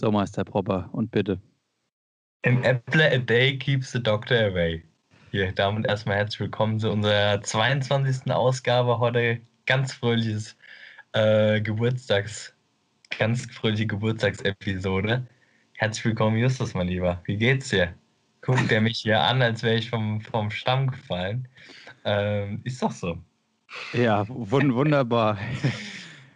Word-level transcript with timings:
So, 0.00 0.10
Meister 0.10 0.44
Propper, 0.44 0.88
und 0.92 1.10
bitte. 1.10 1.38
An 2.46 2.64
apple 2.64 3.04
a 3.04 3.18
day 3.18 3.58
keeps 3.58 3.92
the 3.92 4.02
doctor 4.02 4.46
away. 4.46 4.82
Hier, 5.30 5.52
damit 5.52 5.86
erstmal 5.86 6.16
herzlich 6.16 6.40
willkommen 6.40 6.80
zu 6.80 6.90
unserer 6.90 7.42
22. 7.42 8.32
Ausgabe. 8.32 8.98
Heute 8.98 9.42
ganz 9.66 9.92
fröhliches 9.92 10.56
äh, 11.12 11.60
Geburtstags, 11.60 12.54
ganz 13.18 13.44
fröhliche 13.52 13.86
Geburtstagsepisode. 13.86 15.26
Herzlich 15.74 16.06
willkommen, 16.06 16.38
Justus, 16.38 16.72
mein 16.72 16.88
Lieber. 16.88 17.20
Wie 17.26 17.36
geht's 17.36 17.68
dir? 17.68 17.92
Guckt 18.40 18.72
er 18.72 18.80
mich 18.80 19.00
hier 19.00 19.20
an, 19.20 19.42
als 19.42 19.62
wäre 19.62 19.76
ich 19.76 19.90
vom, 19.90 20.22
vom 20.22 20.50
Stamm 20.50 20.92
gefallen. 20.92 21.46
Ähm, 22.06 22.62
ist 22.64 22.82
doch 22.82 22.92
so. 22.92 23.18
Ja, 23.92 24.24
wund 24.28 24.72
wunderbar. 24.72 25.36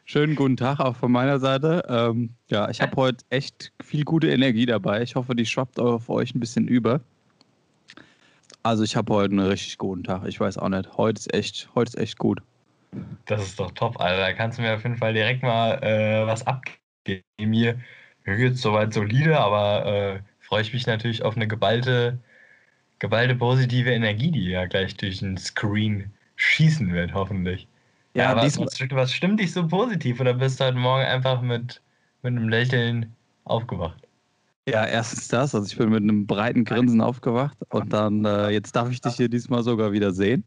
Schönen 0.06 0.36
guten 0.36 0.58
Tag 0.58 0.80
auch 0.80 0.96
von 0.96 1.10
meiner 1.10 1.38
Seite. 1.38 1.82
Ähm, 1.88 2.34
ja, 2.48 2.68
ich 2.68 2.82
habe 2.82 2.94
heute 2.96 3.24
echt 3.30 3.72
viel 3.82 4.04
gute 4.04 4.30
Energie 4.30 4.66
dabei. 4.66 5.00
Ich 5.00 5.14
hoffe, 5.14 5.34
die 5.34 5.46
schwappt 5.46 5.80
auf 5.80 6.10
euch 6.10 6.34
ein 6.34 6.40
bisschen 6.40 6.68
über. 6.68 7.00
Also 8.62 8.84
ich 8.84 8.96
habe 8.96 9.14
heute 9.14 9.32
einen 9.32 9.46
richtig 9.46 9.78
guten 9.78 10.04
Tag. 10.04 10.26
Ich 10.26 10.38
weiß 10.38 10.58
auch 10.58 10.68
nicht. 10.68 10.98
Heute 10.98 11.20
ist 11.20 11.32
echt, 11.32 11.70
heute 11.74 11.88
ist 11.88 11.98
echt 11.98 12.18
gut. 12.18 12.42
Das 13.24 13.42
ist 13.42 13.58
doch 13.58 13.70
top, 13.70 13.98
Alter. 13.98 14.20
Da 14.20 14.32
kannst 14.34 14.58
du 14.58 14.62
mir 14.62 14.74
auf 14.74 14.82
jeden 14.82 14.98
Fall 14.98 15.14
direkt 15.14 15.42
mal 15.42 15.82
äh, 15.82 16.26
was 16.26 16.46
abgeben. 16.46 17.22
Mir, 17.38 17.80
mir 18.24 18.36
geht 18.36 18.52
es 18.52 18.60
soweit 18.60 18.92
solide, 18.92 19.40
aber 19.40 19.86
äh, 19.86 20.20
freue 20.40 20.60
ich 20.60 20.74
mich 20.74 20.86
natürlich 20.86 21.22
auf 21.22 21.34
eine 21.34 21.48
geballte, 21.48 22.18
geballte 22.98 23.36
positive 23.36 23.90
Energie, 23.90 24.30
die 24.30 24.50
ja 24.50 24.66
gleich 24.66 24.98
durch 24.98 25.20
den 25.20 25.38
Screen 25.38 26.12
schießen 26.36 26.92
wird, 26.92 27.14
hoffentlich. 27.14 27.66
Ja, 28.14 28.30
aber 28.30 28.42
was, 28.42 28.58
was 28.58 29.12
stimmt 29.12 29.40
dich 29.40 29.52
so 29.52 29.66
positiv 29.66 30.20
oder 30.20 30.34
bist 30.34 30.60
du 30.60 30.64
heute 30.64 30.78
Morgen 30.78 31.04
einfach 31.04 31.42
mit, 31.42 31.82
mit 32.22 32.32
einem 32.32 32.48
Lächeln 32.48 33.12
aufgewacht? 33.44 34.06
Ja, 34.68 34.86
erstens 34.86 35.28
das. 35.28 35.54
Also 35.54 35.66
ich 35.66 35.76
bin 35.76 35.90
mit 35.90 36.02
einem 36.02 36.26
breiten 36.26 36.64
Grinsen 36.64 37.00
aufgewacht 37.00 37.58
und 37.70 37.92
dann, 37.92 38.24
äh, 38.24 38.50
jetzt 38.50 38.74
darf 38.76 38.90
ich 38.90 39.00
dich 39.00 39.14
hier 39.14 39.28
diesmal 39.28 39.62
sogar 39.62 39.92
wieder 39.92 40.12
sehen. 40.12 40.44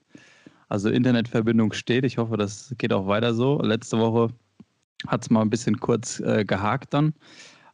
Also 0.69 0.89
Internetverbindung 0.89 1.73
steht. 1.73 2.05
Ich 2.05 2.17
hoffe, 2.17 2.37
das 2.37 2.73
geht 2.77 2.93
auch 2.93 3.07
weiter 3.07 3.33
so. 3.33 3.61
Letzte 3.61 3.99
Woche 3.99 4.29
hat 5.05 5.21
es 5.21 5.29
mal 5.29 5.41
ein 5.41 5.49
bisschen 5.49 5.79
kurz 5.79 6.19
äh, 6.21 6.45
gehakt 6.45 6.93
dann. 6.93 7.13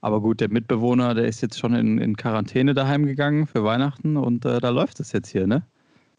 Aber 0.02 0.19
gut, 0.19 0.41
der 0.41 0.49
Mitbewohner, 0.49 1.14
der 1.14 1.25
ist 1.25 1.41
jetzt 1.41 1.58
schon 1.58 1.73
in, 1.75 1.97
in 1.97 2.17
Quarantäne 2.17 2.73
daheim 2.73 3.05
gegangen 3.05 3.47
für 3.47 3.64
Weihnachten 3.64 4.17
und 4.17 4.44
äh, 4.44 4.59
da 4.59 4.69
läuft 4.69 4.99
es 4.99 5.14
jetzt 5.14 5.30
hier, 5.30 5.47
ne? 5.47 5.64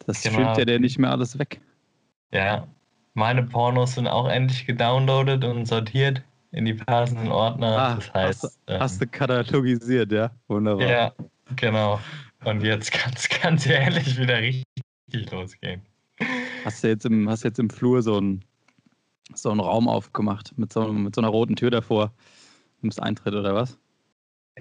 Das 0.06 0.22
genau. 0.22 0.36
streamt 0.36 0.56
ja 0.56 0.64
der 0.64 0.80
nicht 0.80 0.98
mehr 0.98 1.10
alles 1.10 1.38
weg. 1.38 1.60
Ja, 2.32 2.66
meine 3.14 3.44
Pornos 3.44 3.94
sind 3.94 4.08
auch 4.08 4.28
endlich 4.28 4.66
gedownloadet 4.66 5.44
und 5.44 5.66
sortiert 5.66 6.22
in 6.50 6.64
die 6.64 6.74
passenden 6.74 7.28
Ordner. 7.28 7.78
Ah, 7.78 7.94
das 7.96 8.14
heißt, 8.14 8.42
hast, 8.44 8.60
ähm, 8.66 8.80
hast, 8.80 9.00
du 9.00 9.06
katalogisiert, 9.06 10.12
ja? 10.12 10.30
Wunderbar. 10.46 10.88
Ja, 10.88 11.12
genau. 11.56 12.00
Und 12.44 12.62
jetzt 12.62 12.92
kann 12.92 13.12
es 13.16 13.28
ganz 13.42 13.66
ehrlich 13.66 14.18
wieder 14.18 14.38
richtig 14.40 15.30
losgehen. 15.30 15.82
Hast 16.64 16.84
du 16.84 16.88
jetzt 16.88 17.06
im, 17.06 17.28
hast 17.28 17.44
jetzt 17.44 17.58
im 17.58 17.70
Flur 17.70 18.02
so 18.02 18.18
einen, 18.18 18.44
so 19.34 19.50
einen 19.50 19.60
Raum 19.60 19.88
aufgemacht 19.88 20.56
mit 20.56 20.72
so, 20.72 20.92
mit 20.92 21.14
so 21.14 21.20
einer 21.20 21.28
roten 21.28 21.56
Tür 21.56 21.70
davor? 21.70 22.12
Nimmst 22.82 23.02
Eintritt 23.02 23.34
oder 23.34 23.54
was? 23.54 23.78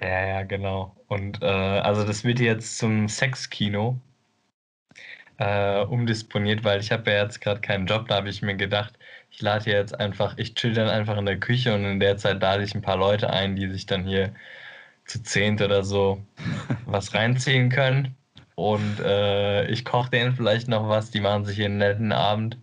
Ja, 0.00 0.26
ja, 0.26 0.42
genau. 0.42 0.96
Und 1.06 1.42
äh, 1.42 1.46
also 1.46 2.04
das 2.04 2.24
wird 2.24 2.40
jetzt 2.40 2.78
zum 2.78 3.08
Sexkino 3.08 4.00
äh, 5.38 5.82
umdisponiert, 5.84 6.64
weil 6.64 6.80
ich 6.80 6.92
habe 6.92 7.10
ja 7.10 7.22
jetzt 7.22 7.40
gerade 7.40 7.60
keinen 7.60 7.86
Job. 7.86 8.08
Da 8.08 8.16
habe 8.16 8.28
ich 8.28 8.42
mir 8.42 8.56
gedacht, 8.56 8.94
ich 9.30 9.40
lade 9.42 9.70
jetzt 9.70 9.98
einfach, 9.98 10.38
ich 10.38 10.54
chill 10.54 10.74
dann 10.74 10.88
einfach 10.88 11.16
in 11.18 11.26
der 11.26 11.40
Küche 11.40 11.74
und 11.74 11.84
in 11.84 12.00
der 12.00 12.16
Zeit 12.16 12.40
lade 12.40 12.62
ich 12.62 12.74
ein 12.74 12.82
paar 12.82 12.96
Leute 12.96 13.30
ein, 13.30 13.56
die 13.56 13.68
sich 13.68 13.86
dann 13.86 14.04
hier 14.04 14.34
zu 15.06 15.22
zehnt 15.22 15.60
oder 15.60 15.84
so 15.84 16.22
was 16.86 17.14
reinziehen 17.14 17.70
können. 17.70 18.14
Und 18.56 19.00
äh, 19.00 19.66
ich 19.68 19.84
koche 19.84 20.10
denen 20.10 20.34
vielleicht 20.36 20.68
noch 20.68 20.88
was, 20.88 21.10
die 21.10 21.20
machen 21.20 21.44
sich 21.44 21.56
hier 21.56 21.66
einen 21.66 21.78
netten 21.78 22.12
Abend. 22.12 22.56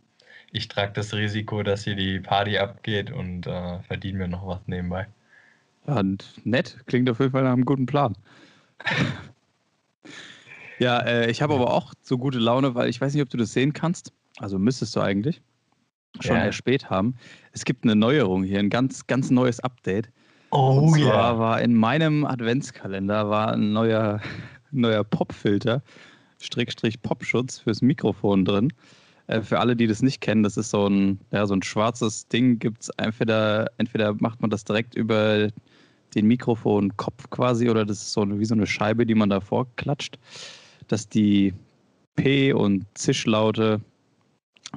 Ich 0.53 0.67
trage 0.67 0.93
das 0.93 1.13
Risiko, 1.13 1.63
dass 1.63 1.83
hier 1.83 1.95
die 1.95 2.19
Party 2.19 2.57
abgeht 2.57 3.11
und 3.11 3.47
äh, 3.47 3.79
verdiene 3.79 4.19
mir 4.19 4.27
noch 4.29 4.47
was 4.47 4.59
nebenbei. 4.67 5.07
Ja, 5.87 5.99
und 5.99 6.25
nett, 6.45 6.77
klingt 6.87 7.09
auf 7.09 7.19
jeden 7.19 7.31
Fall 7.31 7.43
nach 7.43 7.53
einem 7.53 7.65
guten 7.65 7.85
Plan. 7.85 8.15
Ja, 10.81 10.97
äh, 11.01 11.29
ich 11.29 11.43
habe 11.43 11.53
aber 11.53 11.71
auch 11.71 11.93
so 12.01 12.17
gute 12.17 12.39
Laune, 12.39 12.73
weil 12.73 12.89
ich 12.89 12.99
weiß 12.99 13.13
nicht, 13.13 13.21
ob 13.21 13.29
du 13.29 13.37
das 13.37 13.53
sehen 13.53 13.71
kannst. 13.71 14.11
Also 14.39 14.57
müsstest 14.57 14.95
du 14.95 14.99
eigentlich 14.99 15.39
schon 16.21 16.35
ja. 16.35 16.51
spät 16.51 16.89
haben. 16.89 17.15
Es 17.51 17.65
gibt 17.65 17.83
eine 17.83 17.95
Neuerung 17.95 18.43
hier, 18.43 18.57
ein 18.57 18.71
ganz, 18.71 19.05
ganz 19.05 19.29
neues 19.29 19.59
Update. 19.59 20.09
Oh 20.49 20.91
ja. 20.97 21.05
Yeah. 21.05 21.37
war 21.37 21.61
in 21.61 21.75
meinem 21.75 22.25
Adventskalender 22.25 23.29
war 23.29 23.53
ein 23.53 23.73
neuer, 23.73 24.21
neuer 24.71 25.03
Popfilter, 25.03 25.83
Strickstrich 26.41 26.99
Popschutz 27.03 27.59
fürs 27.59 27.83
Mikrofon 27.83 28.43
drin. 28.43 28.73
Äh, 29.27 29.41
für 29.41 29.59
alle, 29.59 29.75
die 29.75 29.85
das 29.85 30.01
nicht 30.01 30.19
kennen, 30.19 30.41
das 30.41 30.57
ist 30.57 30.71
so 30.71 30.87
ein, 30.87 31.19
ja, 31.29 31.45
so 31.45 31.53
ein 31.53 31.61
schwarzes 31.61 32.27
Ding, 32.27 32.57
gibt 32.57 32.81
es 32.81 32.89
entweder, 32.97 33.69
entweder 33.77 34.15
macht 34.15 34.41
man 34.41 34.49
das 34.49 34.63
direkt 34.63 34.95
über 34.95 35.49
den 36.15 36.25
Mikrofonkopf 36.25 37.29
quasi 37.29 37.69
oder 37.69 37.85
das 37.85 38.01
ist 38.01 38.13
so 38.13 38.21
eine, 38.21 38.39
wie 38.39 38.45
so 38.45 38.55
eine 38.55 38.65
Scheibe, 38.65 39.05
die 39.05 39.15
man 39.15 39.29
davor 39.29 39.67
klatscht 39.75 40.17
dass 40.87 41.07
die 41.07 41.53
P- 42.15 42.53
und 42.53 42.85
Zischlaute 42.93 43.81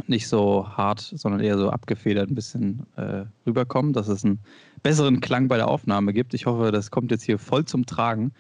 nicht 0.07 0.29
so 0.29 0.69
hart, 0.69 1.01
sondern 1.01 1.41
eher 1.41 1.57
so 1.57 1.71
abgefedert 1.71 2.31
ein 2.31 2.35
bisschen 2.35 2.87
äh, 2.97 3.25
rüberkommen, 3.47 3.93
dass 3.93 4.09
es 4.09 4.25
einen 4.25 4.41
besseren 4.83 5.21
Klang 5.21 5.49
bei 5.49 5.57
der 5.57 5.69
Aufnahme 5.69 6.13
gibt. 6.13 6.35
Ich 6.35 6.47
hoffe, 6.47 6.73
das 6.73 6.91
kommt 6.91 7.11
jetzt 7.11 7.23
hier 7.23 7.39
voll 7.39 7.65
zum 7.65 7.87
Tragen, 7.87 8.33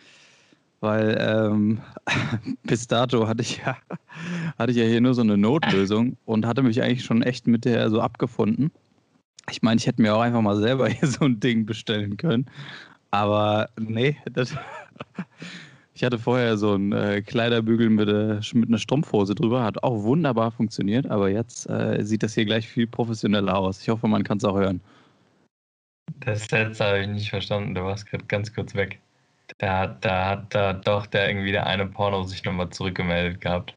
weil 0.81 1.17
ähm, 1.21 1.81
bis 2.65 2.87
dato 2.87 3.29
hatte 3.29 3.43
ich, 3.43 3.59
ja, 3.59 3.77
hatte 4.59 4.73
ich 4.73 4.79
ja 4.79 4.85
hier 4.85 5.01
nur 5.01 5.15
so 5.15 5.23
eine 5.23 5.39
Notlösung 5.39 6.17
und 6.25 6.47
hatte 6.47 6.63
mich 6.63 6.83
eigentlich 6.83 7.05
schon 7.05 7.23
echt 7.23 7.47
mit 7.47 7.65
der 7.65 7.89
so 7.91 8.01
abgefunden. 8.01 8.71
Ich 9.51 9.63
meine, 9.63 9.79
ich 9.79 9.87
hätte 9.87 10.03
mir 10.03 10.15
auch 10.15 10.23
einfach 10.23 10.43
mal 10.43 10.57
selber 10.57 10.89
hier 10.89 11.09
so 11.09 11.25
ein 11.25 11.41
Ding 11.41 11.67
bestellen 11.67 12.17
können. 12.17 12.47
Aber 13.11 13.69
nee, 13.79 14.17
das, 14.33 14.57
ich 15.94 16.03
hatte 16.03 16.19
vorher 16.19 16.56
so 16.56 16.72
einen 16.72 16.93
äh, 16.93 17.22
Kleiderbügel 17.22 17.88
mit, 17.88 18.09
äh, 18.09 18.41
mit 18.56 18.69
einer 18.69 18.78
Strumpfhose 18.78 19.34
drüber, 19.34 19.62
hat 19.62 19.82
auch 19.84 20.03
wunderbar 20.03 20.50
funktioniert, 20.50 21.06
aber 21.06 21.31
jetzt 21.31 21.71
äh, 21.71 22.05
sieht 22.05 22.25
das 22.25 22.34
hier 22.34 22.44
gleich 22.44 22.69
viel 22.69 22.88
professioneller 22.88 23.56
aus. 23.56 23.81
Ich 23.81 23.88
hoffe, 23.88 24.09
man 24.09 24.25
kann 24.25 24.38
es 24.38 24.44
auch 24.44 24.56
hören. 24.56 24.81
Das 26.21 26.50
letzte 26.50 26.84
habe 26.84 27.00
ich 27.00 27.09
nicht 27.09 27.31
verstanden, 27.31 27.75
du 27.75 27.84
warst 27.84 28.06
gerade 28.06 28.25
ganz 28.25 28.53
kurz 28.53 28.75
weg. 28.75 28.99
Da, 29.59 29.87
da 29.87 30.31
hat 30.31 30.55
da 30.55 30.72
doch 30.72 31.06
der 31.06 31.28
irgendwie 31.28 31.53
der 31.53 31.66
eine 31.66 31.87
Porno 31.87 32.25
sich 32.25 32.44
nochmal 32.44 32.71
zurückgemeldet 32.71 33.41
gehabt. 33.41 33.75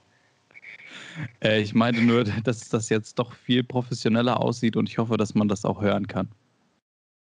Äh, 1.43 1.61
ich 1.61 1.75
meinte 1.75 2.01
nur, 2.01 2.23
dass 2.43 2.67
das 2.69 2.89
jetzt 2.89 3.19
doch 3.19 3.33
viel 3.33 3.63
professioneller 3.63 4.39
aussieht 4.39 4.75
und 4.75 4.89
ich 4.89 4.97
hoffe, 4.97 5.17
dass 5.17 5.35
man 5.35 5.47
das 5.47 5.65
auch 5.65 5.81
hören 5.81 6.07
kann. 6.07 6.29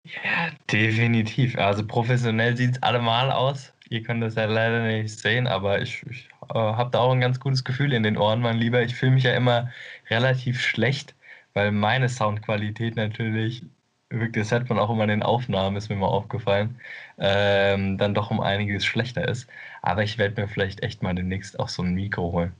Ja, 0.05 0.51
definitiv. 0.71 1.59
Also 1.59 1.85
professionell 1.85 2.57
sieht 2.57 2.77
es 2.77 2.83
allemal 2.83 3.31
aus. 3.31 3.73
Ihr 3.89 4.03
könnt 4.03 4.23
das 4.23 4.35
ja 4.35 4.47
leider 4.47 4.83
nicht 4.85 5.17
sehen, 5.19 5.47
aber 5.47 5.81
ich, 5.81 6.05
ich 6.11 6.29
äh, 6.51 6.55
habe 6.55 6.91
da 6.91 6.99
auch 6.99 7.13
ein 7.13 7.21
ganz 7.21 7.39
gutes 7.39 7.65
Gefühl 7.65 7.93
in 7.93 8.03
den 8.03 8.17
Ohren, 8.17 8.41
mein 8.41 8.59
Lieber. 8.59 8.83
Ich 8.83 8.95
fühle 8.97 9.13
mich 9.13 9.25
ja 9.25 9.35
immer 9.35 9.71
relativ 10.11 10.61
schlecht, 10.61 11.15
weil 11.55 11.71
meine 11.71 12.09
Soundqualität 12.09 12.97
natürlich, 12.97 13.63
wirklich, 14.11 14.45
das 14.45 14.53
hat 14.53 14.69
man 14.69 14.79
auch 14.79 14.91
immer 14.91 15.05
in 15.05 15.11
den 15.11 15.23
Aufnahmen, 15.23 15.77
ist 15.77 15.89
mir 15.89 15.97
mal 15.97 16.07
aufgefallen, 16.07 16.81
ähm, 17.19 17.97
dann 17.97 18.15
doch 18.15 18.31
um 18.31 18.41
einiges 18.41 18.85
schlechter 18.85 19.29
ist. 19.29 19.49
Aber 19.83 20.03
ich 20.03 20.19
werde 20.19 20.41
mir 20.41 20.49
vielleicht 20.49 20.83
echt 20.83 21.03
mal 21.03 21.15
demnächst 21.15 21.61
auch 21.61 21.69
so 21.69 21.83
ein 21.83 21.95
Mikro 21.95 22.33
holen. 22.33 22.53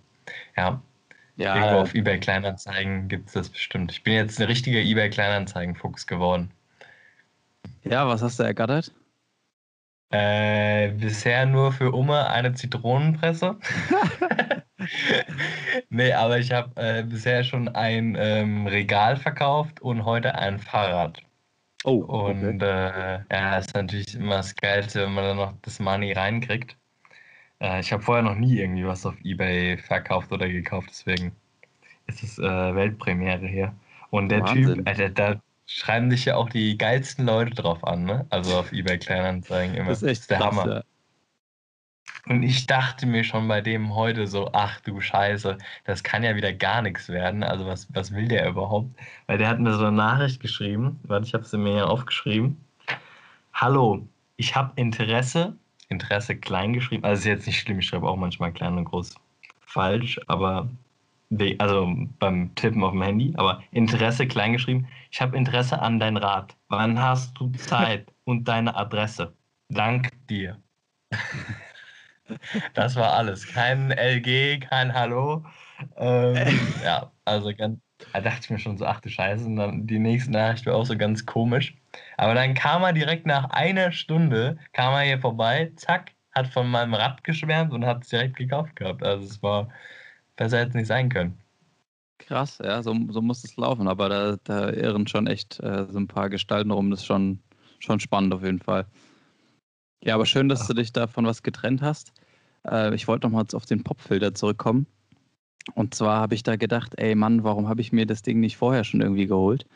Ja. 0.57 0.81
Ja. 1.37 1.55
Irgendwo 1.57 1.81
auf 1.81 1.95
eBay 1.95 2.19
Kleinanzeigen 2.19 3.09
gibt 3.09 3.29
es 3.29 3.35
das 3.35 3.51
bestimmt. 3.51 3.93
Ich 3.93 4.03
bin 4.03 4.15
jetzt 4.15 4.41
ein 4.41 4.47
richtiger 4.47 4.79
eBay 4.79 5.11
Kleinanzeigen-Fuchs 5.11 6.07
geworden. 6.07 6.51
Ja, 7.85 8.09
was 8.09 8.23
hast 8.23 8.39
du 8.39 8.43
ergattert? 8.43 8.91
Äh, 10.11 10.91
bisher 10.93 11.47
nur 11.47 11.73
für 11.73 11.93
Oma 11.93 12.29
eine 12.29 12.55
Zitronenpresse. 12.55 13.57
nee, 15.91 16.13
aber 16.13 16.39
ich 16.39 16.53
habe 16.53 16.71
äh, 16.81 17.03
bisher 17.03 17.43
schon 17.43 17.69
ein 17.69 18.17
ähm, 18.19 18.67
Regal 18.69 19.17
verkauft 19.17 19.81
und 19.81 20.05
heute 20.05 20.37
ein 20.37 20.59
Fahrrad. 20.59 21.23
Oh. 21.85 21.99
Und 22.05 22.63
okay. 22.63 23.19
äh, 23.31 23.35
ja, 23.35 23.59
ist 23.59 23.75
natürlich 23.75 24.15
immer 24.15 24.37
das 24.37 24.55
Geilste, 24.55 25.03
wenn 25.03 25.15
man 25.15 25.25
dann 25.25 25.37
noch 25.37 25.55
das 25.63 25.81
Money 25.81 26.13
reinkriegt. 26.13 26.77
Äh, 27.61 27.81
ich 27.81 27.93
habe 27.93 28.03
vorher 28.03 28.23
noch 28.23 28.37
nie 28.37 28.59
irgendwie 28.59 28.87
was 28.87 29.07
auf 29.07 29.15
Ebay 29.25 29.77
verkauft 29.79 30.31
oder 30.33 30.49
gekauft, 30.49 30.89
deswegen 30.91 31.33
ist 32.07 32.23
es 32.23 32.39
äh, 32.39 32.43
Weltpremiere 32.43 33.47
hier. 33.47 33.75
Und 34.11 34.29
der 34.29 34.43
Wahnsinn. 34.43 34.85
Typ, 34.85 34.99
äh, 34.99 35.11
da, 35.11 35.41
schreiben 35.67 36.11
sich 36.11 36.25
ja 36.25 36.37
auch 36.37 36.49
die 36.49 36.79
geilsten 36.79 37.27
Leute 37.27 37.55
drauf 37.55 37.85
an, 37.85 38.05
ne? 38.05 38.27
Also 38.31 38.57
auf 38.57 38.73
eBay 38.73 38.99
Kleinanzeigen 38.99 39.75
immer. 39.75 39.91
Das 39.91 40.03
ist 40.03 40.09
echt 40.09 40.31
der 40.31 40.39
Hammer. 40.39 40.67
Ja. 40.69 40.83
Und 42.29 42.43
ich 42.43 42.67
dachte 42.67 43.07
mir 43.07 43.23
schon 43.23 43.47
bei 43.47 43.61
dem 43.61 43.95
heute 43.95 44.27
so, 44.27 44.51
ach 44.53 44.81
du 44.81 45.01
Scheiße, 45.01 45.59
das 45.85 46.03
kann 46.03 46.25
ja 46.25 46.35
wieder 46.35 46.53
gar 46.53 46.83
nichts 46.83 47.09
werden. 47.09 47.45
Also 47.45 47.67
was, 47.67 47.87
was 47.95 48.13
will 48.13 48.27
der 48.27 48.49
überhaupt? 48.49 48.91
Weil 49.27 49.39
der 49.39 49.49
hat 49.49 49.61
mir 49.61 49.73
so 49.75 49.87
eine 49.87 49.97
Nachricht 49.97 50.41
geschrieben, 50.41 50.99
warte, 51.05 51.27
ich 51.27 51.35
habe 51.35 51.45
sie 51.45 51.59
mir 51.59 51.77
ja 51.77 51.85
aufgeschrieben. 51.85 52.61
Hallo, 53.53 54.07
ich 54.37 54.57
habe 54.57 54.73
Interesse, 54.75 55.57
Interesse 55.89 56.37
klein 56.37 56.73
geschrieben, 56.73 57.05
also 57.05 57.21
ist 57.21 57.27
jetzt 57.27 57.47
nicht 57.47 57.61
schlimm, 57.61 57.79
ich 57.79 57.87
schreibe 57.87 58.09
auch 58.09 58.17
manchmal 58.17 58.53
klein 58.53 58.77
und 58.77 58.87
groß 58.87 59.15
falsch, 59.61 60.21
aber 60.27 60.69
also 61.59 61.93
beim 62.19 62.55
Tippen 62.55 62.83
auf 62.85 62.93
dem 62.93 63.03
Handy, 63.03 63.35
aber 63.37 63.63
Interesse 63.73 64.27
klein 64.27 64.53
geschrieben. 64.53 64.89
Ich 65.11 65.21
habe 65.21 65.37
Interesse 65.37 65.81
an 65.81 65.99
dein 65.99 66.17
Rat. 66.17 66.57
Wann 66.69 67.01
hast 67.01 67.39
du 67.39 67.51
Zeit 67.53 68.13
und 68.25 68.47
deine 68.47 68.77
Adresse? 68.77 69.35
Dank 69.69 70.11
dir. 70.29 70.61
Das 72.75 72.97
war 72.97 73.13
alles. 73.13 73.47
Kein 73.47 73.93
LG, 73.93 74.61
kein 74.69 74.93
Hallo. 74.93 75.45
Ähm, 75.97 76.59
ja, 76.85 77.11
also 77.25 77.55
ganz, 77.55 77.79
da 78.13 78.21
dachte 78.21 78.41
ich 78.43 78.51
mir 78.51 78.59
schon 78.59 78.77
so, 78.77 78.85
ach 78.85 79.01
du 79.01 79.09
Scheiße, 79.09 79.47
und 79.47 79.57
dann 79.57 79.87
die 79.87 79.99
nächste 79.99 80.33
Nachricht 80.33 80.67
war 80.67 80.75
auch 80.75 80.87
so 80.87 80.97
ganz 80.97 81.25
komisch. 81.27 81.77
Aber 82.17 82.35
dann 82.35 82.55
kam 82.55 82.83
er 82.83 82.93
direkt 82.93 83.27
nach 83.27 83.51
einer 83.51 83.93
Stunde, 83.93 84.59
kam 84.73 84.95
er 84.95 85.03
hier 85.03 85.21
vorbei, 85.21 85.73
zack, 85.77 86.13
hat 86.33 86.49
von 86.49 86.69
meinem 86.69 86.95
Rad 86.95 87.25
geschwärmt 87.25 87.73
und 87.73 87.87
hat 87.87 88.03
es 88.03 88.11
direkt 88.11 88.37
gekauft 88.37 88.77
gehabt. 88.77 89.03
Also 89.03 89.25
es 89.25 89.43
war 89.43 89.69
besser 90.37 90.59
hätte 90.59 90.71
es 90.71 90.75
nicht 90.75 90.87
sein 90.87 91.09
können. 91.09 91.39
Krass, 92.19 92.59
ja, 92.63 92.83
so, 92.83 92.97
so 93.09 93.21
muss 93.21 93.45
es 93.45 93.57
laufen, 93.57 93.89
aber 93.89 94.09
da, 94.09 94.37
da 94.45 94.71
irren 94.71 95.07
schon 95.07 95.27
echt 95.27 95.61
äh, 95.61 95.87
so 95.91 95.99
ein 95.99 96.09
paar 96.09 96.31
Gestalten 96.31 96.71
rum. 96.71 96.91
Das 96.91 97.01
ist 97.01 97.07
schon, 97.07 97.41
schon 97.79 98.01
spannend 98.01 98.33
auf 98.33 98.43
jeden 98.43 98.59
Fall. 98.59 98.87
Ja, 100.03 100.15
aber 100.15 100.27
schön, 100.27 100.49
dass 100.49 100.67
du 100.67 100.75
dich 100.75 100.93
davon 100.93 101.27
was 101.27 101.43
getrennt 101.43 101.83
hast. 101.83 102.13
Äh, 102.67 102.95
ich 102.95 103.07
wollte 103.07 103.27
nochmal 103.27 103.45
auf 103.53 103.67
den 103.67 103.85
Popfilter 103.85 104.35
zurückkommen. 104.35 104.87
Und 105.75 105.95
zwar 105.95 106.21
habe 106.21 106.35
ich 106.35 106.43
da 106.43 106.57
gedacht, 106.57 106.95
ey 106.97 107.15
Mann, 107.15 107.45
warum 107.45 107.69
habe 107.69 107.81
ich 107.81 107.93
mir 107.93 108.07
das 108.07 108.23
Ding 108.23 108.41
nicht 108.41 108.57
vorher 108.57 108.85
schon 108.85 109.01
irgendwie 109.01 109.27
geholt? 109.27 109.67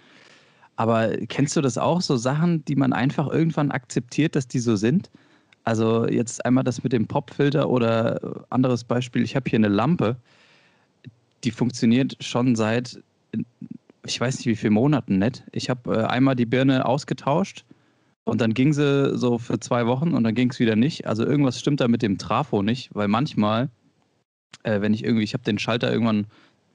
Aber 0.77 1.11
kennst 1.27 1.57
du 1.57 1.61
das 1.61 1.77
auch, 1.77 2.01
so 2.01 2.17
Sachen, 2.17 2.65
die 2.65 2.77
man 2.77 2.93
einfach 2.93 3.29
irgendwann 3.29 3.71
akzeptiert, 3.71 4.35
dass 4.35 4.49
die 4.49 4.61
so 4.61 4.77
sind? 4.77 5.11
Also 5.65 6.07
jetzt 6.09 6.45
einmal 6.47 6.65
das 6.65 6.83
mit 6.83 6.93
dem 6.93 7.07
Popfilter 7.07 7.69
oder 7.69 8.47
anderes 8.49 8.85
Beispiel, 8.85 9.23
ich 9.23 9.37
habe 9.37 9.51
hier 9.51 9.59
eine 9.59 9.69
Lampe, 9.69 10.17
die 11.45 11.51
funktioniert 11.51 12.17
schon 12.21 12.55
seit, 12.57 13.03
ich 14.05 14.21
weiß 14.21 14.39
nicht 14.39 14.47
wie 14.47 14.57
viele 14.57 14.73
Monaten 14.73 15.19
nicht. 15.19 15.45
Ich 15.53 15.71
habe 15.71 15.95
äh, 15.95 16.05
einmal 16.05 16.37
die 16.37 16.47
Birne 16.47 16.85
ausgetauscht 16.85 17.65
und 18.25 18.41
dann 18.41 18.55
ging 18.55 18.73
sie 18.73 19.17
so 19.17 19.39
für 19.39 19.59
zwei 19.61 19.87
Wochen 19.87 20.15
und 20.15 20.25
dann 20.25 20.35
ging 20.35 20.51
es 20.51 20.59
wieder 20.59 20.77
nicht. 20.77 21.07
Also 21.07 21.25
irgendwas 21.25 21.59
stimmt 21.59 21.81
da 21.81 21.89
mit 21.89 22.03
dem 22.03 22.19
Trafo 22.19 22.63
nicht, 22.63 22.95
weil 22.95 23.09
manchmal, 23.09 23.71
äh, 24.63 24.81
wenn 24.81 24.95
ich 24.95 25.05
irgendwie, 25.05 25.25
ich 25.25 25.35
habe 25.35 25.45
den 25.45 25.59
Schalter 25.59 25.91
irgendwann, 25.93 26.27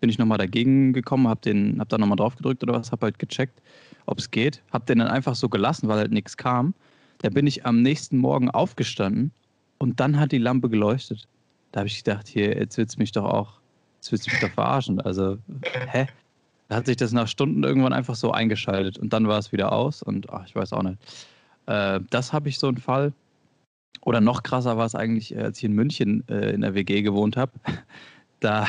bin 0.01 0.09
ich 0.09 0.17
nochmal 0.17 0.37
dagegen 0.37 0.93
gekommen, 0.93 1.27
habe 1.27 1.41
den, 1.41 1.79
habe 1.79 1.89
da 1.89 1.97
nochmal 1.97 2.17
drauf 2.17 2.35
gedrückt 2.35 2.63
oder 2.63 2.73
was, 2.73 2.91
habe 2.91 3.05
halt 3.05 3.19
gecheckt, 3.19 3.61
ob 4.05 4.19
es 4.19 4.31
geht, 4.31 4.61
habe 4.71 4.85
den 4.85 4.99
dann 4.99 5.07
einfach 5.07 5.35
so 5.35 5.49
gelassen, 5.49 5.87
weil 5.87 5.97
halt 5.97 6.11
nichts 6.11 6.37
kam. 6.37 6.73
Da 7.19 7.29
bin 7.29 7.47
ich 7.47 7.65
am 7.65 7.81
nächsten 7.81 8.17
Morgen 8.17 8.49
aufgestanden 8.49 9.31
und 9.77 9.99
dann 9.99 10.19
hat 10.19 10.31
die 10.31 10.37
Lampe 10.37 10.69
geleuchtet. 10.69 11.27
Da 11.71 11.79
habe 11.79 11.87
ich 11.87 12.03
gedacht, 12.03 12.27
hier, 12.27 12.57
jetzt 12.57 12.77
wird 12.77 12.89
es 12.89 12.97
mich 12.97 13.11
doch 13.11 13.25
auch 13.25 13.59
das 14.05 14.11
willst 14.11 14.27
du 14.27 14.31
mich 14.31 14.39
doch 14.39 14.51
verarschen. 14.51 15.01
Also, 15.01 15.39
hä? 15.63 16.05
Da 16.67 16.75
hat 16.75 16.85
sich 16.85 16.97
das 16.97 17.11
nach 17.11 17.27
Stunden 17.27 17.63
irgendwann 17.63 17.93
einfach 17.93 18.15
so 18.15 18.31
eingeschaltet 18.31 18.99
und 18.99 19.13
dann 19.13 19.27
war 19.27 19.39
es 19.39 19.51
wieder 19.51 19.71
aus 19.71 20.03
und 20.03 20.29
ach, 20.29 20.45
ich 20.45 20.55
weiß 20.55 20.73
auch 20.73 20.83
nicht. 20.83 20.97
Äh, 21.65 21.99
das 22.11 22.31
habe 22.33 22.49
ich 22.49 22.59
so 22.59 22.67
einen 22.67 22.77
Fall. 22.77 23.13
Oder 24.01 24.21
noch 24.21 24.43
krasser 24.43 24.77
war 24.77 24.85
es 24.85 24.93
eigentlich, 24.93 25.35
äh, 25.35 25.41
als 25.41 25.57
ich 25.57 25.63
in 25.63 25.73
München 25.73 26.23
äh, 26.27 26.51
in 26.51 26.61
der 26.61 26.75
WG 26.75 27.01
gewohnt 27.01 27.37
habe. 27.37 27.51
Da, 28.41 28.67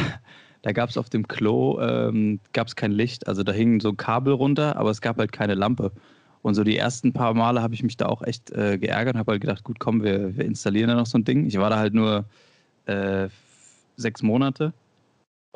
da 0.63 0.73
gab 0.73 0.89
es 0.89 0.97
auf 0.97 1.11
dem 1.11 1.27
Klo 1.27 1.81
ähm, 1.81 2.39
gab's 2.53 2.77
kein 2.77 2.93
Licht. 2.93 3.27
Also 3.27 3.43
da 3.43 3.53
hing 3.53 3.81
so 3.81 3.91
ein 3.91 3.97
Kabel 3.97 4.33
runter, 4.33 4.77
aber 4.77 4.91
es 4.91 5.01
gab 5.03 5.19
halt 5.19 5.33
keine 5.33 5.55
Lampe. 5.55 5.91
Und 6.41 6.55
so 6.55 6.63
die 6.63 6.79
ersten 6.79 7.13
paar 7.13 7.35
Male 7.35 7.61
habe 7.61 7.75
ich 7.75 7.83
mich 7.83 7.97
da 7.97 8.07
auch 8.07 8.23
echt 8.23 8.53
äh, 8.53 8.79
geärgert 8.79 9.15
und 9.15 9.19
habe 9.19 9.33
halt 9.33 9.43
gedacht, 9.43 9.65
gut, 9.65 9.81
komm, 9.81 10.03
wir, 10.05 10.35
wir 10.37 10.45
installieren 10.45 10.89
da 10.89 10.95
noch 10.95 11.07
so 11.07 11.19
ein 11.19 11.25
Ding. 11.25 11.47
Ich 11.47 11.59
war 11.59 11.69
da 11.69 11.79
halt 11.79 11.93
nur 11.93 12.25
äh, 12.87 13.29
sechs 13.97 14.23
Monate 14.23 14.73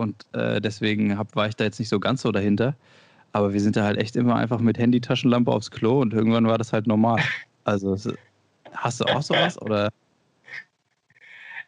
und 0.00 0.26
äh, 0.32 0.60
deswegen 0.60 1.16
hab, 1.16 1.36
war 1.36 1.46
ich 1.46 1.56
da 1.56 1.64
jetzt 1.64 1.78
nicht 1.78 1.88
so 1.88 2.00
ganz 2.00 2.22
so 2.22 2.32
dahinter. 2.32 2.74
Aber 3.32 3.52
wir 3.52 3.60
sind 3.60 3.76
da 3.76 3.84
halt 3.84 3.98
echt 3.98 4.16
immer 4.16 4.36
einfach 4.36 4.58
mit 4.58 4.78
Handy-Taschenlampe 4.78 5.52
aufs 5.52 5.70
Klo 5.70 6.00
und 6.00 6.12
irgendwann 6.12 6.46
war 6.46 6.58
das 6.58 6.72
halt 6.72 6.86
normal. 6.86 7.20
Also 7.62 7.96
hast 8.72 9.00
du 9.00 9.04
auch 9.04 9.22
sowas 9.22 9.60
oder? 9.60 9.90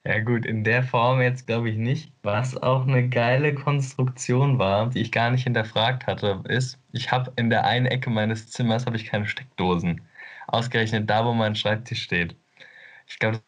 Ja 0.05 0.19
gut, 0.19 0.45
in 0.47 0.65
der 0.65 0.83
Form 0.83 1.21
jetzt 1.21 1.47
glaube 1.47 1.71
ich 1.71 1.77
nicht. 1.77 2.11
Was 2.23 2.57
auch 2.57 2.89
eine 2.89 3.09
geile 3.09 3.55
Konstruktion 3.55 4.59
war, 4.59 4.89
die 4.91 5.03
ich 5.03 5.13
gar 5.13 5.31
nicht 5.31 5.45
hinterfragt 5.45 6.07
hatte, 6.07 6.43
ist, 6.49 6.79
ich 6.93 7.13
habe 7.13 7.33
in 7.37 7.51
der 7.51 7.65
einen 7.65 7.87
Ecke 7.87 8.11
meines 8.11 8.49
Zimmers 8.49 8.87
habe 8.87 8.97
ich 8.97 9.05
keine 9.05 9.27
Steckdosen. 9.27 10.01
Ausgerechnet 10.49 11.09
da, 11.09 11.25
wo 11.25 11.33
mein 11.35 11.55
Schreibtisch 11.55 12.03
steht. 12.03 12.35
Ich 13.07 13.19
glaube, 13.19 13.41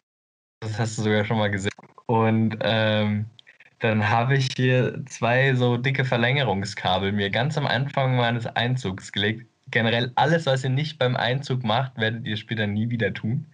das 0.61 0.79
hast 0.79 0.97
du 0.97 1.01
sogar 1.03 1.25
schon 1.25 1.37
mal 1.39 1.51
gesehen. 1.51 1.71
Und 2.05 2.57
ähm, 2.61 3.25
dann 3.85 4.09
habe 4.09 4.35
ich 4.35 4.49
hier 4.55 5.03
zwei 5.05 5.55
so 5.55 5.77
dicke 5.77 6.05
Verlängerungskabel 6.05 7.11
mir 7.11 7.29
ganz 7.29 7.57
am 7.57 7.67
Anfang 7.67 8.15
meines 8.15 8.45
Einzugs 8.47 9.11
gelegt. 9.11 9.45
Generell 9.71 10.11
alles, 10.15 10.45
was 10.45 10.63
ihr 10.63 10.69
nicht 10.69 10.99
beim 10.99 11.15
Einzug 11.15 11.63
macht, 11.63 11.97
werdet 11.97 12.25
ihr 12.25 12.37
später 12.37 12.67
nie 12.67 12.89
wieder 12.89 13.13
tun. 13.13 13.47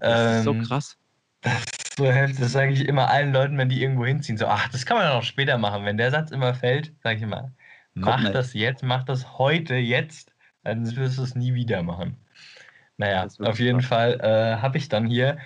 Das 0.00 0.38
ist 0.38 0.44
so 0.44 0.52
ähm, 0.52 0.62
krass. 0.62 0.96
Das 1.42 1.58
ist 1.62 1.96
so 1.96 2.06
heftig. 2.06 2.38
Das 2.40 2.52
sage 2.52 2.72
ich 2.72 2.86
immer 2.86 3.10
allen 3.10 3.32
Leuten, 3.32 3.58
wenn 3.58 3.68
die 3.68 3.82
irgendwo 3.82 4.06
hinziehen. 4.06 4.38
So, 4.38 4.46
ach, 4.46 4.68
das 4.68 4.86
kann 4.86 4.96
man 4.96 5.06
dann 5.06 5.16
auch 5.16 5.22
später 5.24 5.58
machen. 5.58 5.84
Wenn 5.84 5.96
der 5.96 6.10
Satz 6.10 6.30
immer 6.30 6.54
fällt, 6.54 6.92
sage 7.02 7.16
ich 7.16 7.22
immer, 7.22 7.52
mach 7.94 8.22
Kommt 8.22 8.34
das 8.34 8.54
jetzt, 8.54 8.82
mach 8.82 9.04
das 9.04 9.38
heute, 9.38 9.74
jetzt, 9.74 10.32
dann 10.62 10.84
wirst 10.96 11.18
du 11.18 11.22
es 11.22 11.34
nie 11.34 11.54
wieder 11.54 11.82
machen. 11.82 12.16
Naja, 12.96 13.26
auf 13.40 13.58
jeden 13.58 13.80
krass. 13.80 13.88
Fall 13.88 14.20
äh, 14.20 14.62
habe 14.62 14.78
ich 14.78 14.88
dann 14.88 15.06
hier, 15.06 15.38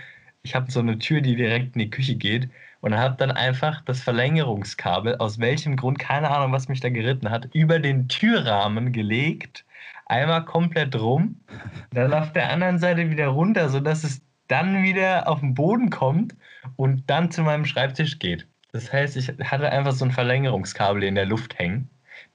ich 0.43 0.55
habe 0.55 0.71
so 0.71 0.81
eine 0.81 0.99
Tür, 0.99 1.21
die 1.21 1.37
direkt 1.37 1.75
in 1.75 1.81
die 1.81 1.91
Küche 1.91 2.17
geht 2.17 2.51
und 2.81 2.97
habe 2.97 3.17
dann 3.17 3.31
einfach 3.31 3.83
das 3.83 4.01
Verlängerungskabel, 4.01 5.17
aus 5.17 5.39
welchem 5.39 5.77
Grund, 5.77 5.99
keine 5.99 6.31
Ahnung, 6.31 6.53
was 6.53 6.69
mich 6.69 6.81
da 6.81 6.89
geritten 6.89 7.31
hat, 7.31 7.49
über 7.53 7.79
den 7.79 8.09
Türrahmen 8.09 8.93
gelegt, 8.93 9.65
einmal 10.07 10.45
komplett 10.45 10.97
rum, 10.97 11.41
dann 11.93 12.13
auf 12.13 12.33
der 12.33 12.51
anderen 12.51 12.79
Seite 12.79 13.11
wieder 13.11 13.29
runter, 13.29 13.69
sodass 13.69 14.05
es 14.05 14.23
dann 14.49 14.83
wieder 14.83 15.29
auf 15.29 15.41
den 15.41 15.55
Boden 15.55 15.91
kommt 15.91 16.35
und 16.77 17.09
dann 17.09 17.31
zu 17.31 17.43
meinem 17.43 17.65
Schreibtisch 17.65 18.19
geht. 18.19 18.47
Das 18.73 18.93
heißt, 18.93 19.17
ich 19.17 19.29
hatte 19.29 19.71
einfach 19.71 19.93
so 19.93 20.05
ein 20.05 20.11
Verlängerungskabel 20.11 21.03
in 21.03 21.15
der 21.15 21.27
Luft 21.27 21.59
hängen, 21.59 21.89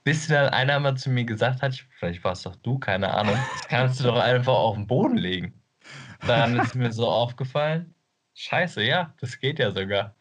bis 0.04 0.28
dann 0.28 0.48
einer 0.48 0.78
mal 0.80 0.96
zu 0.96 1.10
mir 1.10 1.24
gesagt 1.24 1.62
hat, 1.62 1.74
vielleicht 1.98 2.24
war 2.24 2.32
es 2.32 2.42
doch 2.42 2.56
du, 2.56 2.78
keine 2.78 3.12
Ahnung, 3.12 3.36
das 3.52 3.68
kannst 3.68 4.00
du 4.00 4.04
doch 4.04 4.18
einfach 4.18 4.54
auf 4.54 4.76
den 4.76 4.86
Boden 4.86 5.16
legen. 5.16 5.54
Dann 6.26 6.56
ist 6.58 6.74
mir 6.74 6.92
so 6.92 7.08
aufgefallen, 7.08 7.94
Scheiße, 8.38 8.84
ja, 8.84 9.14
das 9.20 9.40
geht 9.40 9.58
ja 9.58 9.70
sogar. 9.72 10.14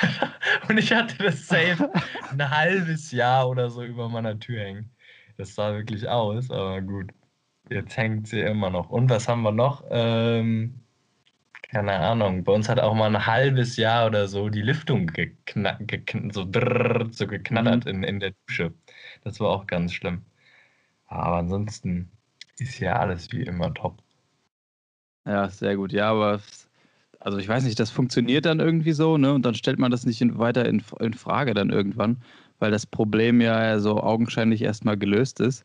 und 0.68 0.78
ich 0.78 0.90
hatte 0.90 1.22
das 1.22 1.46
safe 1.46 1.90
ein 2.30 2.50
halbes 2.50 3.12
Jahr 3.12 3.48
oder 3.48 3.68
so 3.68 3.84
über 3.84 4.08
meiner 4.08 4.38
Tür 4.40 4.60
hängen. 4.62 4.90
Das 5.36 5.54
sah 5.54 5.74
wirklich 5.74 6.08
aus, 6.08 6.50
aber 6.50 6.80
gut. 6.80 7.12
Jetzt 7.70 7.96
hängt 7.98 8.28
sie 8.28 8.40
immer 8.40 8.70
noch. 8.70 8.88
Und 8.90 9.10
was 9.10 9.28
haben 9.28 9.42
wir 9.42 9.52
noch? 9.52 9.84
Ähm, 9.90 10.80
keine 11.62 11.94
Ahnung. 11.98 12.44
Bei 12.44 12.52
uns 12.52 12.68
hat 12.70 12.80
auch 12.80 12.94
mal 12.94 13.14
ein 13.14 13.26
halbes 13.26 13.76
Jahr 13.76 14.06
oder 14.06 14.28
so 14.28 14.48
die 14.48 14.62
Lüftung 14.62 15.06
gekna 15.08 15.76
gekn 15.80 16.30
so, 16.32 16.46
drrr, 16.50 17.08
so 17.12 17.26
geknattert 17.26 17.84
mhm. 17.84 17.90
in, 17.90 18.02
in 18.04 18.20
der 18.20 18.32
Dusche. 18.46 18.72
Das 19.24 19.40
war 19.40 19.50
auch 19.50 19.66
ganz 19.66 19.92
schlimm. 19.92 20.24
Aber 21.06 21.36
ansonsten 21.36 22.10
ist 22.58 22.80
ja 22.80 22.98
alles 22.98 23.30
wie 23.32 23.42
immer 23.42 23.74
top. 23.74 24.02
Ja, 25.26 25.48
sehr 25.50 25.76
gut. 25.76 25.92
Ja, 25.92 26.10
aber 26.10 26.40
also 27.20 27.38
ich 27.38 27.48
weiß 27.48 27.64
nicht, 27.64 27.78
das 27.80 27.90
funktioniert 27.90 28.46
dann 28.46 28.60
irgendwie 28.60 28.92
so, 28.92 29.18
ne? 29.18 29.32
Und 29.32 29.44
dann 29.44 29.54
stellt 29.54 29.78
man 29.78 29.90
das 29.90 30.06
nicht 30.06 30.20
in, 30.20 30.38
weiter 30.38 30.66
in, 30.66 30.82
in 31.00 31.14
Frage 31.14 31.54
dann 31.54 31.70
irgendwann, 31.70 32.18
weil 32.58 32.70
das 32.70 32.86
Problem 32.86 33.40
ja 33.40 33.78
so 33.80 34.00
augenscheinlich 34.00 34.62
erstmal 34.62 34.96
gelöst 34.96 35.40
ist. 35.40 35.64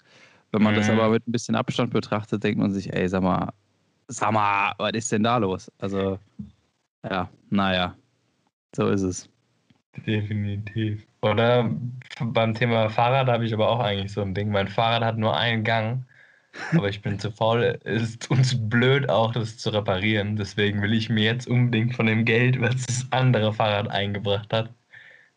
Wenn 0.51 0.63
man 0.63 0.73
mhm. 0.73 0.77
das 0.77 0.89
aber 0.89 1.09
mit 1.09 1.27
ein 1.27 1.31
bisschen 1.31 1.55
Abstand 1.55 1.93
betrachtet, 1.93 2.43
denkt 2.43 2.59
man 2.59 2.71
sich, 2.71 2.93
ey, 2.93 3.07
sag 3.07 3.23
mal, 3.23 3.53
sag 4.07 4.31
mal, 4.31 4.73
was 4.77 4.91
ist 4.93 5.11
denn 5.11 5.23
da 5.23 5.37
los? 5.37 5.71
Also, 5.79 6.19
ja, 7.03 7.29
naja, 7.49 7.95
so 8.75 8.89
ist 8.89 9.01
es. 9.01 9.29
Definitiv. 10.05 11.05
Oder 11.21 11.69
beim 12.19 12.53
Thema 12.53 12.89
Fahrrad 12.89 13.27
habe 13.27 13.45
ich 13.45 13.53
aber 13.53 13.69
auch 13.69 13.79
eigentlich 13.79 14.11
so 14.11 14.21
ein 14.21 14.33
Ding. 14.33 14.49
Mein 14.49 14.67
Fahrrad 14.67 15.03
hat 15.03 15.17
nur 15.17 15.35
einen 15.35 15.63
Gang 15.63 16.03
aber 16.71 16.89
ich 16.89 17.01
bin 17.01 17.19
zu 17.19 17.31
faul 17.31 17.79
ist 17.83 18.23
zu 18.23 18.69
blöd 18.69 19.09
auch, 19.09 19.31
das 19.31 19.57
zu 19.57 19.69
reparieren. 19.69 20.35
Deswegen 20.35 20.81
will 20.81 20.93
ich 20.93 21.09
mir 21.09 21.23
jetzt 21.23 21.47
unbedingt 21.47 21.95
von 21.95 22.05
dem 22.05 22.25
Geld, 22.25 22.59
was 22.61 22.85
das 22.85 23.07
andere 23.11 23.53
Fahrrad 23.53 23.89
eingebracht 23.89 24.51
hat, 24.53 24.69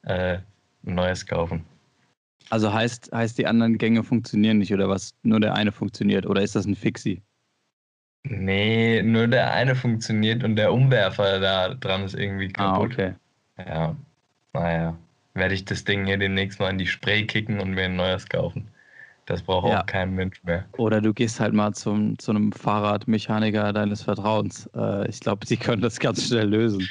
äh, 0.02 0.38
ein 0.87 0.94
neues 0.94 1.26
kaufen. 1.26 1.64
Also 2.50 2.73
heißt, 2.73 3.11
heißt, 3.12 3.38
die 3.38 3.46
anderen 3.46 3.76
Gänge 3.78 4.04
funktionieren 4.04 4.58
nicht 4.58 4.73
oder 4.73 4.88
was? 4.88 5.14
Nur 5.23 5.40
der 5.40 5.54
eine 5.54 5.73
funktioniert 5.73 6.26
oder 6.26 6.42
ist 6.42 6.54
das 6.54 6.66
ein 6.66 6.76
Fixie? 6.76 7.23
Nee, 8.23 9.02
nur 9.02 9.28
der 9.28 9.52
eine 9.52 9.75
funktioniert 9.75 10.44
und 10.44 10.56
der 10.56 10.73
Umwerfer 10.73 11.40
da 11.40 11.75
dran 11.75 12.04
ist 12.04 12.14
irgendwie 12.14 12.52
ah, 12.56 12.73
kaputt. 12.73 12.99
Ah, 12.99 13.02
okay. 13.02 13.14
Ja, 13.58 13.96
naja. 14.52 14.99
Werde 15.35 15.54
ich 15.54 15.64
das 15.64 15.85
Ding 15.85 16.06
hier 16.06 16.16
demnächst 16.16 16.61
mal 16.61 16.70
in 16.70 16.78
die 16.78 16.87
Spray 16.87 17.26
kicken 17.26 17.61
und 17.61 17.73
mir 17.73 17.85
ein 17.85 17.96
neues 17.96 18.28
kaufen. 18.28 18.68
Das 19.26 19.42
braucht 19.42 19.68
ja. 19.68 19.83
auch 19.83 19.87
kein 19.87 20.14
Mensch 20.14 20.42
mehr. 20.45 20.64
Oder 20.78 21.00
du 21.00 21.12
gehst 21.12 21.40
halt 21.40 21.52
mal 21.52 21.73
zum, 21.75 22.16
zu 22.18 22.30
einem 22.30 22.52
Fahrradmechaniker 22.52 23.73
deines 23.73 24.02
Vertrauens. 24.02 24.71
Äh, 24.75 25.09
ich 25.09 25.18
glaube, 25.18 25.45
die 25.47 25.56
können 25.56 25.83
das 25.83 25.99
ganz 25.99 26.28
schnell 26.28 26.49
lösen. 26.49 26.88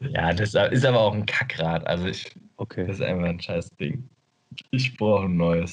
Ja, 0.00 0.32
das 0.32 0.54
ist 0.54 0.84
aber 0.84 1.00
auch 1.00 1.14
ein 1.14 1.24
Kackrad. 1.24 1.86
Also 1.86 2.06
ich, 2.06 2.34
okay. 2.56 2.84
das 2.86 2.96
ist 2.96 3.02
einfach 3.02 3.28
ein 3.28 3.40
scheiß 3.40 3.70
Ding. 3.76 4.08
Ich 4.70 4.96
brauche 4.96 5.26
ein 5.26 5.36
neues. 5.36 5.72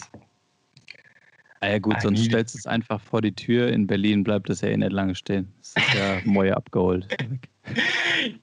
Ah 1.62 1.70
ja 1.70 1.80
gut, 1.80 2.00
sonst 2.02 2.24
stellst 2.24 2.54
du 2.54 2.60
es 2.60 2.68
einfach 2.68 3.02
vor 3.02 3.22
die 3.22 3.34
Tür. 3.34 3.70
In 3.70 3.88
Berlin 3.88 4.24
bleibt 4.24 4.50
es 4.52 4.62
ja 4.62 4.70
eh 4.70 4.78
nicht 4.78 4.92
lange 4.92 5.16
stehen. 5.16 5.52
Das 5.58 5.74
ist 5.76 5.94
ja 5.96 6.20
Moje 6.26 6.56
abgeholt. 6.56 7.08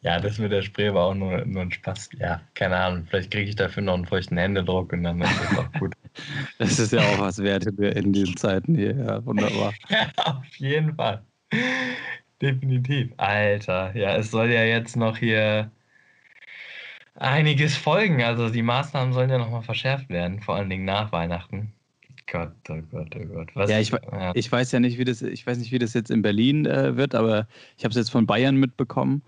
ja, 0.01 0.19
das 0.19 0.39
mit 0.39 0.51
der 0.51 0.63
Spray 0.63 0.93
war 0.93 1.07
auch 1.07 1.15
nur, 1.15 1.45
nur 1.45 1.63
ein 1.63 1.71
Spaß. 1.71 2.11
Ja, 2.19 2.41
keine 2.55 2.77
Ahnung. 2.77 3.07
Vielleicht 3.09 3.31
kriege 3.31 3.49
ich 3.49 3.55
dafür 3.55 3.85
noch 3.85 3.95
einen 3.95 4.07
feuchten 4.07 4.37
Händedruck 4.37 4.93
und 4.93 5.05
dann 5.05 5.21
ist 5.21 5.41
das 5.41 5.59
auch 5.59 5.73
gut. 5.79 5.95
das 6.59 6.79
ist 6.79 6.93
ja 6.93 7.01
auch 7.01 7.19
was 7.19 7.39
wert 7.39 7.67
in 7.67 8.13
diesen 8.13 8.37
Zeiten 8.37 8.75
hier. 8.75 8.95
Ja, 8.95 9.25
wunderbar. 9.25 9.73
ja, 9.89 10.11
auf 10.25 10.57
jeden 10.57 10.95
Fall. 10.95 11.23
Definitiv. 12.41 13.13
Alter, 13.19 13.97
ja, 13.97 14.17
es 14.17 14.31
soll 14.31 14.51
ja 14.51 14.65
jetzt 14.65 14.97
noch 14.97 15.17
hier 15.17 15.71
einiges 17.15 17.77
folgen. 17.77 18.23
Also 18.23 18.49
die 18.49 18.63
Maßnahmen 18.63 19.13
sollen 19.13 19.31
ja 19.31 19.39
nochmal 19.39 19.63
verschärft 19.63 20.09
werden, 20.09 20.41
vor 20.41 20.57
allen 20.57 20.71
Dingen 20.71 20.85
nach 20.85 21.13
Weihnachten. 21.13 21.73
Gott, 22.31 22.53
oh 22.69 22.81
Gott, 22.91 23.15
oh 23.17 23.25
Gott. 23.27 23.51
Was, 23.55 23.71
ja, 23.71 23.79
ich, 23.79 23.91
ja. 23.91 24.33
ich 24.35 24.51
weiß 24.51 24.73
ja 24.73 24.81
nicht, 24.81 24.99
wie 24.99 25.05
das, 25.05 25.23
ich 25.23 25.47
weiß 25.47 25.59
nicht, 25.59 25.73
wie 25.73 25.79
das 25.79 25.93
jetzt 25.93 26.11
in 26.11 26.23
Berlin 26.23 26.67
äh, 26.67 26.97
wird, 26.97 27.15
aber 27.15 27.47
ich 27.77 27.85
habe 27.85 27.91
es 27.91 27.97
jetzt 27.97 28.11
von 28.11 28.27
Bayern 28.27 28.57
mitbekommen, 28.57 29.23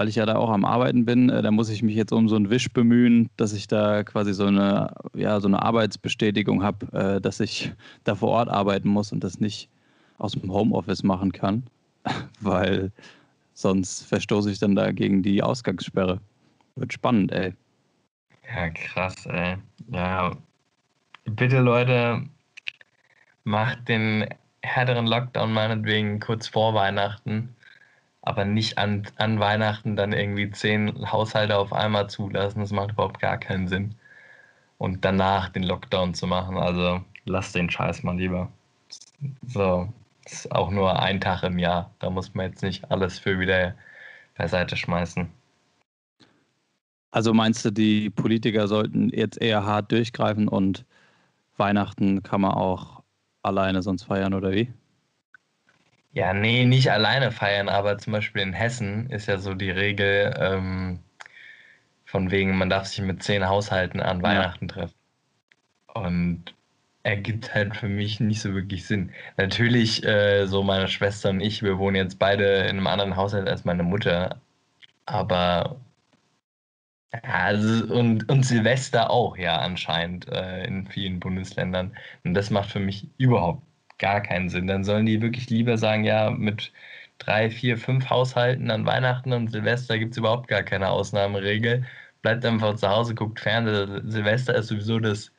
weil 0.00 0.08
ich 0.08 0.14
ja 0.14 0.24
da 0.24 0.36
auch 0.36 0.48
am 0.48 0.64
Arbeiten 0.64 1.04
bin. 1.04 1.28
Äh, 1.28 1.42
da 1.42 1.50
muss 1.50 1.68
ich 1.68 1.82
mich 1.82 1.94
jetzt 1.94 2.10
um 2.10 2.26
so 2.26 2.34
einen 2.34 2.48
Wisch 2.48 2.70
bemühen, 2.72 3.28
dass 3.36 3.52
ich 3.52 3.68
da 3.68 4.02
quasi 4.02 4.32
so 4.32 4.46
eine, 4.46 4.94
ja, 5.14 5.38
so 5.40 5.46
eine 5.46 5.60
Arbeitsbestätigung 5.60 6.62
habe, 6.62 6.86
äh, 7.16 7.20
dass 7.20 7.38
ich 7.38 7.70
da 8.04 8.14
vor 8.14 8.30
Ort 8.30 8.48
arbeiten 8.48 8.88
muss 8.88 9.12
und 9.12 9.22
das 9.22 9.40
nicht 9.40 9.68
aus 10.16 10.32
dem 10.32 10.50
Homeoffice 10.50 11.02
machen 11.02 11.32
kann, 11.32 11.64
weil 12.40 12.92
sonst 13.52 14.06
verstoße 14.06 14.50
ich 14.50 14.58
dann 14.58 14.74
da 14.74 14.90
gegen 14.90 15.22
die 15.22 15.42
Ausgangssperre. 15.42 16.18
Wird 16.76 16.94
spannend, 16.94 17.32
ey. 17.32 17.52
Ja, 18.48 18.70
krass, 18.70 19.26
ey. 19.26 19.58
Ja, 19.92 20.34
bitte 21.26 21.60
Leute, 21.60 22.22
macht 23.44 23.86
den 23.86 24.26
härteren 24.62 25.06
Lockdown 25.06 25.52
meinetwegen 25.52 26.20
kurz 26.20 26.48
vor 26.48 26.72
Weihnachten, 26.72 27.54
aber 28.22 28.44
nicht 28.44 28.78
an, 28.78 29.06
an 29.16 29.40
Weihnachten 29.40 29.96
dann 29.96 30.12
irgendwie 30.12 30.50
zehn 30.50 31.10
Haushalte 31.10 31.56
auf 31.56 31.72
einmal 31.72 32.10
zulassen. 32.10 32.60
Das 32.60 32.72
macht 32.72 32.92
überhaupt 32.92 33.20
gar 33.20 33.38
keinen 33.38 33.68
Sinn. 33.68 33.94
Und 34.78 35.04
danach 35.04 35.48
den 35.50 35.62
Lockdown 35.62 36.14
zu 36.14 36.26
machen, 36.26 36.56
also 36.56 37.02
lasst 37.24 37.54
den 37.54 37.70
Scheiß 37.70 38.02
mal 38.02 38.16
lieber. 38.16 38.50
So, 39.46 39.92
ist 40.24 40.50
auch 40.52 40.70
nur 40.70 41.00
ein 41.00 41.20
Tag 41.20 41.42
im 41.42 41.58
Jahr. 41.58 41.90
Da 41.98 42.10
muss 42.10 42.34
man 42.34 42.50
jetzt 42.50 42.62
nicht 42.62 42.90
alles 42.90 43.18
für 43.18 43.38
wieder 43.38 43.74
beiseite 44.36 44.76
schmeißen. 44.76 45.28
Also 47.12 47.34
meinst 47.34 47.64
du, 47.64 47.70
die 47.70 48.08
Politiker 48.10 48.68
sollten 48.68 49.10
jetzt 49.10 49.40
eher 49.40 49.64
hart 49.64 49.90
durchgreifen 49.92 50.48
und 50.48 50.84
Weihnachten 51.56 52.22
kann 52.22 52.40
man 52.40 52.52
auch 52.52 53.02
alleine 53.42 53.82
sonst 53.82 54.04
feiern 54.04 54.34
oder 54.34 54.52
wie? 54.52 54.72
Ja, 56.12 56.32
nee, 56.34 56.64
nicht 56.64 56.90
alleine 56.90 57.30
feiern, 57.30 57.68
aber 57.68 57.98
zum 57.98 58.12
Beispiel 58.12 58.42
in 58.42 58.52
Hessen 58.52 59.08
ist 59.10 59.26
ja 59.28 59.38
so 59.38 59.54
die 59.54 59.70
Regel, 59.70 60.34
ähm, 60.38 61.00
von 62.04 62.30
wegen, 62.30 62.56
man 62.58 62.68
darf 62.70 62.86
sich 62.86 63.00
mit 63.04 63.22
zehn 63.22 63.48
Haushalten 63.48 64.00
an 64.00 64.22
Weihnachten 64.22 64.66
ja. 64.68 64.74
treffen. 64.74 64.94
Und 65.94 66.54
ergibt 67.02 67.54
halt 67.54 67.76
für 67.76 67.88
mich 67.88 68.20
nicht 68.20 68.40
so 68.40 68.54
wirklich 68.54 68.86
Sinn. 68.86 69.12
Natürlich, 69.36 70.04
äh, 70.04 70.46
so 70.46 70.62
meine 70.62 70.88
Schwester 70.88 71.30
und 71.30 71.40
ich, 71.40 71.62
wir 71.62 71.78
wohnen 71.78 71.96
jetzt 71.96 72.18
beide 72.18 72.62
in 72.62 72.70
einem 72.78 72.86
anderen 72.86 73.16
Haushalt 73.16 73.48
als 73.48 73.64
meine 73.64 73.82
Mutter, 73.84 74.40
aber 75.06 75.80
also 77.22 77.92
und, 77.94 78.30
und 78.30 78.44
Silvester 78.44 79.10
auch, 79.10 79.36
ja, 79.36 79.58
anscheinend 79.58 80.28
äh, 80.28 80.64
in 80.64 80.86
vielen 80.86 81.20
Bundesländern. 81.20 81.96
Und 82.24 82.34
das 82.34 82.50
macht 82.50 82.70
für 82.70 82.80
mich 82.80 83.08
überhaupt 83.18 83.62
gar 84.00 84.20
keinen 84.20 84.48
Sinn. 84.48 84.66
Dann 84.66 84.82
sollen 84.82 85.06
die 85.06 85.22
wirklich 85.22 85.48
lieber 85.50 85.78
sagen, 85.78 86.04
ja, 86.04 86.30
mit 86.30 86.72
drei, 87.18 87.50
vier, 87.50 87.78
fünf 87.78 88.10
Haushalten 88.10 88.70
an 88.70 88.86
Weihnachten 88.86 89.32
und 89.32 89.52
Silvester 89.52 89.98
gibt 89.98 90.12
es 90.12 90.18
überhaupt 90.18 90.48
gar 90.48 90.64
keine 90.64 90.88
Ausnahmeregel. 90.88 91.84
Bleibt 92.22 92.44
einfach 92.44 92.74
zu 92.74 92.88
Hause, 92.88 93.14
guckt 93.14 93.38
Fernsehen. 93.38 94.10
Silvester 94.10 94.56
ist 94.56 94.68
sowieso 94.68 94.98
das 94.98 95.30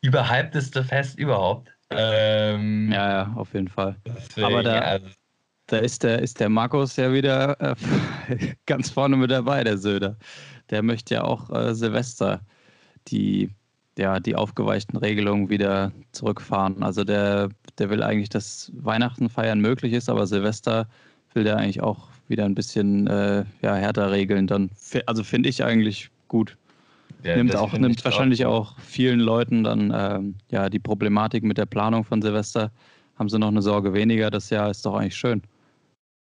überhypteste 0.00 0.82
Fest 0.82 1.18
überhaupt. 1.18 1.70
Ähm, 1.90 2.90
ja, 2.92 3.10
ja, 3.10 3.32
auf 3.36 3.54
jeden 3.54 3.68
Fall. 3.68 3.96
Deswegen, 4.04 4.46
Aber 4.46 4.62
da, 4.62 4.80
also, 4.80 5.06
da 5.68 5.78
ist 5.78 6.02
der, 6.02 6.18
ist 6.18 6.40
der 6.40 6.48
Markus 6.48 6.96
ja 6.96 7.12
wieder 7.12 7.56
äh, 7.60 7.76
ganz 8.66 8.90
vorne 8.90 9.16
mit 9.16 9.30
dabei, 9.30 9.62
der 9.62 9.78
Söder 9.78 10.16
der 10.70 10.82
möchte 10.82 11.14
ja 11.14 11.24
auch 11.24 11.50
äh, 11.50 11.74
Silvester 11.74 12.40
die, 13.08 13.50
ja, 13.96 14.20
die 14.20 14.34
aufgeweichten 14.34 14.98
Regelungen 14.98 15.50
wieder 15.50 15.92
zurückfahren. 16.12 16.82
Also 16.82 17.04
der, 17.04 17.48
der 17.78 17.90
will 17.90 18.02
eigentlich, 18.02 18.28
dass 18.28 18.72
Weihnachten 18.74 19.28
feiern 19.28 19.60
möglich 19.60 19.92
ist, 19.92 20.08
aber 20.08 20.26
Silvester 20.26 20.86
will 21.34 21.44
der 21.44 21.56
eigentlich 21.56 21.82
auch 21.82 22.08
wieder 22.28 22.44
ein 22.44 22.54
bisschen 22.54 23.06
äh, 23.06 23.44
ja, 23.62 23.74
härter 23.74 24.10
regeln. 24.10 24.46
Dann, 24.46 24.70
also 25.06 25.24
finde 25.24 25.48
ich 25.48 25.64
eigentlich 25.64 26.10
gut. 26.28 26.56
Ja, 27.24 27.36
nimmt 27.36 27.56
auch, 27.56 27.72
nimmt 27.72 28.04
wahrscheinlich 28.04 28.46
auch, 28.46 28.72
auch, 28.72 28.78
vielen 28.80 29.18
Leuten 29.18 29.64
dann 29.64 29.92
ähm, 29.94 30.34
ja 30.50 30.68
die 30.68 30.78
Problematik 30.78 31.42
mit 31.42 31.58
der 31.58 31.66
Planung 31.66 32.04
von 32.04 32.22
Silvester. 32.22 32.70
Haben 33.18 33.28
sie 33.28 33.38
noch 33.38 33.48
eine 33.48 33.62
Sorge 33.62 33.92
weniger, 33.92 34.30
das 34.30 34.50
Jahr 34.50 34.70
ist 34.70 34.86
doch 34.86 34.94
eigentlich 34.94 35.16
schön. 35.16 35.42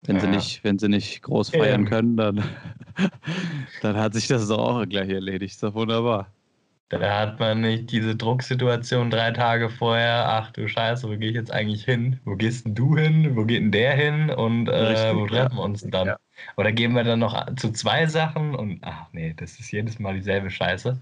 Wenn, 0.05 0.17
ja. 0.17 0.21
sie 0.21 0.27
nicht, 0.27 0.63
wenn 0.63 0.79
sie 0.79 0.87
nicht 0.87 1.21
groß 1.23 1.49
feiern 1.49 1.83
ja. 1.83 1.89
können, 1.89 2.15
dann, 2.15 2.43
dann 3.81 3.97
hat 3.97 4.13
sich 4.13 4.27
das 4.27 4.49
auch 4.49 4.85
gleich 4.87 5.09
erledigt. 5.09 5.55
Ist 5.55 5.63
doch 5.63 5.73
wunderbar. 5.73 6.31
Da 6.89 7.19
hat 7.19 7.37
man 7.39 7.61
nicht 7.61 7.91
diese 7.91 8.15
Drucksituation 8.15 9.09
drei 9.09 9.31
Tage 9.31 9.69
vorher, 9.69 10.25
ach 10.29 10.51
du 10.51 10.69
Scheiße, 10.69 11.07
wo 11.09 11.17
gehe 11.17 11.29
ich 11.29 11.35
jetzt 11.35 11.51
eigentlich 11.51 11.83
hin? 11.83 12.19
Wo 12.23 12.37
gehst 12.37 12.65
denn 12.65 12.75
du 12.75 12.95
hin? 12.95 13.35
Wo 13.35 13.43
geht 13.43 13.61
denn 13.61 13.73
der 13.73 13.93
hin? 13.93 14.29
Und 14.29 14.69
äh, 14.69 14.75
Richtig, 14.75 15.15
wo 15.15 15.27
treffen 15.27 15.57
wir 15.57 15.63
uns 15.63 15.81
dann? 15.89 16.07
Ja. 16.07 16.17
Oder 16.55 16.71
gehen 16.71 16.93
wir 16.93 17.03
dann 17.03 17.19
noch 17.19 17.55
zu 17.55 17.71
zwei 17.71 18.05
Sachen 18.05 18.55
und 18.55 18.79
ach 18.83 19.07
nee, 19.11 19.33
das 19.35 19.59
ist 19.59 19.71
jedes 19.71 19.99
Mal 19.99 20.13
dieselbe 20.13 20.49
Scheiße. 20.49 20.97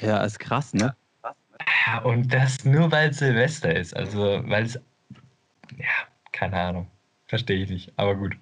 Ja, 0.00 0.24
ist 0.24 0.38
krass, 0.38 0.72
ne? 0.72 0.94
Und 2.04 2.32
das 2.32 2.64
nur 2.64 2.90
weil 2.90 3.12
Silvester 3.12 3.74
ist. 3.74 3.94
Also, 3.94 4.42
weil 4.46 4.64
es, 4.64 4.80
ja, 5.76 5.86
keine 6.32 6.56
Ahnung. 6.56 6.86
Verstehe 7.26 7.64
ich 7.64 7.68
nicht, 7.68 7.92
aber 7.96 8.14
gut. 8.14 8.36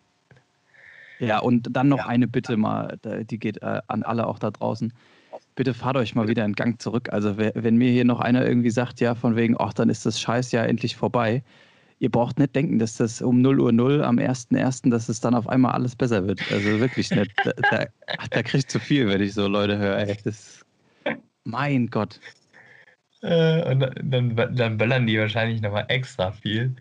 Ja, 1.19 1.38
und 1.40 1.69
dann 1.75 1.88
noch 1.88 1.99
ja. 1.99 2.07
eine 2.07 2.28
Bitte 2.28 2.57
mal, 2.57 2.99
die 3.02 3.38
geht 3.38 3.62
äh, 3.62 3.81
an 3.88 4.02
alle 4.05 4.26
auch 4.26 4.38
da 4.38 4.50
draußen. 4.50 4.93
Bitte 5.57 5.75
fahrt 5.75 5.97
euch 5.97 6.15
mal 6.15 6.29
wieder 6.29 6.45
einen 6.45 6.55
Gang 6.55 6.81
zurück. 6.81 7.13
Also 7.13 7.37
wenn 7.37 7.77
mir 7.77 7.91
hier 7.91 8.05
noch 8.05 8.21
einer 8.21 8.47
irgendwie 8.47 8.71
sagt, 8.71 9.01
ja, 9.01 9.15
von 9.15 9.35
wegen, 9.35 9.57
ach, 9.59 9.73
dann 9.73 9.89
ist 9.89 10.07
das 10.07 10.21
Scheiß 10.21 10.53
ja 10.53 10.65
endlich 10.65 10.95
vorbei. 10.95 11.43
Ihr 11.99 12.11
braucht 12.11 12.39
nicht 12.39 12.55
denken, 12.55 12.79
dass 12.79 12.99
das 12.99 13.23
um 13.23 13.41
0 13.41 13.59
Uhr 13.59 13.73
0 13.73 14.05
am 14.05 14.19
1.1., 14.19 14.91
dass 14.91 15.09
es 15.09 15.21
dann 15.21 15.35
auf 15.35 15.49
einmal 15.49 15.73
alles 15.73 15.97
besser 15.97 16.27
wird. 16.29 16.41
Also 16.53 16.79
wirklich 16.79 17.11
nicht. 17.11 17.33
Da, 17.43 17.53
da, 17.71 17.87
da 18.31 18.43
kriege 18.43 18.59
ich 18.59 18.69
zu 18.69 18.79
viel, 18.79 19.09
wenn 19.09 19.23
ich 19.23 19.33
so 19.35 19.49
Leute 19.49 19.79
höre. 19.79 19.99
Ey, 19.99 20.17
das, 20.23 20.65
mein 21.45 21.89
Gott. 21.89 22.21
Äh, 23.23 23.73
und 23.73 23.81
dann, 24.03 24.55
dann 24.55 24.77
böllern 24.77 25.07
die 25.07 25.19
wahrscheinlich 25.19 25.63
nochmal 25.63 25.87
extra 25.89 26.33
viel 26.33 26.77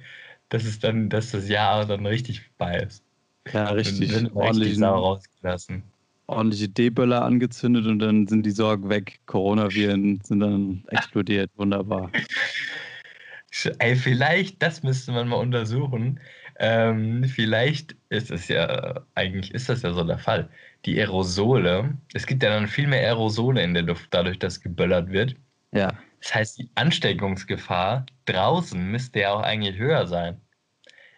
dass 0.49 0.63
es 0.63 0.79
dann, 0.79 1.09
dass 1.09 1.31
das 1.31 1.49
Jahr 1.49 1.85
dann 1.85 2.05
richtig 2.05 2.41
vorbei 2.41 2.79
ist. 2.79 3.03
Ja, 3.51 3.69
richtig. 3.69 4.11
Dann 4.11 4.31
ordentlich 4.31 4.81
rausgelassen. 4.81 5.83
Ordentliche 6.27 6.69
D-Böller 6.69 7.23
angezündet 7.23 7.85
und 7.85 7.99
dann 7.99 8.27
sind 8.27 8.45
die 8.45 8.51
Sorgen 8.51 8.89
weg. 8.89 9.19
Coronaviren 9.25 10.19
sind 10.23 10.39
dann 10.39 10.83
explodiert. 10.89 11.51
Wunderbar. 11.55 12.11
Ey, 13.79 13.95
vielleicht, 13.95 14.61
das 14.61 14.83
müsste 14.83 15.11
man 15.11 15.27
mal 15.27 15.37
untersuchen. 15.37 16.19
Ähm, 16.57 17.23
vielleicht 17.25 17.95
ist 18.09 18.31
es 18.31 18.47
ja, 18.47 19.01
eigentlich 19.15 19.53
ist 19.53 19.69
das 19.69 19.81
ja 19.81 19.93
so 19.93 20.03
der 20.03 20.19
Fall. 20.19 20.49
Die 20.85 20.99
Aerosole, 20.99 21.97
es 22.13 22.25
gibt 22.25 22.43
ja 22.43 22.49
dann 22.49 22.67
viel 22.67 22.87
mehr 22.87 23.01
Aerosole 23.01 23.61
in 23.61 23.73
der 23.73 23.83
Luft, 23.83 24.07
dadurch, 24.11 24.39
dass 24.39 24.61
geböllert 24.61 25.09
wird. 25.11 25.35
Ja. 25.71 25.93
Das 26.21 26.33
heißt, 26.33 26.59
die 26.59 26.69
Ansteckungsgefahr 26.75 28.05
draußen 28.25 28.91
müsste 28.91 29.19
ja 29.21 29.31
auch 29.31 29.41
eigentlich 29.41 29.77
höher 29.77 30.07
sein. 30.07 30.41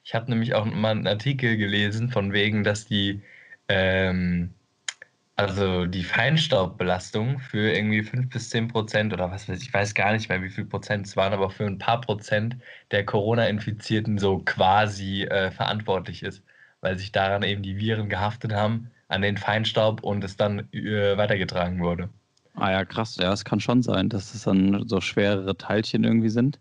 Ich 0.03 0.15
habe 0.15 0.29
nämlich 0.29 0.53
auch 0.53 0.65
mal 0.65 0.91
einen 0.91 1.07
Artikel 1.07 1.57
gelesen, 1.57 2.09
von 2.09 2.33
wegen, 2.33 2.63
dass 2.63 2.85
die, 2.85 3.21
ähm, 3.67 4.53
also 5.37 5.85
die 5.85 6.03
Feinstaubbelastung 6.03 7.39
für 7.39 7.71
irgendwie 7.71 8.01
5 8.01 8.29
bis 8.29 8.49
10 8.49 8.69
Prozent 8.69 9.13
oder 9.13 9.29
was 9.31 9.47
weiß 9.47 9.61
ich, 9.61 9.67
ich 9.67 9.73
weiß 9.73 9.93
gar 9.93 10.11
nicht 10.11 10.29
mehr, 10.29 10.41
wie 10.41 10.49
viel 10.49 10.65
Prozent 10.65 11.05
es 11.05 11.15
waren, 11.15 11.31
aber 11.31 11.51
für 11.51 11.65
ein 11.65 11.77
paar 11.77 12.01
Prozent 12.01 12.57
der 12.89 13.05
Corona-Infizierten 13.05 14.17
so 14.17 14.39
quasi 14.39 15.23
äh, 15.23 15.51
verantwortlich 15.51 16.23
ist, 16.23 16.43
weil 16.81 16.97
sich 16.97 17.11
daran 17.11 17.43
eben 17.43 17.61
die 17.61 17.77
Viren 17.77 18.09
gehaftet 18.09 18.51
haben, 18.51 18.89
an 19.09 19.21
den 19.21 19.37
Feinstaub 19.37 20.03
und 20.03 20.23
es 20.23 20.37
dann 20.37 20.67
äh, 20.73 21.15
weitergetragen 21.17 21.81
wurde. 21.81 22.09
Ah 22.55 22.71
ja, 22.71 22.85
krass. 22.85 23.17
Ja, 23.17 23.31
es 23.31 23.45
kann 23.45 23.59
schon 23.59 23.83
sein, 23.83 24.09
dass 24.09 24.33
es 24.33 24.43
dann 24.43 24.87
so 24.87 25.01
schwerere 25.01 25.55
Teilchen 25.55 26.03
irgendwie 26.03 26.29
sind. 26.29 26.59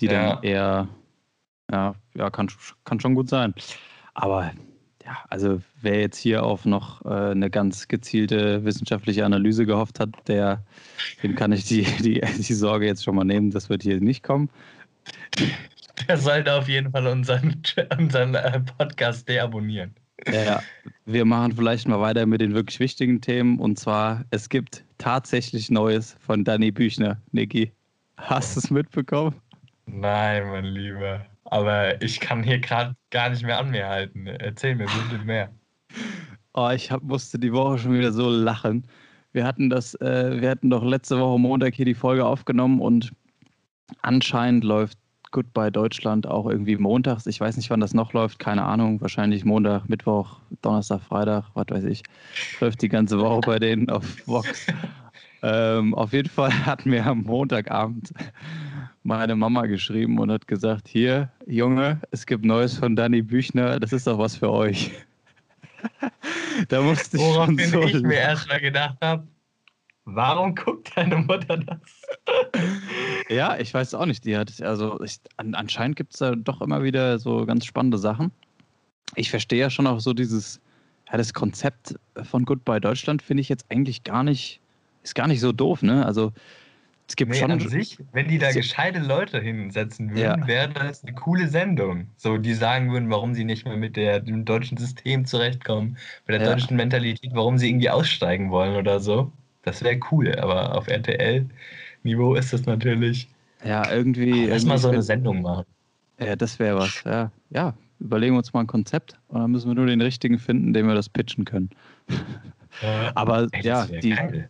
die 0.00 0.06
ja. 0.06 0.34
dann 0.34 0.42
eher, 0.42 0.88
ja, 1.70 1.94
ja 2.14 2.30
kann, 2.30 2.48
kann 2.84 2.98
schon 2.98 3.14
gut 3.14 3.28
sein. 3.28 3.54
Aber 4.14 4.50
ja, 5.10 5.24
also 5.28 5.60
wer 5.82 6.00
jetzt 6.00 6.18
hier 6.18 6.44
auf 6.44 6.64
noch 6.64 7.04
äh, 7.04 7.32
eine 7.32 7.50
ganz 7.50 7.88
gezielte 7.88 8.64
wissenschaftliche 8.64 9.24
Analyse 9.24 9.66
gehofft 9.66 9.98
hat, 9.98 10.10
der, 10.28 10.64
dem 11.22 11.34
kann 11.34 11.52
ich 11.52 11.64
die, 11.64 11.82
die, 11.82 12.20
die 12.20 12.54
Sorge 12.54 12.86
jetzt 12.86 13.02
schon 13.02 13.16
mal 13.16 13.24
nehmen, 13.24 13.50
das 13.50 13.68
wird 13.68 13.82
hier 13.82 14.00
nicht 14.00 14.22
kommen. 14.22 14.50
Der 16.08 16.16
sollte 16.16 16.54
auf 16.54 16.68
jeden 16.68 16.92
Fall 16.92 17.06
unseren, 17.08 17.60
unseren 17.98 18.34
äh, 18.34 18.60
Podcast 18.78 19.28
deabonnieren. 19.28 19.94
Ja, 20.32 20.62
wir 21.06 21.24
machen 21.24 21.52
vielleicht 21.52 21.88
mal 21.88 22.00
weiter 22.00 22.26
mit 22.26 22.40
den 22.40 22.54
wirklich 22.54 22.78
wichtigen 22.78 23.20
Themen. 23.20 23.58
Und 23.58 23.78
zwar, 23.78 24.24
es 24.30 24.48
gibt 24.48 24.84
tatsächlich 24.98 25.70
Neues 25.70 26.16
von 26.20 26.44
Danny 26.44 26.70
Büchner. 26.70 27.20
Niki, 27.32 27.72
hast 28.16 28.54
du 28.54 28.60
es 28.60 28.70
mitbekommen? 28.70 29.34
Nein, 29.86 30.46
mein 30.50 30.66
Lieber. 30.66 31.26
Aber 31.50 32.00
ich 32.00 32.20
kann 32.20 32.44
hier 32.44 32.60
gerade 32.60 32.94
gar 33.10 33.28
nicht 33.30 33.42
mehr 33.42 33.58
an 33.58 33.70
mir 33.70 33.88
halten. 33.88 34.26
Erzähl 34.26 34.76
mir 34.76 34.86
bitte 34.86 35.24
mehr. 35.24 35.50
Oh, 36.54 36.70
ich 36.72 36.90
hab, 36.90 37.02
musste 37.02 37.38
die 37.38 37.52
Woche 37.52 37.78
schon 37.78 37.94
wieder 37.94 38.12
so 38.12 38.30
lachen. 38.30 38.86
Wir 39.32 39.44
hatten 39.44 39.68
das, 39.68 39.94
äh, 39.96 40.40
wir 40.40 40.48
hatten 40.48 40.70
doch 40.70 40.84
letzte 40.84 41.18
Woche 41.18 41.38
Montag 41.40 41.74
hier 41.74 41.84
die 41.84 41.94
Folge 41.94 42.24
aufgenommen 42.24 42.80
und 42.80 43.12
anscheinend 44.02 44.62
läuft 44.62 44.96
Goodbye 45.32 45.70
Deutschland 45.70 46.26
auch 46.26 46.46
irgendwie 46.46 46.76
montags. 46.76 47.26
Ich 47.26 47.40
weiß 47.40 47.56
nicht, 47.56 47.70
wann 47.70 47.80
das 47.80 47.94
noch 47.94 48.12
läuft, 48.12 48.38
keine 48.38 48.64
Ahnung. 48.64 49.00
Wahrscheinlich 49.00 49.44
Montag, 49.44 49.88
Mittwoch, 49.88 50.38
Donnerstag, 50.62 51.02
Freitag, 51.02 51.44
was 51.54 51.66
weiß 51.68 51.84
ich. 51.84 52.02
Läuft 52.60 52.82
die 52.82 52.88
ganze 52.88 53.18
Woche 53.18 53.40
bei 53.40 53.58
denen 53.58 53.90
auf 53.90 54.04
Vox. 54.26 54.66
Ähm, 55.42 55.94
auf 55.94 56.12
jeden 56.12 56.28
Fall 56.28 56.52
hat 56.66 56.84
mir 56.84 57.06
am 57.06 57.22
Montagabend 57.22 58.12
meine 59.10 59.34
Mama 59.34 59.66
geschrieben 59.66 60.18
und 60.18 60.30
hat 60.30 60.46
gesagt: 60.46 60.88
Hier, 60.88 61.30
Junge, 61.46 62.00
es 62.12 62.24
gibt 62.24 62.44
Neues 62.44 62.78
von 62.78 62.96
Danny 62.96 63.22
Büchner, 63.22 63.78
das 63.80 63.92
ist 63.92 64.06
doch 64.06 64.18
was 64.18 64.36
für 64.36 64.50
euch. 64.50 64.92
da 66.68 66.80
musste 66.80 67.16
ich 67.16 67.22
Woraufhin 67.22 67.58
schon 67.58 67.82
so 67.82 67.88
ich 67.88 68.02
mir 68.02 68.14
erstmal 68.14 68.60
gedacht 68.60 68.96
habe, 69.02 69.26
Warum 70.04 70.54
guckt 70.54 70.90
deine 70.96 71.18
Mutter 71.18 71.58
das? 71.58 71.78
ja, 73.28 73.56
ich 73.58 73.72
weiß 73.72 73.94
auch 73.94 74.06
nicht. 74.06 74.24
Die 74.24 74.36
hat, 74.36 74.60
also 74.62 75.00
ich, 75.02 75.20
anscheinend 75.36 75.96
gibt 75.96 76.14
es 76.14 76.18
da 76.18 76.34
doch 76.34 76.60
immer 76.60 76.82
wieder 76.82 77.18
so 77.18 77.46
ganz 77.46 77.64
spannende 77.64 77.98
Sachen. 77.98 78.32
Ich 79.14 79.30
verstehe 79.30 79.60
ja 79.60 79.70
schon 79.70 79.86
auch 79.86 80.00
so 80.00 80.12
dieses, 80.12 80.60
ja, 81.10 81.16
das 81.18 81.34
Konzept 81.34 81.94
von 82.22 82.44
Goodbye 82.44 82.80
Deutschland 82.80 83.22
finde 83.22 83.42
ich 83.42 83.48
jetzt 83.48 83.66
eigentlich 83.68 84.02
gar 84.02 84.24
nicht, 84.24 84.60
ist 85.02 85.14
gar 85.14 85.28
nicht 85.28 85.40
so 85.40 85.52
doof, 85.52 85.82
ne? 85.82 86.04
Also 86.04 86.32
es 87.10 87.16
gibt 87.16 87.32
nee, 87.32 87.38
schon. 87.38 87.50
An 87.50 87.58
sich, 87.58 87.98
wenn 88.12 88.28
die 88.28 88.38
da 88.38 88.52
gescheite 88.52 89.00
Leute 89.00 89.40
hinsetzen 89.40 90.10
würden, 90.10 90.42
ja. 90.42 90.46
wäre 90.46 90.68
das 90.68 91.02
eine 91.02 91.12
coole 91.12 91.48
Sendung. 91.48 92.06
So, 92.16 92.38
die 92.38 92.54
sagen 92.54 92.92
würden, 92.92 93.10
warum 93.10 93.34
sie 93.34 93.42
nicht 93.42 93.66
mehr 93.66 93.76
mit 93.76 93.96
der, 93.96 94.20
dem 94.20 94.44
deutschen 94.44 94.76
System 94.76 95.24
zurechtkommen, 95.24 95.98
mit 96.28 96.40
der 96.40 96.46
ja. 96.46 96.54
deutschen 96.54 96.76
Mentalität, 96.76 97.32
warum 97.34 97.58
sie 97.58 97.68
irgendwie 97.68 97.90
aussteigen 97.90 98.52
wollen 98.52 98.76
oder 98.76 99.00
so. 99.00 99.32
Das 99.62 99.82
wäre 99.82 99.98
cool, 100.12 100.36
aber 100.36 100.76
auf 100.76 100.86
RTL-Niveau 100.86 102.36
ist 102.36 102.52
das 102.52 102.64
natürlich. 102.66 103.28
Ja, 103.64 103.90
irgendwie. 103.90 104.46
Lass 104.46 104.64
mal 104.64 104.78
so 104.78 104.88
eine 104.88 105.02
Sendung 105.02 105.42
machen. 105.42 105.66
Ja, 106.20 106.36
das 106.36 106.60
wäre 106.60 106.78
was. 106.78 107.02
Ja, 107.04 107.32
ja, 107.50 107.74
überlegen 107.98 108.34
wir 108.34 108.38
uns 108.38 108.52
mal 108.52 108.60
ein 108.60 108.68
Konzept 108.68 109.18
und 109.26 109.40
dann 109.40 109.50
müssen 109.50 109.68
wir 109.68 109.74
nur 109.74 109.86
den 109.86 110.00
richtigen 110.00 110.38
finden, 110.38 110.72
dem 110.72 110.86
wir 110.86 110.94
das 110.94 111.08
pitchen 111.08 111.44
können. 111.44 111.70
Ja, 112.82 113.10
aber 113.16 113.48
ey, 113.50 113.62
ja, 113.62 113.86
die. 113.86 114.10
Geil. 114.10 114.48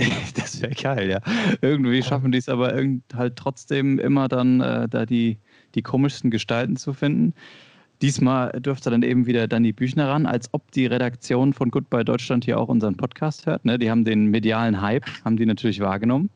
das 0.34 0.60
wäre 0.60 0.72
geil, 0.74 1.10
ja. 1.10 1.20
Irgendwie 1.60 2.02
schaffen 2.02 2.32
die 2.32 2.38
es 2.38 2.48
aber 2.48 2.72
halt 3.14 3.36
trotzdem 3.36 3.98
immer 3.98 4.28
dann, 4.28 4.60
äh, 4.60 4.88
da 4.88 5.06
die, 5.06 5.38
die 5.74 5.82
komischsten 5.82 6.30
Gestalten 6.30 6.76
zu 6.76 6.92
finden. 6.92 7.34
Diesmal 8.02 8.52
dürfte 8.60 8.90
dann 8.90 9.02
eben 9.02 9.26
wieder 9.26 9.46
Danny 9.46 9.72
Büchner 9.72 10.08
ran, 10.08 10.24
als 10.24 10.48
ob 10.52 10.70
die 10.72 10.86
Redaktion 10.86 11.52
von 11.52 11.70
Goodbye 11.70 12.04
Deutschland 12.04 12.46
hier 12.46 12.58
auch 12.58 12.68
unseren 12.68 12.96
Podcast 12.96 13.44
hört. 13.44 13.64
Ne? 13.66 13.78
Die 13.78 13.90
haben 13.90 14.04
den 14.04 14.26
medialen 14.26 14.80
Hype, 14.80 15.04
haben 15.24 15.36
die 15.36 15.44
natürlich 15.44 15.80
wahrgenommen. 15.80 16.30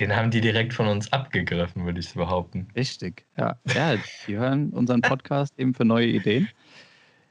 Den 0.00 0.16
haben 0.16 0.30
die 0.30 0.40
direkt 0.40 0.72
von 0.72 0.88
uns 0.88 1.12
abgegriffen, 1.12 1.84
würde 1.84 2.00
ich 2.00 2.12
behaupten. 2.14 2.66
Richtig, 2.74 3.26
ja. 3.36 3.58
Ja, 3.74 3.94
die 4.26 4.36
hören 4.36 4.70
unseren 4.70 5.02
Podcast 5.02 5.56
eben 5.58 5.74
für 5.74 5.84
neue 5.84 6.06
Ideen. 6.06 6.48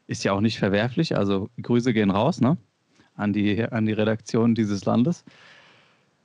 Ist 0.06 0.24
ja 0.24 0.32
auch 0.32 0.40
nicht 0.40 0.58
verwerflich, 0.58 1.18
also 1.18 1.50
Grüße 1.62 1.94
gehen 1.94 2.12
raus, 2.12 2.40
ne? 2.40 2.56
An 3.18 3.34
die, 3.34 3.64
an 3.64 3.86
die 3.86 3.94
Redaktion 3.94 4.56
dieses 4.56 4.86
Landes. 4.86 5.26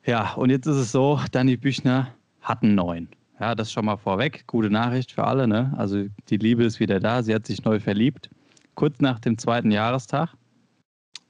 Ja, 0.05 0.35
und 0.35 0.51
jetzt 0.51 0.67
ist 0.67 0.77
es 0.77 0.93
so, 0.93 1.21
Danny 1.33 1.57
Büchner 1.57 2.09
hat 2.41 2.63
einen 2.63 2.75
neuen. 2.75 3.09
Ja, 3.41 3.55
das 3.55 3.73
schon 3.73 3.87
mal 3.87 3.97
vorweg. 3.97 4.45
Gute 4.47 4.71
Nachricht 4.71 5.11
für 5.11 5.25
alle. 5.25 5.49
Ne? 5.49 5.75
Also 5.77 6.05
die 6.29 6.37
Liebe 6.37 6.65
ist 6.65 6.79
wieder 6.79 7.01
da. 7.01 7.23
Sie 7.23 7.35
hat 7.35 7.47
sich 7.47 7.65
neu 7.65 7.81
verliebt. 7.81 8.31
Kurz 8.75 9.01
nach 9.01 9.19
dem 9.19 9.37
zweiten 9.37 9.71
Jahrestag, 9.71 10.31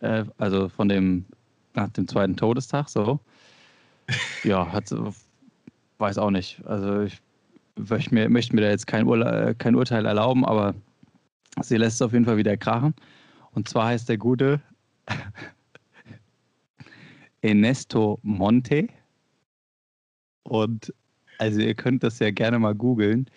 äh, 0.01 0.25
also 0.37 0.69
von 0.69 0.89
dem 0.89 1.25
nach 1.75 1.89
dem 1.89 2.07
zweiten 2.07 2.37
Todestag, 2.37 2.89
so. 2.89 3.21
Ja, 4.45 4.71
hat 4.71 4.93
weiß 5.99 6.19
auch 6.19 6.31
nicht. 6.31 6.61
Also 6.67 7.03
ich 7.03 7.23
möchte 7.77 8.15
mir, 8.15 8.29
möchte 8.29 8.55
mir 8.55 8.63
da 8.63 8.69
jetzt 8.69 8.87
kein, 8.87 9.07
Urla 9.07 9.55
kein 9.55 9.75
Urteil 9.75 10.05
erlauben, 10.05 10.45
aber 10.45 10.75
sie 11.63 11.77
lässt 11.77 11.97
es 11.97 12.03
auf 12.03 12.13
jeden 12.13 12.25
Fall 12.25 12.37
wieder 12.37 12.57
krachen. 12.57 12.95
Und 13.53 13.69
zwar 13.69 13.87
heißt 13.87 14.09
der 14.09 14.19
Gute 14.19 14.61
Ernesto 17.43 18.19
Monte. 18.23 18.89
Und 20.45 20.93
also 21.39 21.61
ihr 21.61 21.75
könnt 21.75 22.03
das 22.03 22.19
ja 22.19 22.31
gerne 22.31 22.59
mal 22.59 22.75
googeln, 22.75 23.29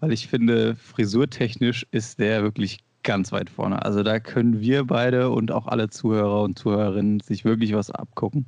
weil 0.00 0.12
ich 0.12 0.28
finde, 0.28 0.76
frisurtechnisch 0.76 1.86
ist 1.90 2.18
der 2.18 2.42
wirklich 2.42 2.78
ganz 3.02 3.32
weit 3.32 3.48
vorne. 3.48 3.82
Also 3.84 4.02
da 4.02 4.20
können 4.20 4.60
wir 4.60 4.84
beide 4.84 5.30
und 5.30 5.50
auch 5.50 5.66
alle 5.66 5.88
Zuhörer 5.88 6.42
und 6.42 6.58
Zuhörerinnen 6.58 7.20
sich 7.20 7.44
wirklich 7.44 7.72
was 7.72 7.90
abgucken. 7.90 8.46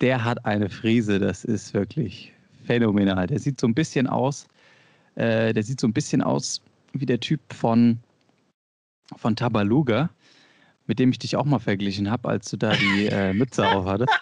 Der 0.00 0.24
hat 0.24 0.44
eine 0.44 0.68
Frise, 0.68 1.18
das 1.18 1.44
ist 1.44 1.72
wirklich 1.72 2.34
phänomenal. 2.64 3.26
Der 3.26 3.38
sieht 3.38 3.60
so 3.60 3.66
ein 3.66 3.74
bisschen 3.74 4.06
aus, 4.06 4.46
äh, 5.14 5.54
der 5.54 5.62
sieht 5.62 5.80
so 5.80 5.86
ein 5.86 5.94
bisschen 5.94 6.20
aus 6.20 6.60
wie 6.92 7.06
der 7.06 7.20
Typ 7.20 7.40
von, 7.52 7.98
von 9.16 9.36
Tabaluga, 9.36 10.10
mit 10.86 10.98
dem 10.98 11.10
ich 11.10 11.18
dich 11.18 11.36
auch 11.36 11.44
mal 11.44 11.58
verglichen 11.58 12.10
habe, 12.10 12.28
als 12.28 12.50
du 12.50 12.56
da 12.56 12.72
die 12.74 13.06
äh, 13.06 13.32
Mütze 13.32 13.68
auf 13.68 13.86
hattest. 13.86 14.12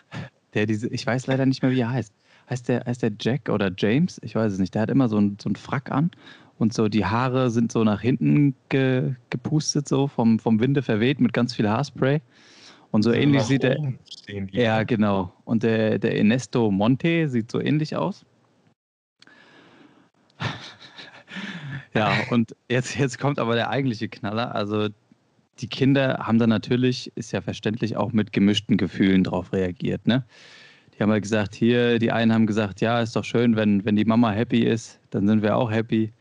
Der 0.54 0.66
diese, 0.66 0.88
ich 0.88 1.06
weiß 1.06 1.26
leider 1.26 1.46
nicht 1.46 1.62
mehr, 1.62 1.72
wie 1.72 1.80
er 1.80 1.90
heißt 1.90 2.12
heißt 2.48 2.68
der, 2.68 2.84
heißt 2.84 3.02
der 3.02 3.12
Jack 3.20 3.48
oder 3.48 3.70
James? 3.76 4.20
Ich 4.22 4.34
weiß 4.34 4.52
es 4.52 4.58
nicht. 4.58 4.74
Der 4.74 4.82
hat 4.82 4.90
immer 4.90 5.08
so 5.08 5.18
ein, 5.18 5.38
so 5.40 5.48
ein 5.48 5.56
Frack 5.56 5.90
an 5.90 6.10
und 6.58 6.74
so 6.74 6.88
die 6.88 7.04
Haare 7.04 7.50
sind 7.50 7.72
so 7.72 7.84
nach 7.84 8.00
hinten 8.00 8.54
ge, 8.68 9.14
gepustet, 9.30 9.88
so 9.88 10.06
vom, 10.08 10.38
vom 10.38 10.60
Winde 10.60 10.82
verweht 10.82 11.20
mit 11.20 11.32
ganz 11.32 11.54
viel 11.54 11.68
Haarspray. 11.68 12.20
Und 12.90 13.02
so 13.02 13.10
also 13.10 13.20
ähnlich 13.20 13.42
sieht 13.42 13.64
er. 13.64 13.76
Ja, 14.52 14.84
genau. 14.84 15.32
Und 15.44 15.64
der, 15.64 15.98
der 15.98 16.16
Ernesto 16.16 16.70
Monte 16.70 17.28
sieht 17.28 17.50
so 17.50 17.60
ähnlich 17.60 17.96
aus. 17.96 18.24
ja, 21.94 22.12
und 22.30 22.54
jetzt, 22.68 22.96
jetzt 22.96 23.18
kommt 23.18 23.40
aber 23.40 23.56
der 23.56 23.70
eigentliche 23.70 24.08
Knaller. 24.08 24.54
Also 24.54 24.90
die 25.58 25.68
Kinder 25.68 26.18
haben 26.18 26.38
dann 26.38 26.50
natürlich, 26.50 27.12
ist 27.16 27.32
ja 27.32 27.40
verständlich, 27.40 27.96
auch 27.96 28.12
mit 28.12 28.32
gemischten 28.32 28.76
Gefühlen 28.76 29.24
drauf 29.24 29.52
reagiert. 29.52 30.06
Ne? 30.06 30.24
die 30.94 31.02
haben 31.02 31.10
halt 31.10 31.22
gesagt, 31.22 31.54
hier, 31.54 31.98
die 31.98 32.12
einen 32.12 32.32
haben 32.32 32.46
gesagt, 32.46 32.80
ja, 32.80 33.00
ist 33.00 33.16
doch 33.16 33.24
schön, 33.24 33.56
wenn, 33.56 33.84
wenn 33.84 33.96
die 33.96 34.04
Mama 34.04 34.30
happy 34.30 34.60
ist, 34.60 35.00
dann 35.10 35.26
sind 35.26 35.42
wir 35.42 35.56
auch 35.56 35.70
happy. 35.70 36.12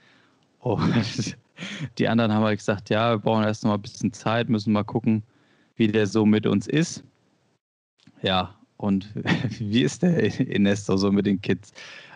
Und 0.59 1.37
die 1.97 2.07
anderen 2.07 2.33
haben 2.33 2.43
halt 2.43 2.57
gesagt, 2.57 2.89
ja, 2.89 3.11
wir 3.11 3.19
brauchen 3.19 3.43
erst 3.43 3.63
noch 3.63 3.71
mal 3.71 3.75
ein 3.75 3.81
bisschen 3.81 4.13
Zeit, 4.13 4.49
müssen 4.49 4.73
mal 4.73 4.83
gucken, 4.83 5.23
wie 5.75 5.87
der 5.87 6.07
so 6.07 6.25
mit 6.25 6.47
uns 6.47 6.67
ist. 6.67 7.03
Ja, 8.23 8.55
und 8.77 9.09
wie 9.59 9.83
ist 9.83 10.01
der 10.01 10.23
Ernesto 10.51 10.97
so 10.97 11.11
mit 11.11 11.27
den 11.27 11.41
Kids? 11.41 11.71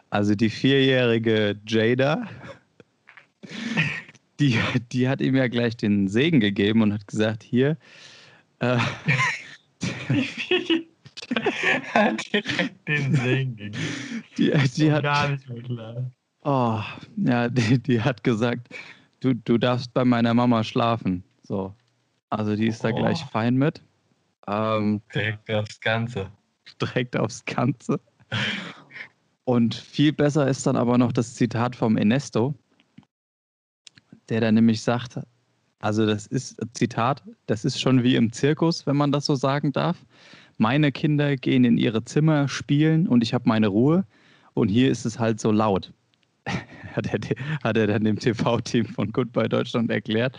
Also 0.10 0.34
die 0.34 0.50
vierjährige 0.50 1.60
Jada, 1.68 2.28
die, 4.40 4.60
die 4.92 5.10
hat 5.10 5.22
ihm 5.22 5.36
ja 5.36 5.48
gleich 5.48 5.78
den 5.78 6.08
Segen 6.08 6.40
gegeben 6.40 6.82
und 6.82 6.94
hat 6.94 7.08
gesagt, 7.08 7.44
hier, 7.44 7.78
äh, 8.60 8.78
hat 11.94 12.34
direkt 12.34 12.88
den 12.88 13.16
Segen 13.16 13.56
gegeben. 13.56 14.24
Die, 14.38 14.52
die 14.52 14.92
hat 14.92 15.04
gar 15.04 15.30
nicht 15.30 15.50
mehr 15.50 15.64
klar. 15.64 16.12
Oh, 16.44 16.82
ja, 17.18 17.50
die, 17.50 17.82
die 17.82 18.02
hat 18.02 18.24
gesagt, 18.24 18.70
du, 19.20 19.34
du 19.34 19.58
darfst 19.58 19.94
bei 19.94 20.06
meiner 20.06 20.34
Mama 20.34 20.64
schlafen. 20.64 21.24
So. 21.44 21.74
Also 22.30 22.56
die 22.56 22.68
ist 22.68 22.82
oh. 22.82 22.88
da 22.88 22.92
gleich 22.92 23.24
fein 23.26 23.56
mit. 23.56 23.82
Ähm, 24.48 25.02
direkt 25.14 25.50
aufs 25.52 25.80
Ganze. 25.80 26.32
Direkt 26.82 27.18
aufs 27.18 27.44
Ganze. 27.46 28.00
Und 29.46 29.76
viel 29.76 30.14
besser 30.14 30.48
ist 30.48 30.68
dann 30.68 30.76
aber 30.76 30.98
noch 30.98 31.12
das 31.12 31.36
Zitat 31.36 31.76
vom 31.76 31.98
Ernesto, 31.98 32.54
der 34.30 34.42
da 34.42 34.52
nämlich 34.52 34.82
sagt, 34.82 35.20
also 35.80 36.06
das 36.06 36.28
ist, 36.28 36.60
Zitat, 36.74 37.24
das 37.46 37.66
ist 37.66 37.80
schon 37.80 38.04
wie 38.04 38.16
im 38.16 38.32
Zirkus, 38.32 38.88
wenn 38.88 38.98
man 38.98 39.12
das 39.12 39.26
so 39.26 39.36
sagen 39.36 39.72
darf. 39.72 39.98
Meine 40.58 40.92
Kinder 40.92 41.36
gehen 41.36 41.66
in 41.66 41.78
ihre 41.78 42.04
Zimmer, 42.04 42.48
spielen 42.48 43.08
und 43.08 43.24
ich 43.24 43.34
habe 43.34 43.48
meine 43.48 43.68
Ruhe. 43.68 44.06
Und 44.54 44.70
hier 44.70 44.90
ist 44.90 45.06
es 45.06 45.20
halt 45.20 45.40
so 45.40 45.52
laut. 45.52 45.94
hat 46.96 47.14
er, 47.14 47.20
hat 47.64 47.78
er 47.78 47.88
dann 47.88 48.04
dem 48.04 48.18
TV-Team 48.18 48.88
von 48.88 49.12
Goodbye 49.12 49.48
Deutschland 49.48 49.92
erklärt 49.92 50.38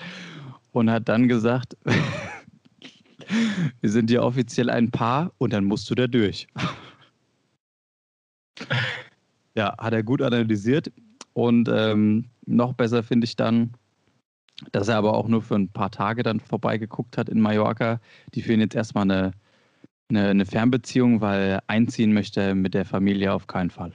und 0.72 0.90
hat 0.90 1.08
dann 1.08 1.28
gesagt, 1.28 1.76
wir 3.80 3.90
sind 3.90 4.10
ja 4.10 4.22
offiziell 4.22 4.70
ein 4.70 4.90
Paar 4.90 5.32
und 5.38 5.52
dann 5.52 5.64
musst 5.64 5.88
du 5.88 5.94
da 5.94 6.08
durch. 6.08 6.48
ja, 9.54 9.76
hat 9.78 9.92
er 9.92 10.02
gut 10.02 10.20
analysiert 10.20 10.90
und 11.38 11.68
ähm, 11.68 12.24
noch 12.46 12.72
besser 12.72 13.04
finde 13.04 13.24
ich 13.24 13.36
dann, 13.36 13.70
dass 14.72 14.88
er 14.88 14.96
aber 14.96 15.14
auch 15.14 15.28
nur 15.28 15.40
für 15.40 15.54
ein 15.54 15.68
paar 15.68 15.92
Tage 15.92 16.24
dann 16.24 16.40
vorbeigeguckt 16.40 17.16
hat 17.16 17.28
in 17.28 17.40
Mallorca. 17.40 18.00
Die 18.34 18.42
führen 18.42 18.58
jetzt 18.58 18.74
erstmal 18.74 19.04
eine, 19.04 19.30
eine, 20.10 20.30
eine 20.30 20.46
Fernbeziehung, 20.46 21.20
weil 21.20 21.60
einziehen 21.68 22.12
möchte 22.12 22.40
er 22.40 22.54
mit 22.56 22.74
der 22.74 22.84
Familie 22.84 23.32
auf 23.32 23.46
keinen 23.46 23.70
Fall. 23.70 23.92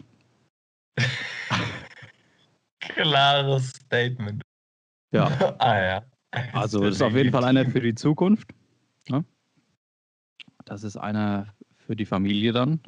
Klares 2.79 3.71
Statement. 3.71 4.41
Ja. 5.12 5.25
ah 5.60 5.84
ja. 5.84 6.03
Also 6.53 6.79
das 6.79 6.95
ist 6.95 7.01
auf 7.01 7.13
jeden 7.13 7.34
Fall 7.34 7.43
einer 7.43 7.69
für 7.69 7.82
die 7.82 7.93
Zukunft. 7.93 8.53
Ne? 9.10 9.25
Das 10.63 10.84
ist 10.86 10.95
einer 10.95 11.53
für 11.75 11.97
die 11.97 12.06
Familie 12.06 12.53
dann. 12.53 12.79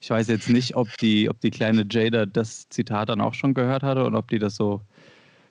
Ich 0.00 0.10
weiß 0.10 0.28
jetzt 0.28 0.48
nicht, 0.48 0.76
ob 0.76 0.88
die, 0.98 1.28
ob 1.28 1.40
die 1.40 1.50
kleine 1.50 1.84
Jada 1.88 2.26
das 2.26 2.68
Zitat 2.68 3.08
dann 3.08 3.20
auch 3.20 3.34
schon 3.34 3.54
gehört 3.54 3.82
hatte 3.82 4.04
und 4.04 4.14
ob 4.14 4.28
die 4.28 4.38
das 4.38 4.54
so 4.54 4.80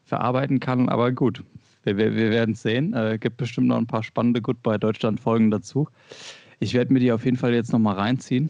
verarbeiten 0.05 0.59
kann. 0.59 0.87
Aber 0.89 1.11
gut, 1.11 1.43
wir, 1.83 1.97
wir, 1.97 2.15
wir 2.15 2.29
werden 2.29 2.53
es 2.53 2.61
sehen. 2.61 2.93
Es 2.93 3.13
äh, 3.13 3.17
gibt 3.17 3.37
bestimmt 3.37 3.67
noch 3.67 3.77
ein 3.77 3.87
paar 3.87 4.03
spannende 4.03 4.41
Goodbye 4.41 4.79
Deutschland-Folgen 4.79 5.51
dazu. 5.51 5.87
Ich 6.59 6.73
werde 6.73 6.93
mir 6.93 6.99
die 6.99 7.11
auf 7.11 7.25
jeden 7.25 7.37
Fall 7.37 7.53
jetzt 7.53 7.71
nochmal 7.71 7.95
reinziehen 7.95 8.49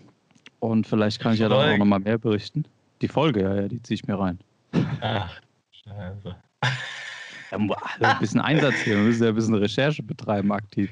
und 0.59 0.87
vielleicht 0.87 1.19
kann 1.19 1.33
ich 1.33 1.39
ja 1.39 1.49
dann 1.49 1.73
auch 1.73 1.77
nochmal 1.77 1.99
mehr 1.99 2.17
berichten. 2.17 2.65
Die 3.01 3.07
Folge, 3.07 3.41
ja, 3.41 3.55
ja, 3.55 3.67
die 3.67 3.81
ziehe 3.81 3.95
ich 3.95 4.07
mir 4.07 4.19
rein. 4.19 4.39
Ach, 5.01 5.31
scheiße. 5.71 6.35
Ja, 7.51 8.11
ein 8.13 8.19
bisschen 8.19 8.41
Einsatz 8.41 8.75
hier, 8.81 8.97
wir 8.97 9.03
müssen 9.03 9.23
ja 9.23 9.29
ein 9.29 9.35
bisschen 9.35 9.55
Recherche 9.55 10.03
betreiben 10.03 10.51
aktiv. 10.51 10.91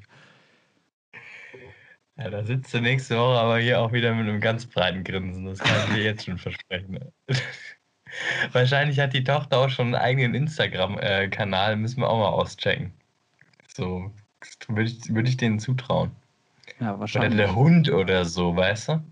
Ja, 2.17 2.29
da 2.29 2.45
sitzt 2.45 2.73
du 2.73 2.79
nächste 2.79 3.17
Woche 3.17 3.39
aber 3.39 3.59
hier 3.59 3.81
auch 3.81 3.91
wieder 3.91 4.13
mit 4.13 4.27
einem 4.27 4.39
ganz 4.39 4.65
breiten 4.65 5.03
Grinsen. 5.03 5.45
Das 5.45 5.59
kann 5.59 5.75
ich 5.87 5.95
dir 5.95 6.03
jetzt 6.03 6.25
schon 6.25 6.37
versprechen. 6.37 6.99
Wahrscheinlich 8.53 8.99
hat 8.99 9.13
die 9.13 9.23
Tochter 9.23 9.57
auch 9.59 9.69
schon 9.69 9.87
einen 9.87 9.95
eigenen 9.95 10.35
Instagram-Kanal, 10.35 11.75
müssen 11.75 11.99
wir 11.99 12.09
auch 12.09 12.19
mal 12.19 12.29
auschecken. 12.29 12.93
So, 13.67 14.13
würde 14.69 14.89
ich, 14.89 15.13
würd 15.13 15.27
ich 15.27 15.35
denen 15.35 15.59
zutrauen. 15.59 16.11
Ja, 16.79 16.97
wahrscheinlich. 16.97 17.33
Oder 17.33 17.47
der 17.47 17.55
Hund 17.55 17.89
oder 17.91 18.25
so, 18.25 18.55
weißt 18.55 18.89
du? 18.89 19.03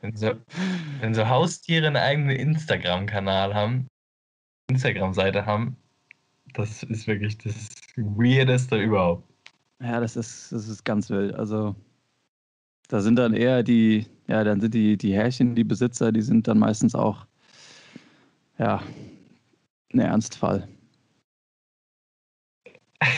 Wenn 0.00 0.16
so, 0.16 0.32
wenn 1.00 1.14
so 1.14 1.28
Haustiere 1.28 1.86
einen 1.86 1.96
eigenen 1.96 2.36
Instagram-Kanal 2.36 3.54
haben, 3.54 3.86
Instagram-Seite 4.68 5.46
haben, 5.46 5.76
das 6.54 6.82
ist 6.82 7.06
wirklich 7.06 7.38
das 7.38 7.68
Weirdeste 7.96 8.78
überhaupt. 8.78 9.31
Ja, 9.82 9.98
das 10.00 10.16
ist, 10.16 10.52
das 10.52 10.68
ist 10.68 10.84
ganz 10.84 11.10
wild. 11.10 11.34
Also 11.34 11.74
da 12.88 13.00
sind 13.00 13.16
dann 13.16 13.34
eher 13.34 13.62
die, 13.62 14.06
ja, 14.28 14.44
dann 14.44 14.60
sind 14.60 14.74
die, 14.74 14.96
die 14.96 15.12
Härchen, 15.12 15.56
die 15.56 15.64
Besitzer, 15.64 16.12
die 16.12 16.22
sind 16.22 16.46
dann 16.46 16.58
meistens 16.58 16.94
auch, 16.94 17.26
ja, 18.58 18.80
ein 19.92 19.98
Ernstfall. 19.98 20.68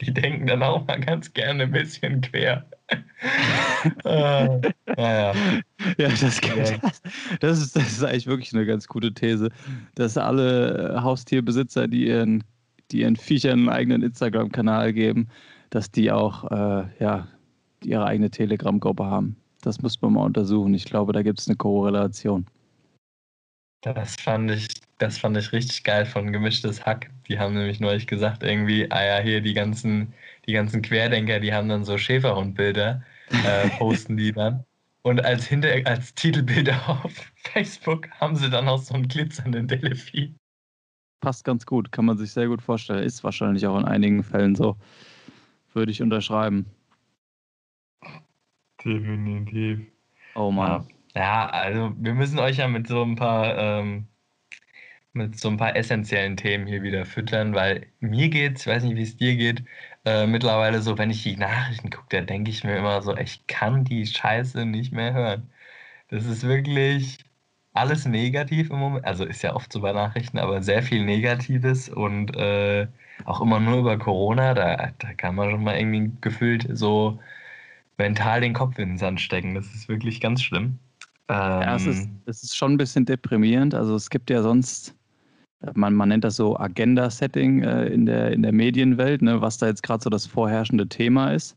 Die 0.00 0.14
denken 0.14 0.46
dann 0.46 0.62
auch 0.62 0.86
mal 0.86 0.98
ganz 0.98 1.30
gerne 1.34 1.64
ein 1.64 1.72
bisschen 1.72 2.22
quer. 2.22 2.64
ah, 4.04 4.58
naja. 4.86 5.34
Ja, 5.98 6.08
das, 6.08 6.40
das, 6.40 6.40
das, 7.40 7.60
ist, 7.60 7.76
das 7.76 7.92
ist 7.92 8.02
eigentlich 8.02 8.26
wirklich 8.26 8.54
eine 8.54 8.64
ganz 8.64 8.88
gute 8.88 9.12
These, 9.12 9.50
dass 9.96 10.16
alle 10.16 11.00
Haustierbesitzer, 11.02 11.86
die 11.86 12.06
ihren, 12.06 12.44
die 12.90 13.02
ihren 13.02 13.16
Viechern 13.16 13.58
einen 13.58 13.68
eigenen 13.68 14.02
Instagram-Kanal 14.02 14.94
geben, 14.94 15.28
dass 15.70 15.90
die 15.90 16.10
auch 16.10 16.50
äh, 16.50 16.84
ja, 16.98 17.28
ihre 17.82 18.04
eigene 18.04 18.30
Telegram-Gruppe 18.30 19.04
haben. 19.04 19.36
Das 19.62 19.80
muss 19.80 20.00
man 20.00 20.14
mal 20.14 20.24
untersuchen. 20.24 20.74
Ich 20.74 20.84
glaube, 20.84 21.12
da 21.12 21.22
gibt 21.22 21.40
es 21.40 21.48
eine 21.48 21.56
Korrelation. 21.56 22.46
Das 23.82 24.16
fand 24.16 24.50
ich, 24.50 24.68
das 24.98 25.18
fand 25.18 25.36
ich 25.38 25.52
richtig 25.52 25.84
geil 25.84 26.04
von 26.04 26.32
Gemischtes 26.32 26.84
Hack. 26.84 27.10
Die 27.28 27.38
haben 27.38 27.54
nämlich 27.54 27.80
neulich 27.80 28.06
gesagt, 28.06 28.42
irgendwie, 28.42 28.90
ah 28.90 29.04
ja, 29.04 29.18
hier 29.22 29.40
die 29.40 29.54
ganzen, 29.54 30.12
die 30.46 30.52
ganzen 30.52 30.82
Querdenker, 30.82 31.40
die 31.40 31.54
haben 31.54 31.68
dann 31.68 31.84
so 31.84 31.96
Schäferhundbilder, 31.96 33.02
äh, 33.30 33.68
posten 33.78 34.16
die 34.16 34.32
dann. 34.32 34.64
Und 35.02 35.24
als, 35.24 35.46
Hinter 35.46 35.70
als 35.84 36.14
Titelbilder 36.14 36.78
auf 36.88 37.32
Facebook 37.36 38.10
haben 38.20 38.36
sie 38.36 38.50
dann 38.50 38.68
auch 38.68 38.82
so 38.82 38.94
einen 38.94 39.08
glitzernden 39.08 39.66
Delfin. 39.66 40.36
Passt 41.22 41.44
ganz 41.44 41.64
gut, 41.64 41.92
kann 41.92 42.04
man 42.04 42.18
sich 42.18 42.32
sehr 42.32 42.48
gut 42.48 42.60
vorstellen. 42.60 43.04
Ist 43.04 43.24
wahrscheinlich 43.24 43.66
auch 43.66 43.78
in 43.78 43.84
einigen 43.84 44.22
Fällen 44.22 44.56
so. 44.56 44.76
Würde 45.72 45.92
ich 45.92 46.02
unterschreiben. 46.02 46.66
Definitiv. 48.84 49.80
Oh 50.34 50.50
Mann. 50.50 50.86
Ja, 51.14 51.20
ja 51.20 51.50
also 51.50 51.92
wir 51.98 52.14
müssen 52.14 52.38
euch 52.38 52.58
ja 52.58 52.68
mit 52.68 52.86
so 52.88 53.02
ein 53.02 53.16
paar 53.16 53.56
ähm, 53.58 54.06
mit 55.12 55.38
so 55.38 55.48
ein 55.48 55.56
paar 55.56 55.74
essentiellen 55.76 56.36
Themen 56.36 56.66
hier 56.66 56.82
wieder 56.82 57.04
füttern, 57.04 57.54
weil 57.54 57.86
mir 58.00 58.28
geht's, 58.28 58.62
ich 58.62 58.66
weiß 58.68 58.84
nicht, 58.84 58.96
wie 58.96 59.02
es 59.02 59.16
dir 59.16 59.36
geht, 59.36 59.64
äh, 60.04 60.26
mittlerweile 60.26 60.80
so, 60.82 60.98
wenn 60.98 61.10
ich 61.10 61.22
die 61.22 61.36
Nachrichten 61.36 61.90
gucke, 61.90 62.08
da 62.10 62.20
denke 62.22 62.50
ich 62.50 62.64
mir 62.64 62.76
immer 62.76 63.02
so, 63.02 63.16
ich 63.16 63.46
kann 63.46 63.84
die 63.84 64.06
Scheiße 64.06 64.64
nicht 64.66 64.92
mehr 64.92 65.12
hören. 65.12 65.50
Das 66.08 66.26
ist 66.26 66.44
wirklich 66.44 67.18
alles 67.72 68.06
negativ 68.06 68.70
im 68.70 68.78
Moment. 68.78 69.04
Also 69.04 69.24
ist 69.24 69.42
ja 69.42 69.54
oft 69.54 69.72
so 69.72 69.80
bei 69.80 69.92
Nachrichten, 69.92 70.38
aber 70.38 70.62
sehr 70.62 70.82
viel 70.82 71.04
Negatives 71.04 71.88
und 71.88 72.36
äh, 72.36 72.86
auch 73.24 73.40
immer 73.40 73.60
nur 73.60 73.78
über 73.78 73.98
Corona. 73.98 74.54
Da, 74.54 74.90
da 74.98 75.14
kann 75.14 75.34
man 75.34 75.50
schon 75.50 75.64
mal 75.64 75.78
irgendwie 75.78 76.10
gefühlt 76.20 76.66
so 76.72 77.18
mental 77.98 78.40
den 78.40 78.54
Kopf 78.54 78.78
in 78.78 78.90
den 78.90 78.98
Sand 78.98 79.20
stecken. 79.20 79.54
Das 79.54 79.66
ist 79.66 79.88
wirklich 79.88 80.20
ganz 80.20 80.42
schlimm. 80.42 80.78
Ähm, 81.28 81.36
ja, 81.62 81.76
es 81.76 81.86
ist, 81.86 82.04
ähm, 82.04 82.20
es 82.26 82.42
ist 82.42 82.56
schon 82.56 82.72
ein 82.72 82.78
bisschen 82.78 83.04
deprimierend. 83.04 83.74
Also 83.74 83.94
es 83.94 84.10
gibt 84.10 84.30
ja 84.30 84.42
sonst, 84.42 84.96
man, 85.74 85.94
man 85.94 86.08
nennt 86.08 86.24
das 86.24 86.36
so 86.36 86.58
Agenda-Setting 86.58 87.62
äh, 87.62 87.86
in, 87.86 88.06
der, 88.06 88.32
in 88.32 88.42
der 88.42 88.52
Medienwelt, 88.52 89.22
ne, 89.22 89.40
was 89.40 89.58
da 89.58 89.66
jetzt 89.66 89.82
gerade 89.82 90.02
so 90.02 90.10
das 90.10 90.26
vorherrschende 90.26 90.88
Thema 90.88 91.32
ist. 91.32 91.56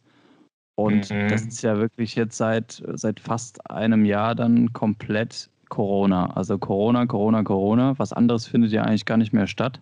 Und 0.76 1.10
mhm. 1.10 1.28
das 1.30 1.43
ist 1.43 1.62
ja 1.63 1.78
wirklich 1.78 2.15
jetzt 2.15 2.38
seit, 2.38 2.84
seit 2.93 3.19
fast 3.19 3.69
einem 3.69 4.06
Jahr 4.06 4.36
dann 4.36 4.73
komplett 4.73 5.49
Corona. 5.69 6.32
Also 6.36 6.58
Corona, 6.58 7.06
Corona, 7.06 7.43
Corona. 7.43 7.93
Was 7.97 8.13
anderes 8.13 8.47
findet 8.47 8.71
ja 8.71 8.84
eigentlich 8.84 9.06
gar 9.06 9.17
nicht 9.17 9.34
mehr 9.34 9.47
statt. 9.47 9.80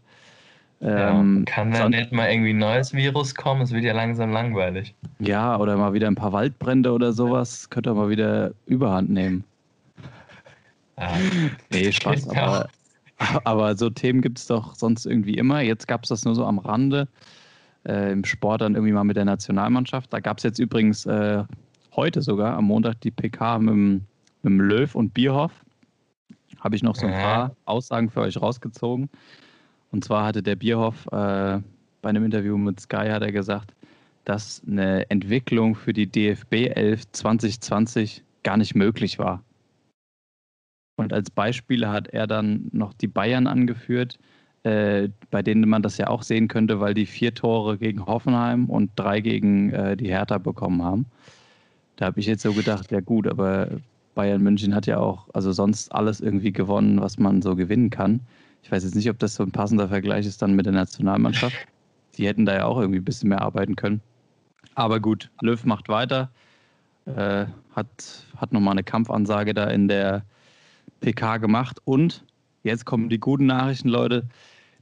Ähm, 0.83 1.45
ja, 1.47 1.53
kann 1.53 1.71
da 1.71 1.87
nicht 1.89 2.11
mal 2.11 2.31
irgendwie 2.31 2.51
ein 2.51 2.57
neues 2.57 2.93
Virus 2.93 3.35
kommen? 3.35 3.61
Es 3.61 3.71
wird 3.71 3.83
ja 3.83 3.93
langsam 3.93 4.31
langweilig. 4.31 4.95
Ja, 5.19 5.59
oder 5.59 5.77
mal 5.77 5.93
wieder 5.93 6.07
ein 6.07 6.15
paar 6.15 6.33
Waldbrände 6.33 6.91
oder 6.91 7.13
sowas. 7.13 7.69
Könnte 7.69 7.93
mal 7.93 8.09
wieder 8.09 8.51
Überhand 8.65 9.11
nehmen. 9.11 9.43
Ah, 10.95 11.17
nee, 11.71 11.91
Spaß. 11.91 12.29
Aber, 12.29 12.67
aber, 13.43 13.77
so 13.77 13.91
Themen 13.91 14.21
gibt 14.21 14.39
es 14.39 14.47
doch 14.47 14.73
sonst 14.73 15.05
irgendwie 15.05 15.35
immer. 15.35 15.61
Jetzt 15.61 15.87
gab 15.87 16.03
es 16.03 16.09
das 16.09 16.25
nur 16.25 16.33
so 16.33 16.45
am 16.45 16.57
Rande. 16.57 17.07
Äh, 17.85 18.11
Im 18.11 18.25
Sport 18.25 18.61
dann 18.61 18.73
irgendwie 18.73 18.93
mal 18.93 19.03
mit 19.03 19.17
der 19.17 19.25
Nationalmannschaft. 19.25 20.11
Da 20.11 20.19
gab 20.19 20.37
es 20.37 20.43
jetzt 20.43 20.57
übrigens 20.57 21.05
äh, 21.05 21.43
heute 21.95 22.23
sogar, 22.23 22.57
am 22.57 22.65
Montag, 22.65 23.01
die 23.01 23.11
PK 23.11 23.59
mit 23.59 23.69
dem, 23.69 23.93
mit 24.41 24.51
dem 24.51 24.61
Löw 24.61 24.95
und 24.95 25.13
Bierhoff. 25.13 25.51
Habe 26.61 26.75
ich 26.75 26.83
noch 26.83 26.95
so 26.95 27.07
ein 27.07 27.13
paar 27.13 27.55
Aussagen 27.65 28.09
für 28.09 28.21
euch 28.21 28.41
rausgezogen. 28.41 29.09
Und 29.91 30.05
zwar 30.05 30.25
hatte 30.25 30.41
der 30.41 30.55
Bierhoff 30.55 31.05
äh, 31.07 31.59
bei 32.01 32.09
einem 32.09 32.23
Interview 32.23 32.57
mit 32.57 32.79
Sky 32.79 33.09
hat 33.09 33.21
er 33.21 33.31
gesagt, 33.31 33.73
dass 34.25 34.61
eine 34.67 35.09
Entwicklung 35.09 35.75
für 35.75 35.93
die 35.93 36.07
DFB 36.07 36.67
11 36.75 37.11
2020 37.11 38.23
gar 38.43 38.57
nicht 38.57 38.75
möglich 38.75 39.19
war. 39.19 39.43
Und 40.97 41.13
als 41.13 41.31
Beispiele 41.31 41.89
hat 41.89 42.07
er 42.09 42.27
dann 42.27 42.69
noch 42.71 42.93
die 42.93 43.07
Bayern 43.07 43.47
angeführt, 43.47 44.19
äh, 44.63 45.09
bei 45.31 45.41
denen 45.41 45.67
man 45.67 45.81
das 45.81 45.97
ja 45.97 46.07
auch 46.07 46.21
sehen 46.21 46.47
könnte, 46.47 46.79
weil 46.79 46.93
die 46.93 47.07
vier 47.07 47.33
Tore 47.33 47.77
gegen 47.77 48.05
Hoffenheim 48.05 48.69
und 48.69 48.91
drei 48.95 49.19
gegen 49.19 49.71
äh, 49.71 49.97
die 49.97 50.09
Hertha 50.09 50.37
bekommen 50.37 50.83
haben. 50.83 51.07
Da 51.95 52.05
habe 52.05 52.19
ich 52.19 52.27
jetzt 52.27 52.43
so 52.43 52.53
gedacht, 52.53 52.91
ja 52.91 52.99
gut, 52.99 53.27
aber 53.27 53.67
Bayern 54.15 54.41
München 54.41 54.75
hat 54.75 54.87
ja 54.87 54.97
auch 54.97 55.27
also 55.33 55.51
sonst 55.51 55.93
alles 55.93 56.19
irgendwie 56.19 56.51
gewonnen, 56.51 57.01
was 57.01 57.17
man 57.17 57.41
so 57.41 57.55
gewinnen 57.55 57.89
kann. 57.89 58.21
Ich 58.63 58.71
weiß 58.71 58.83
jetzt 58.83 58.95
nicht, 58.95 59.09
ob 59.09 59.19
das 59.19 59.35
so 59.35 59.43
ein 59.43 59.51
passender 59.51 59.87
Vergleich 59.87 60.25
ist 60.25 60.41
dann 60.41 60.53
mit 60.53 60.65
der 60.65 60.73
Nationalmannschaft. 60.73 61.55
Die 62.17 62.27
hätten 62.27 62.45
da 62.45 62.53
ja 62.53 62.65
auch 62.65 62.79
irgendwie 62.79 62.99
ein 62.99 63.05
bisschen 63.05 63.29
mehr 63.29 63.41
arbeiten 63.41 63.75
können. 63.75 64.01
Aber 64.75 64.99
gut, 64.99 65.29
Löw 65.41 65.63
macht 65.65 65.89
weiter, 65.89 66.29
äh, 67.05 67.45
hat, 67.75 68.25
hat 68.37 68.53
nochmal 68.53 68.73
eine 68.73 68.83
Kampfansage 68.83 69.53
da 69.53 69.65
in 69.65 69.87
der 69.87 70.23
PK 70.99 71.37
gemacht. 71.37 71.79
Und 71.85 72.23
jetzt 72.63 72.85
kommen 72.85 73.09
die 73.09 73.19
guten 73.19 73.45
Nachrichten, 73.47 73.89
Leute. 73.89 74.23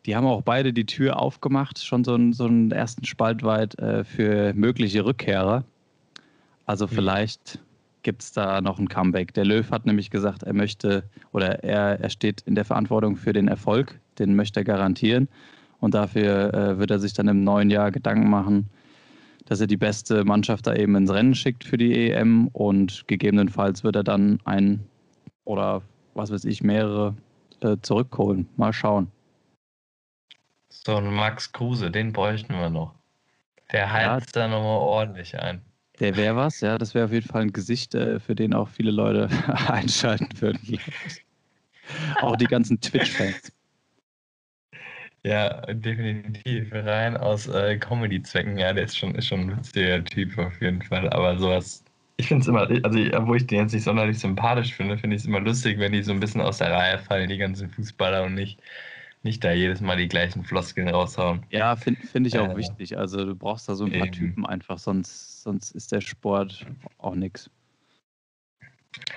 Die 0.05 0.15
haben 0.15 0.25
auch 0.25 0.41
beide 0.41 0.73
die 0.73 0.85
Tür 0.85 1.19
aufgemacht, 1.19 1.83
schon 1.83 2.03
so 2.03 2.13
einen, 2.13 2.33
so 2.33 2.45
einen 2.45 2.71
ersten 2.71 3.05
Spalt 3.05 3.43
weit 3.43 3.77
äh, 3.79 4.03
für 4.03 4.53
mögliche 4.53 5.05
Rückkehrer. 5.05 5.63
Also 6.65 6.87
vielleicht 6.87 7.59
gibt 8.03 8.23
es 8.23 8.31
da 8.31 8.61
noch 8.61 8.79
ein 8.79 8.87
Comeback. 8.87 9.33
Der 9.33 9.45
Löw 9.45 9.69
hat 9.71 9.85
nämlich 9.85 10.09
gesagt, 10.09 10.43
er 10.43 10.53
möchte 10.53 11.03
oder 11.31 11.63
er, 11.63 11.99
er 11.99 12.09
steht 12.09 12.41
in 12.41 12.55
der 12.55 12.65
Verantwortung 12.65 13.15
für 13.15 13.33
den 13.33 13.47
Erfolg, 13.47 13.99
den 14.17 14.35
möchte 14.35 14.61
er 14.61 14.63
garantieren. 14.63 15.27
Und 15.79 15.93
dafür 15.93 16.53
äh, 16.53 16.77
wird 16.77 16.91
er 16.91 16.99
sich 16.99 17.13
dann 17.13 17.27
im 17.27 17.43
neuen 17.43 17.69
Jahr 17.69 17.91
Gedanken 17.91 18.29
machen, 18.29 18.69
dass 19.45 19.61
er 19.61 19.67
die 19.67 19.77
beste 19.77 20.25
Mannschaft 20.25 20.67
da 20.67 20.75
eben 20.75 20.95
ins 20.95 21.11
Rennen 21.11 21.35
schickt 21.35 21.63
für 21.63 21.77
die 21.77 22.11
EM 22.11 22.49
und 22.49 23.07
gegebenenfalls 23.07 23.83
wird 23.83 23.95
er 23.95 24.03
dann 24.03 24.39
ein 24.45 24.85
oder 25.45 25.81
was 26.13 26.31
weiß 26.31 26.45
ich, 26.45 26.61
mehrere 26.61 27.15
äh, 27.61 27.77
zurückholen. 27.81 28.47
Mal 28.57 28.73
schauen. 28.73 29.11
So 30.69 30.95
ein 30.95 31.11
Max 31.13 31.51
Kruse, 31.51 31.89
den 31.89 32.13
bräuchten 32.13 32.53
wir 32.53 32.69
noch. 32.69 32.93
Der 33.71 33.91
heizt 33.91 34.35
ja. 34.35 34.43
da 34.43 34.47
nochmal 34.47 34.79
ordentlich 34.79 35.39
ein. 35.39 35.61
Der 35.99 36.15
wäre 36.15 36.35
was, 36.35 36.61
ja. 36.61 36.77
Das 36.77 36.93
wäre 36.93 37.05
auf 37.05 37.11
jeden 37.11 37.27
Fall 37.27 37.43
ein 37.43 37.53
Gesicht, 37.53 37.95
äh, 37.95 38.19
für 38.19 38.35
den 38.35 38.53
auch 38.53 38.69
viele 38.69 38.91
Leute 38.91 39.29
einschalten 39.67 40.29
würden. 40.41 40.79
auch 42.21 42.35
die 42.35 42.45
ganzen 42.45 42.79
Twitch-Fans. 42.79 43.51
Ja, 45.25 45.61
definitiv. 45.73 46.71
Rein 46.71 47.17
aus 47.17 47.47
äh, 47.47 47.77
Comedy-Zwecken. 47.77 48.57
Ja, 48.57 48.71
der 48.73 48.85
ist 48.85 48.97
schon, 48.97 49.15
ist 49.15 49.27
schon 49.27 49.41
ein 49.41 49.57
witziger 49.57 50.03
Typ 50.03 50.37
auf 50.37 50.61
jeden 50.61 50.81
Fall. 50.81 51.09
Aber 51.09 51.37
sowas, 51.37 51.83
ich 52.17 52.27
finde 52.27 52.41
es 52.41 52.47
immer, 52.47 52.69
also 52.83 52.99
obwohl 53.17 53.37
ich 53.37 53.47
den 53.47 53.59
jetzt 53.59 53.73
nicht 53.73 53.83
sonderlich 53.83 54.19
sympathisch 54.19 54.73
finde, 54.73 54.97
finde 54.97 55.15
ich 55.15 55.23
es 55.23 55.27
immer 55.27 55.41
lustig, 55.41 55.77
wenn 55.79 55.91
die 55.91 56.03
so 56.03 56.11
ein 56.13 56.19
bisschen 56.19 56.41
aus 56.41 56.59
der 56.59 56.71
Reihe 56.71 56.99
fallen, 56.99 57.29
die 57.29 57.37
ganzen 57.37 57.69
Fußballer 57.69 58.23
und 58.23 58.35
nicht, 58.35 58.61
nicht 59.23 59.43
da 59.43 59.51
jedes 59.51 59.81
Mal 59.81 59.97
die 59.97 60.07
gleichen 60.07 60.43
Floskeln 60.45 60.87
raushauen. 60.87 61.45
Ja, 61.49 61.75
finde 61.75 62.01
find 62.07 62.25
ich 62.27 62.39
auch 62.39 62.51
äh, 62.51 62.55
wichtig. 62.55 62.97
Also 62.97 63.25
du 63.25 63.35
brauchst 63.35 63.67
da 63.67 63.75
so 63.75 63.85
ein 63.85 63.91
paar 63.91 64.07
eben. 64.07 64.11
Typen 64.11 64.45
einfach, 64.45 64.79
sonst, 64.79 65.28
sonst 65.43 65.71
ist 65.71 65.91
der 65.91 66.01
Sport 66.01 66.65
auch 66.97 67.15
nichts. 67.15 67.49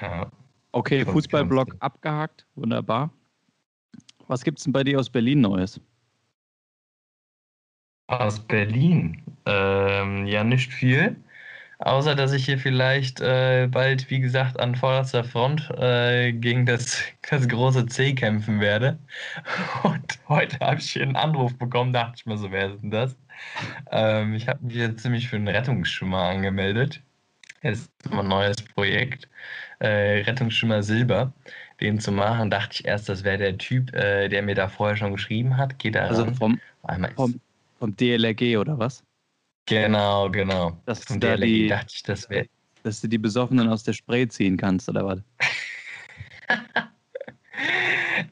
Ja. 0.00 0.30
Okay, 0.72 1.04
Fußballblock 1.04 1.76
abgehakt, 1.80 2.46
wunderbar. 2.54 3.10
Was 4.28 4.42
gibt 4.42 4.58
es 4.58 4.64
denn 4.64 4.72
bei 4.72 4.84
dir 4.84 4.98
aus 4.98 5.10
Berlin 5.10 5.40
Neues? 5.40 5.80
Aus 8.06 8.40
Berlin? 8.40 9.22
Ähm, 9.46 10.26
ja, 10.26 10.44
nicht 10.44 10.72
viel. 10.72 11.16
Außer, 11.84 12.14
dass 12.14 12.32
ich 12.32 12.44
hier 12.44 12.58
vielleicht 12.58 13.20
äh, 13.20 13.66
bald, 13.68 14.08
wie 14.08 14.20
gesagt, 14.20 14.60
an 14.60 14.76
vorderster 14.76 15.24
Front 15.24 15.68
äh, 15.78 16.32
gegen 16.32 16.64
das, 16.64 17.02
das 17.30 17.48
große 17.48 17.86
C 17.86 18.14
kämpfen 18.14 18.60
werde. 18.60 18.98
Und 19.82 20.18
heute 20.28 20.58
habe 20.60 20.78
ich 20.78 20.92
hier 20.92 21.02
einen 21.02 21.16
Anruf 21.16 21.56
bekommen, 21.58 21.92
dachte 21.92 22.14
ich 22.18 22.26
mir 22.26 22.38
so, 22.38 22.52
wer 22.52 22.72
ist 22.72 22.82
denn 22.82 22.92
das? 22.92 23.16
Ähm, 23.90 24.34
ich 24.34 24.46
habe 24.46 24.64
mich 24.64 24.76
jetzt 24.76 25.02
ziemlich 25.02 25.28
für 25.28 25.36
einen 25.36 25.48
Rettungsschimmer 25.48 26.22
angemeldet. 26.22 27.02
Das 27.62 27.80
ist 27.80 27.90
ein 28.12 28.28
neues 28.28 28.56
Projekt. 28.62 29.28
Äh, 29.80 30.22
Rettungsschimmer 30.22 30.84
Silber. 30.84 31.32
Den 31.80 31.98
zu 31.98 32.12
machen, 32.12 32.48
dachte 32.48 32.74
ich 32.74 32.84
erst, 32.84 33.08
das 33.08 33.24
wäre 33.24 33.38
der 33.38 33.58
Typ, 33.58 33.92
äh, 33.92 34.28
der 34.28 34.42
mir 34.42 34.54
da 34.54 34.68
vorher 34.68 34.96
schon 34.96 35.12
geschrieben 35.12 35.56
hat. 35.56 35.80
Geht 35.80 35.96
da 35.96 36.06
also 36.06 36.32
vom, 36.34 36.60
vom, 37.16 37.40
vom 37.80 37.96
DLRG 37.96 38.58
oder 38.58 38.78
was? 38.78 39.02
Genau, 39.66 40.30
genau. 40.30 40.80
Dass 40.86 41.04
du 41.04 41.18
da 41.18 41.36
die, 41.36 41.68
dachte 41.68 41.92
ich, 41.94 42.02
das 42.02 42.28
wäre. 42.28 42.46
Dass 42.82 43.00
du 43.00 43.08
die 43.08 43.18
Besoffenen 43.18 43.68
aus 43.68 43.84
der 43.84 43.92
Spray 43.92 44.26
ziehen 44.28 44.56
kannst, 44.56 44.88
oder 44.88 45.06
was? 45.06 45.20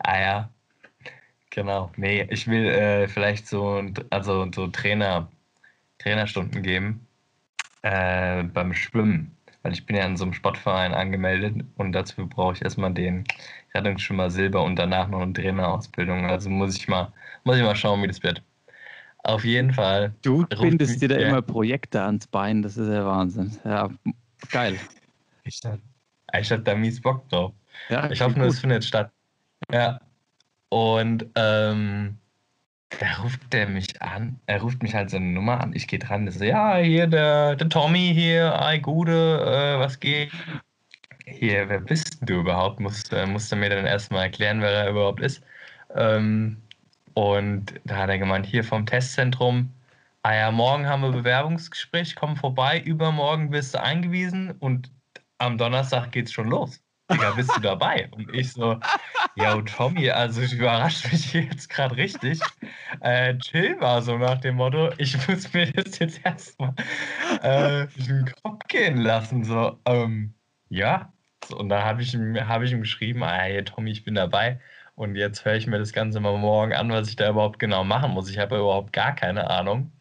ah 0.00 0.20
ja. 0.20 0.50
Genau. 1.50 1.90
Nee, 1.96 2.26
ich 2.30 2.46
will 2.46 2.66
äh, 2.66 3.08
vielleicht 3.08 3.46
so, 3.46 3.82
also 4.10 4.50
so 4.54 4.66
Trainer, 4.68 5.30
Trainerstunden 5.98 6.62
geben 6.62 7.06
äh, 7.82 8.42
beim 8.44 8.74
Schwimmen. 8.74 9.36
Weil 9.62 9.72
ich 9.72 9.84
bin 9.84 9.96
ja 9.96 10.06
in 10.06 10.16
so 10.16 10.24
einem 10.24 10.32
Sportverein 10.32 10.94
angemeldet 10.94 11.64
und 11.76 11.92
dazu 11.92 12.26
brauche 12.26 12.54
ich 12.54 12.62
erstmal 12.62 12.94
den 12.94 13.24
Rettungsschwimmer 13.74 14.30
Silber 14.30 14.62
und 14.62 14.76
danach 14.76 15.08
noch 15.08 15.20
eine 15.20 15.32
Trainerausbildung. 15.32 16.26
Also 16.26 16.48
muss 16.50 16.76
ich 16.76 16.88
mal, 16.88 17.12
muss 17.44 17.56
ich 17.56 17.62
mal 17.62 17.76
schauen, 17.76 18.02
wie 18.02 18.06
das 18.08 18.22
wird. 18.22 18.42
Auf 19.22 19.44
jeden 19.44 19.72
Fall. 19.72 20.14
Du 20.22 20.46
bindest 20.46 21.02
dir 21.02 21.09
da 21.09 21.18
ja. 21.18 21.28
immer 21.28 21.42
Projekte 21.42 22.02
ans 22.02 22.26
Bein, 22.26 22.62
das 22.62 22.76
ist 22.76 22.88
ja 22.88 23.04
Wahnsinn. 23.04 23.56
Ja, 23.64 23.90
geil. 24.50 24.78
Ich 25.44 25.61
hab, 25.64 25.78
ich 26.38 26.50
hab 26.50 26.64
da 26.64 26.74
mies 26.74 27.00
Bock 27.00 27.28
drauf. 27.28 27.52
Ja, 27.88 28.11
ich 28.11 28.20
hoffe 28.20 28.38
nur, 28.38 28.48
es 28.48 28.61
findet 28.61 28.85
statt. 28.85 29.11
Ja. 29.72 30.00
Und 30.70 31.26
ähm, 31.35 32.16
da 32.98 33.22
ruft 33.22 33.52
der 33.52 33.68
mich 33.68 34.00
an. 34.00 34.40
Er 34.46 34.62
ruft 34.62 34.83
mich 34.83 34.94
halt 34.94 35.11
seine 35.11 35.26
Nummer 35.26 35.61
an. 35.61 35.74
Ich 35.74 35.87
gehe 35.87 35.98
dran. 35.98 36.26
Ich 36.26 36.35
so, 36.35 36.44
ja, 36.44 36.76
hier 36.76 37.06
der, 37.06 37.56
der 37.56 37.68
Tommy 37.68 38.12
hier, 38.14 38.61
ei 38.61 38.78
Gude, 38.78 39.40
äh, 39.40 39.78
was 39.78 40.00
geht? 40.00 40.30
Hier, 41.26 41.68
wer 41.68 41.80
bist 41.80 42.18
du 42.22 42.40
überhaupt? 42.40 42.80
Musst, 42.80 43.12
äh, 43.12 43.26
musst 43.26 43.52
du 43.52 43.56
mir 43.56 43.70
dann 43.70 43.87
erstmal 43.87 44.24
erklären, 44.24 44.61
wer 44.61 44.70
er 44.70 44.90
überhaupt 44.90 45.20
ist. 45.20 45.42
Ähm, 45.94 46.56
und 47.14 47.74
da 47.84 47.96
hat 47.96 48.10
er 48.10 48.18
gemeint, 48.18 48.46
hier 48.46 48.64
vom 48.64 48.86
Testzentrum, 48.86 49.70
ah 50.22 50.34
ja, 50.34 50.50
morgen 50.50 50.86
haben 50.86 51.02
wir 51.02 51.10
Bewerbungsgespräch, 51.10 52.14
komm 52.16 52.36
vorbei, 52.36 52.80
übermorgen 52.80 53.50
bist 53.50 53.74
du 53.74 53.82
eingewiesen 53.82 54.52
und 54.52 54.90
am 55.38 55.58
Donnerstag 55.58 56.12
geht's 56.12 56.32
schon 56.32 56.48
los. 56.48 56.82
Digga, 57.10 57.32
bist 57.32 57.50
du 57.56 57.60
dabei? 57.60 58.08
Und 58.12 58.32
ich 58.34 58.52
so, 58.52 58.78
ja, 59.34 59.60
Tommy, 59.62 60.10
also 60.10 60.42
ich 60.42 60.52
überrascht 60.52 61.10
mich 61.10 61.32
jetzt 61.32 61.68
gerade 61.68 61.96
richtig. 61.96 62.40
Äh, 63.00 63.36
chill 63.38 63.76
mal 63.76 64.00
so 64.02 64.16
nach 64.16 64.40
dem 64.40 64.56
Motto, 64.56 64.90
ich 64.98 65.16
muss 65.28 65.52
mir 65.52 65.72
das 65.72 65.98
jetzt 65.98 66.20
erstmal 66.24 66.74
äh, 67.42 67.86
den 67.96 68.30
Kopf 68.42 68.62
gehen 68.68 68.98
lassen. 68.98 69.44
So, 69.44 69.78
ähm, 69.86 70.34
ja. 70.68 71.12
So, 71.44 71.58
und 71.58 71.68
da 71.68 71.82
habe 71.82 72.02
ich, 72.02 72.14
hab 72.14 72.62
ich 72.62 72.72
ihm 72.72 72.82
geschrieben, 72.82 73.22
ah, 73.22 73.38
hey, 73.38 73.64
Tommy, 73.64 73.90
ich 73.90 74.04
bin 74.04 74.14
dabei. 74.14 74.60
Und 75.00 75.16
jetzt 75.16 75.46
höre 75.46 75.54
ich 75.54 75.66
mir 75.66 75.78
das 75.78 75.94
Ganze 75.94 76.20
mal 76.20 76.36
morgen 76.36 76.74
an, 76.74 76.90
was 76.90 77.08
ich 77.08 77.16
da 77.16 77.30
überhaupt 77.30 77.58
genau 77.58 77.84
machen 77.84 78.10
muss. 78.12 78.28
Ich 78.30 78.38
habe 78.38 78.58
überhaupt 78.58 78.92
gar 78.92 79.14
keine 79.14 79.48
Ahnung. 79.48 79.92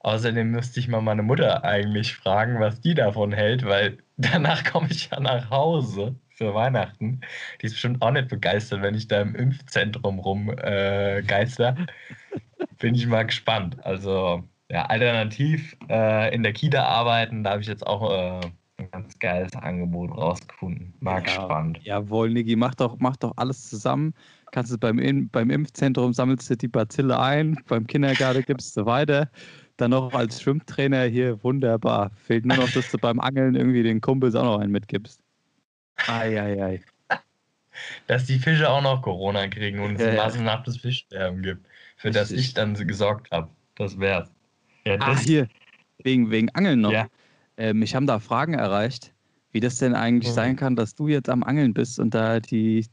Außerdem 0.00 0.50
müsste 0.50 0.78
ich 0.78 0.88
mal 0.88 1.00
meine 1.00 1.22
Mutter 1.22 1.64
eigentlich 1.64 2.14
fragen, 2.14 2.60
was 2.60 2.80
die 2.82 2.94
davon 2.94 3.32
hält, 3.32 3.64
weil 3.64 3.98
danach 4.18 4.64
komme 4.64 4.88
ich 4.90 5.08
ja 5.10 5.20
nach 5.20 5.48
Hause 5.50 6.16
für 6.34 6.54
Weihnachten. 6.54 7.22
Die 7.62 7.66
ist 7.66 7.72
bestimmt 7.74 8.02
auch 8.02 8.10
nicht 8.10 8.28
begeistert, 8.28 8.82
wenn 8.82 8.94
ich 8.94 9.08
da 9.08 9.22
im 9.22 9.34
Impfzentrum 9.34 10.18
rumgeister. 10.18 11.76
Äh, 11.78 12.66
Bin 12.78 12.94
ich 12.94 13.06
mal 13.06 13.24
gespannt. 13.24 13.78
Also, 13.86 14.44
ja, 14.70 14.84
alternativ 14.86 15.76
äh, 15.88 16.34
in 16.34 16.42
der 16.42 16.52
Kita 16.52 16.84
arbeiten, 16.84 17.42
da 17.42 17.52
habe 17.52 17.62
ich 17.62 17.68
jetzt 17.68 17.86
auch 17.86 18.42
äh, 18.42 18.50
ein 18.86 19.02
ganz 19.02 19.18
geiles 19.18 19.54
Angebot 19.56 20.10
rausgefunden. 20.10 20.94
Mal 21.00 21.14
ja, 21.14 21.20
gespannt. 21.20 21.78
Jawohl, 21.82 22.30
Niki, 22.30 22.56
mach 22.56 22.74
doch, 22.74 22.96
mach 22.98 23.16
doch 23.16 23.32
alles 23.36 23.68
zusammen. 23.68 24.14
Kannst 24.52 24.72
du 24.72 24.78
beim, 24.78 25.28
beim 25.30 25.50
Impfzentrum 25.50 26.12
sammelst 26.12 26.48
du 26.50 26.56
die 26.56 26.68
Bazille 26.68 27.18
ein, 27.18 27.58
beim 27.68 27.86
Kindergarten 27.86 28.42
gibst 28.42 28.76
du 28.76 28.86
weiter. 28.86 29.30
Dann 29.76 29.90
noch 29.90 30.14
als 30.14 30.40
Schwimmtrainer 30.40 31.04
hier 31.04 31.42
wunderbar. 31.44 32.10
Fehlt 32.14 32.46
nur 32.46 32.56
noch, 32.56 32.70
dass 32.70 32.90
du 32.90 32.98
beim 32.98 33.20
Angeln 33.20 33.54
irgendwie 33.54 33.82
den 33.82 34.00
Kumpels 34.00 34.34
auch 34.34 34.44
noch 34.44 34.58
einen 34.58 34.72
mitgibst. 34.72 35.20
Eieiei. 36.06 36.80
Dass 38.06 38.24
die 38.24 38.38
Fische 38.38 38.70
auch 38.70 38.80
noch 38.82 39.02
Corona 39.02 39.48
kriegen 39.48 39.80
und 39.80 39.96
es 39.96 40.00
ja, 40.00 40.08
ein 40.08 40.16
massenhaftes 40.16 40.78
Fischsterben 40.78 41.42
gibt, 41.42 41.66
für 41.96 42.10
das 42.10 42.30
ich 42.30 42.54
dann 42.54 42.74
gesorgt 42.74 43.30
habe. 43.30 43.50
Das 43.74 43.98
wär's. 43.98 44.30
Ja, 44.86 44.96
das 44.96 45.08
ah, 45.08 45.18
hier, 45.18 45.48
wegen, 46.02 46.30
wegen 46.30 46.48
Angeln 46.50 46.80
noch. 46.80 46.92
Ja. 46.92 47.06
Äh, 47.56 47.72
mich 47.72 47.94
haben 47.94 48.06
da 48.06 48.18
Fragen 48.18 48.54
erreicht, 48.54 49.12
wie 49.52 49.60
das 49.60 49.78
denn 49.78 49.94
eigentlich 49.94 50.30
mhm. 50.30 50.34
sein 50.34 50.56
kann, 50.56 50.76
dass 50.76 50.94
du 50.94 51.08
jetzt 51.08 51.28
am 51.28 51.42
Angeln 51.42 51.74
bist 51.74 51.98
und 51.98 52.14
da 52.14 52.40
die, 52.40 52.86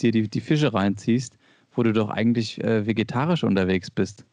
dir 0.00 0.12
die, 0.12 0.28
die 0.28 0.40
Fische 0.40 0.72
reinziehst, 0.72 1.36
wo 1.72 1.82
du 1.82 1.92
doch 1.92 2.10
eigentlich 2.10 2.62
äh, 2.62 2.86
vegetarisch 2.86 3.44
unterwegs 3.44 3.90
bist. 3.90 4.24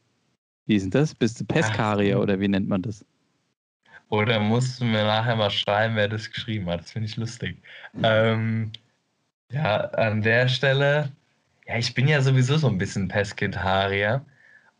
Wie 0.65 0.75
ist 0.75 0.83
denn 0.83 0.91
das? 0.91 1.15
Bist 1.15 1.39
du 1.39 1.45
Peskarier 1.45 2.19
oder 2.19 2.39
wie 2.39 2.47
nennt 2.47 2.67
man 2.67 2.81
das? 2.81 3.05
Oder 4.09 4.39
musst 4.39 4.79
du 4.79 4.85
mir 4.85 5.03
nachher 5.03 5.35
mal 5.35 5.49
schreiben, 5.49 5.95
wer 5.95 6.07
das 6.07 6.31
geschrieben 6.31 6.67
hat? 6.67 6.81
Das 6.81 6.91
finde 6.91 7.07
ich 7.07 7.17
lustig. 7.17 7.61
Ähm, 8.01 8.71
ja, 9.51 9.77
an 9.77 10.21
der 10.21 10.47
Stelle, 10.47 11.11
ja, 11.67 11.77
ich 11.77 11.93
bin 11.93 12.07
ja 12.07 12.21
sowieso 12.21 12.57
so 12.57 12.67
ein 12.67 12.77
bisschen 12.77 13.07
Pesketarier. 13.07 14.25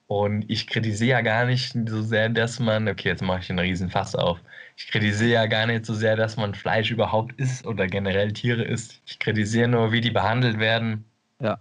Und 0.08 0.50
ich 0.50 0.68
kritisiere 0.68 1.12
ja 1.12 1.22
gar 1.22 1.46
nicht 1.46 1.74
so 1.88 2.02
sehr, 2.02 2.30
dass 2.30 2.60
man, 2.60 2.88
okay, 2.88 3.10
jetzt 3.10 3.22
mache 3.22 3.42
ich 3.42 3.50
einen 3.50 3.60
riesen 3.60 3.90
Fass 3.90 4.16
auf. 4.16 4.40
Ich 4.78 4.88
kritisiere 4.88 5.32
ja 5.32 5.46
gar 5.48 5.66
nicht 5.66 5.86
so 5.86 5.94
sehr, 5.94 6.16
dass 6.16 6.38
man 6.38 6.56
Fleisch 6.56 6.92
überhaupt 6.92 7.38
isst 7.40 7.66
oder 7.68 7.88
generell 7.88 8.32
Tiere 8.32 8.64
isst. 8.64 9.02
Ich 9.06 9.20
kritisiere 9.20 9.68
nur, 9.68 9.92
wie 9.92 10.02
die 10.02 10.12
behandelt 10.12 10.60
werden. 10.60 11.04
Ja. 11.42 11.60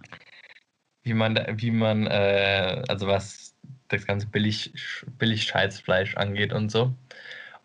Wie 1.03 1.15
man, 1.15 1.39
wie 1.57 1.73
man, 1.73 2.07
äh, 2.07 2.85
also 2.89 3.09
was 3.09 3.55
das 3.89 4.07
ganze 4.07 4.27
billig, 4.29 4.73
billig 5.19 5.45
Scheißfleisch 5.45 6.17
angeht 6.17 6.53
und 6.53 6.71
so. 6.71 6.95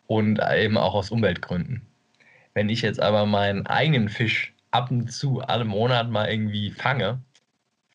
Und 0.07 0.39
eben 0.55 0.77
auch 0.77 0.95
aus 0.95 1.11
Umweltgründen. 1.11 1.83
Wenn 2.53 2.69
ich 2.69 2.81
jetzt 2.81 2.99
aber 2.99 3.25
meinen 3.25 3.67
eigenen 3.67 4.09
Fisch 4.09 4.53
ab 4.71 4.91
und 4.91 5.11
zu 5.11 5.41
alle 5.41 5.65
Monat 5.65 6.09
mal 6.09 6.29
irgendwie 6.29 6.71
fange, 6.71 7.21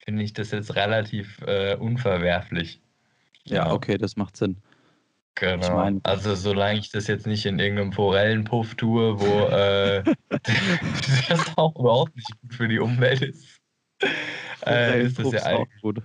finde 0.06 0.22
ich 0.22 0.32
das 0.32 0.52
jetzt 0.52 0.76
relativ 0.76 1.40
äh, 1.46 1.74
unverwerflich. 1.74 2.80
Ja, 3.44 3.66
ja, 3.66 3.72
okay, 3.72 3.98
das 3.98 4.16
macht 4.16 4.36
Sinn. 4.36 4.56
Genau. 5.34 5.66
Ich 5.66 5.72
mein, 5.72 6.00
also 6.04 6.34
solange 6.34 6.78
ich 6.78 6.90
das 6.90 7.08
jetzt 7.08 7.26
nicht 7.26 7.44
in 7.44 7.58
irgendeinem 7.58 7.92
Forellenpuff 7.92 8.76
tue, 8.76 9.20
wo 9.20 9.24
äh, 9.54 10.04
das 11.28 11.58
auch 11.58 11.74
überhaupt 11.76 12.14
nicht 12.14 12.30
gut 12.40 12.54
für 12.54 12.68
die 12.68 12.78
Umwelt 12.78 13.20
ist, 13.20 13.60
äh, 14.64 15.02
ist 15.02 15.18
das 15.18 15.32
ja 15.32 15.42
eigentlich 15.42 15.82
gut. 15.82 16.00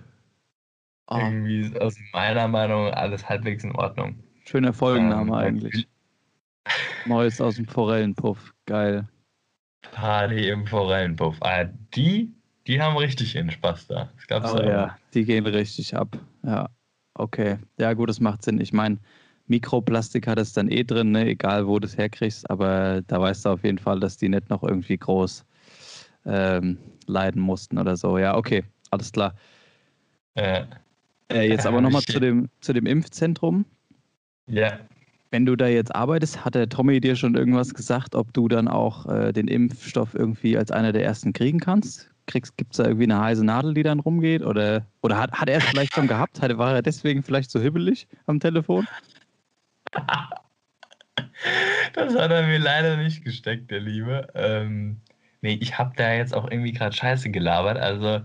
Oh. 1.08 1.18
irgendwie 1.18 1.78
aus 1.80 1.96
meiner 2.12 2.48
Meinung 2.48 2.88
alles 2.88 3.28
halbwegs 3.28 3.64
in 3.64 3.72
Ordnung. 3.76 4.22
Schöner 4.46 4.72
Folgenname 4.72 5.30
ähm, 5.30 5.34
eigentlich. 5.34 5.88
Neues 7.06 7.40
aus 7.40 7.56
dem 7.56 7.66
Forellenpuff. 7.66 8.52
Geil. 8.66 9.08
Party 9.92 10.48
im 10.48 10.66
Forellenpuff. 10.66 11.36
Ah, 11.40 11.64
die, 11.94 12.32
die 12.66 12.80
haben 12.80 12.96
richtig 12.96 13.34
ihren 13.34 13.50
Spaß 13.50 13.88
da. 13.88 14.10
Das 14.16 14.26
gab's 14.26 14.52
oh, 14.52 14.58
ja, 14.58 14.68
ja, 14.68 14.98
die 15.14 15.24
gehen 15.24 15.46
richtig 15.46 15.96
ab. 15.96 16.16
Ja, 16.44 16.68
okay. 17.14 17.58
Ja, 17.78 17.92
gut, 17.92 18.08
das 18.08 18.20
macht 18.20 18.44
Sinn. 18.44 18.60
Ich 18.60 18.72
meine, 18.72 18.98
Mikroplastik 19.46 20.26
hat 20.26 20.38
es 20.38 20.52
dann 20.52 20.70
eh 20.70 20.84
drin, 20.84 21.12
ne? 21.12 21.26
egal 21.26 21.66
wo 21.66 21.78
du 21.78 21.86
es 21.86 21.96
herkriegst, 21.96 22.48
aber 22.48 23.02
da 23.06 23.20
weißt 23.20 23.44
du 23.44 23.50
auf 23.50 23.64
jeden 23.64 23.78
Fall, 23.78 24.00
dass 24.00 24.16
die 24.16 24.28
nicht 24.28 24.48
noch 24.50 24.62
irgendwie 24.62 24.96
groß 24.96 25.44
ähm, 26.24 26.78
leiden 27.06 27.42
mussten 27.42 27.78
oder 27.78 27.96
so. 27.96 28.18
Ja, 28.18 28.36
okay, 28.36 28.64
alles 28.90 29.10
klar. 29.12 29.34
Äh, 30.34 30.64
äh, 31.30 31.48
jetzt 31.48 31.66
aber 31.66 31.80
nochmal 31.82 32.02
zu 32.02 32.20
dem, 32.20 32.48
zu 32.60 32.72
dem 32.72 32.86
Impfzentrum. 32.86 33.64
Ja. 34.46 34.78
Wenn 35.30 35.46
du 35.46 35.56
da 35.56 35.66
jetzt 35.66 35.94
arbeitest, 35.94 36.44
hat 36.44 36.54
der 36.54 36.68
Tommy 36.68 37.00
dir 37.00 37.16
schon 37.16 37.34
irgendwas 37.34 37.72
gesagt, 37.72 38.14
ob 38.14 38.32
du 38.34 38.48
dann 38.48 38.68
auch 38.68 39.06
äh, 39.06 39.32
den 39.32 39.48
Impfstoff 39.48 40.14
irgendwie 40.14 40.58
als 40.58 40.70
einer 40.70 40.92
der 40.92 41.04
ersten 41.04 41.32
kriegen 41.32 41.58
kannst? 41.58 42.11
Gibt 42.26 42.72
es 42.72 42.76
da 42.76 42.84
irgendwie 42.84 43.04
eine 43.04 43.20
heiße 43.20 43.44
Nadel, 43.44 43.74
die 43.74 43.82
dann 43.82 44.00
rumgeht? 44.00 44.42
Oder, 44.42 44.86
oder 45.00 45.18
hat, 45.18 45.32
hat 45.32 45.48
er 45.48 45.58
es 45.58 45.64
vielleicht 45.64 45.94
schon 45.94 46.08
gehabt? 46.08 46.40
Hat, 46.40 46.56
war 46.58 46.74
er 46.74 46.82
deswegen 46.82 47.22
vielleicht 47.22 47.50
so 47.50 47.60
hibbelig 47.60 48.06
am 48.26 48.40
Telefon? 48.40 48.86
Das 51.94 52.14
hat 52.14 52.30
er 52.30 52.46
mir 52.46 52.58
leider 52.58 52.96
nicht 52.96 53.24
gesteckt, 53.24 53.70
der 53.70 53.80
Liebe. 53.80 54.28
Ähm, 54.34 55.00
nee, 55.42 55.58
ich 55.60 55.76
habe 55.78 55.92
da 55.96 56.12
jetzt 56.12 56.34
auch 56.34 56.50
irgendwie 56.50 56.72
gerade 56.72 56.96
Scheiße 56.96 57.30
gelabert. 57.30 57.76
Also, 57.76 58.24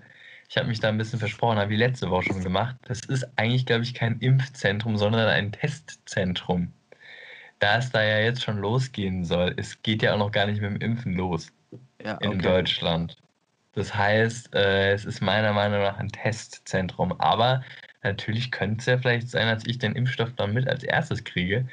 ich 0.50 0.58
habe 0.58 0.68
mich 0.68 0.80
da 0.80 0.88
ein 0.90 0.98
bisschen 0.98 1.20
versprochen, 1.20 1.58
habe 1.58 1.74
ich 1.74 1.80
letzte 1.80 2.10
Woche 2.10 2.32
schon 2.32 2.44
gemacht. 2.44 2.78
Das 2.88 3.02
ist 3.02 3.28
eigentlich, 3.36 3.66
glaube 3.66 3.84
ich, 3.84 3.94
kein 3.94 4.20
Impfzentrum, 4.20 4.98
sondern 4.98 5.28
ein 5.28 5.52
Testzentrum. 5.52 6.72
Da 7.60 7.80
es 7.80 7.90
da 7.90 8.04
ja 8.04 8.20
jetzt 8.20 8.44
schon 8.44 8.60
losgehen 8.60 9.26
soll, 9.26 9.54
es 9.58 9.82
geht 9.82 10.04
ja 10.04 10.14
auch 10.14 10.20
noch 10.20 10.32
gar 10.32 10.46
nicht 10.46 10.62
mit 10.62 10.72
dem 10.72 10.78
Impfen 10.78 11.14
los 11.14 11.52
ja, 12.04 12.16
okay. 12.16 12.32
in 12.32 12.40
Deutschland. 12.40 13.18
Das 13.78 13.94
heißt, 13.94 14.56
äh, 14.56 14.94
es 14.94 15.06
ist 15.06 15.22
meiner 15.22 15.54
Meinung 15.54 15.82
nach 15.82 16.00
ein 16.00 16.10
Testzentrum. 16.10 17.14
Aber 17.20 17.64
natürlich 18.02 18.50
könnte 18.50 18.80
es 18.80 18.86
ja 18.88 18.98
vielleicht 18.98 19.30
sein, 19.30 19.48
dass 19.54 19.68
ich 19.68 19.78
den 19.78 19.96
Impfstoff 19.96 20.34
dann 20.36 20.54
mit 20.54 20.68
als 20.68 20.84
erstes 20.84 21.24
kriege. 21.24 21.68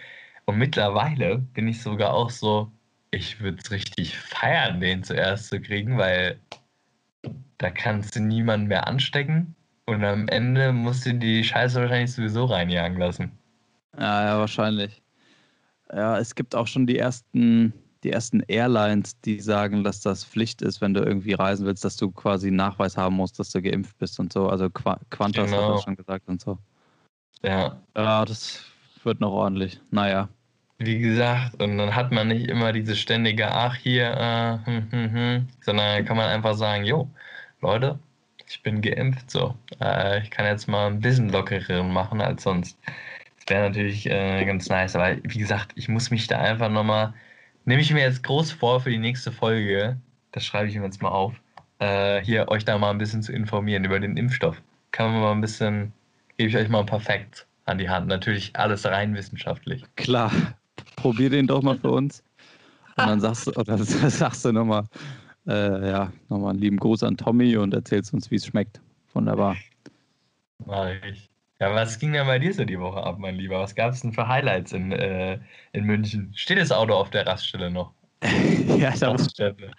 Und 0.45 0.59
mittlerweile 0.59 1.38
bin 1.38 1.67
ich 1.67 1.81
sogar 1.81 2.12
auch 2.12 2.29
so, 2.29 2.71
ich 3.11 3.40
würde 3.40 3.59
es 3.64 3.71
richtig 3.71 4.19
feiern, 4.19 4.81
den 4.81 5.03
zuerst 5.03 5.49
zu 5.49 5.62
kriegen, 5.62 5.97
weil 5.97 6.38
da 7.57 7.71
kannst 7.71 8.17
du 8.17 8.21
niemanden 8.21 8.67
mehr 8.67 8.87
anstecken 8.87 9.55
und 9.87 10.05
am 10.05 10.29
Ende 10.29 10.73
musst 10.73 11.07
du 11.07 11.14
die 11.14 11.43
Scheiße 11.43 11.81
wahrscheinlich 11.81 12.12
sowieso 12.12 12.45
reinjagen 12.45 12.99
lassen. 12.99 13.33
Ja, 13.99 14.27
ja, 14.27 14.38
wahrscheinlich. 14.38 15.03
Ja, 15.90 16.19
es 16.19 16.35
gibt 16.35 16.55
auch 16.55 16.67
schon 16.67 16.87
die 16.87 16.99
ersten, 16.99 17.73
die 18.05 18.12
ersten 18.12 18.40
Airlines, 18.49 19.19
die 19.23 19.40
sagen, 19.40 19.83
dass 19.83 20.01
das 20.01 20.25
Pflicht 20.25 20.62
ist, 20.62 20.81
wenn 20.81 20.95
du 20.95 21.01
irgendwie 21.01 21.33
reisen 21.33 21.67
willst, 21.67 21.85
dass 21.85 21.97
du 21.97 22.11
quasi 22.11 22.49
einen 22.49 22.57
Nachweis 22.57 22.97
haben 22.97 23.17
musst, 23.17 23.38
dass 23.38 23.51
du 23.51 23.62
geimpft 23.62 23.99
bist 23.99 24.21
und 24.21 24.33
so. 24.33 24.49
Also 24.49 24.69
Qu 24.71 24.95
Qantas 25.11 25.51
genau. 25.51 25.62
hat 25.62 25.75
das 25.77 25.83
schon 25.83 25.97
gesagt 25.97 26.29
und 26.29 26.40
so. 26.40 26.59
Ja. 27.43 27.79
Ja, 27.97 28.25
das 28.25 28.64
wird 29.03 29.21
noch 29.21 29.33
ordentlich. 29.33 29.81
Naja. 29.90 30.29
Wie 30.79 30.99
gesagt, 30.99 31.62
und 31.62 31.79
dann 31.79 31.95
hat 31.95 32.12
man 32.12 32.29
nicht 32.29 32.49
immer 32.49 32.73
diese 32.73 32.97
ständige, 32.97 33.51
ach 33.51 33.77
hier, 33.77 34.11
äh, 34.11 34.67
hm, 34.67 34.87
hm, 34.90 35.12
hm, 35.12 35.49
sondern 35.61 36.05
kann 36.05 36.17
man 36.17 36.29
einfach 36.29 36.55
sagen, 36.55 36.85
jo, 36.85 37.09
Leute, 37.61 37.99
ich 38.49 38.62
bin 38.62 38.83
geimpft, 38.83 39.31
so. 39.31 39.55
Äh, 39.81 40.23
ich 40.23 40.31
kann 40.31 40.47
jetzt 40.47 40.67
mal 40.67 40.88
ein 40.88 41.01
bisschen 41.01 41.31
lockereren 41.31 41.93
machen 41.93 42.21
als 42.21 42.43
sonst. 42.43 42.79
Das 43.38 43.49
wäre 43.49 43.69
natürlich 43.69 44.07
äh, 44.07 44.45
ganz 44.45 44.69
nice, 44.69 44.97
aber 44.97 45.17
wie 45.23 45.38
gesagt, 45.38 45.73
ich 45.77 45.88
muss 45.88 46.11
mich 46.11 46.27
da 46.27 46.38
einfach 46.38 46.71
nochmal, 46.71 47.14
nehme 47.64 47.81
ich 47.81 47.92
mir 47.92 48.03
jetzt 48.03 48.22
groß 48.22 48.53
vor 48.53 48.81
für 48.81 48.90
die 48.90 48.98
nächste 48.98 49.33
Folge, 49.33 49.96
das 50.33 50.44
schreibe 50.44 50.68
ich 50.68 50.77
mir 50.77 50.85
jetzt 50.85 51.03
mal 51.03 51.11
auf, 51.11 51.35
äh, 51.79 52.20
hier 52.22 52.48
euch 52.48 52.64
da 52.64 52.79
mal 52.79 52.90
ein 52.90 52.98
bisschen 52.98 53.22
zu 53.22 53.33
informieren 53.33 53.85
über 53.85 54.00
den 54.00 54.16
Impfstoff. 54.16 54.61
Kann 54.90 55.12
man 55.12 55.20
mal 55.20 55.33
ein 55.33 55.40
bisschen, 55.40 55.92
gebe 56.37 56.48
ich 56.48 56.57
euch 56.57 56.68
mal 56.68 56.81
ein 56.81 56.87
paar 56.87 57.00
Facts 57.00 57.46
an 57.64 57.79
die 57.79 57.88
Hand. 57.88 58.07
Natürlich 58.07 58.55
alles 58.55 58.85
rein 58.85 59.14
wissenschaftlich. 59.14 59.85
Klar, 59.96 60.31
probier 60.96 61.31
den 61.31 61.46
doch 61.46 61.62
mal 61.62 61.79
für 61.79 61.90
uns. 61.90 62.22
Und 62.96 63.07
dann 63.07 63.20
sagst 63.20 63.46
du, 63.46 63.53
oder 63.57 63.79
sagst 63.79 64.44
du 64.44 64.53
nochmal, 64.53 64.85
äh, 65.46 65.90
ja, 65.90 66.12
nochmal 66.29 66.50
einen 66.50 66.61
lieben 66.61 66.79
Gruß 66.79 67.03
an 67.03 67.16
Tommy 67.16 67.57
und 67.57 67.74
erzählst 67.74 68.14
uns, 68.14 68.31
wie 68.31 68.37
es 68.37 68.46
schmeckt. 68.46 68.81
Wunderbar. 69.12 69.57
Mach 70.64 70.90
ich. 71.05 71.29
Ja, 71.64 71.74
was 71.74 71.98
ging 71.98 72.12
denn 72.12 72.27
bei 72.27 72.38
dir 72.38 72.53
so 72.53 72.66
die 72.66 72.79
Woche 72.79 73.03
ab, 73.03 73.18
mein 73.18 73.37
Lieber? 73.37 73.59
Was 73.59 73.74
gab 73.74 73.90
es 73.90 74.03
denn 74.03 74.12
für 74.12 74.29
Highlights 74.29 74.72
in, 74.72 74.92
äh, 74.92 75.38
in 75.72 75.85
München? 75.85 76.31
Steht 76.37 76.59
das 76.59 76.70
Auto 76.70 76.92
auf 76.92 77.09
der 77.09 77.27
Raststelle 77.27 77.70
noch? 77.70 77.94
ja, 78.79 78.92
da 79.00 79.12
Raststelle. 79.12 79.70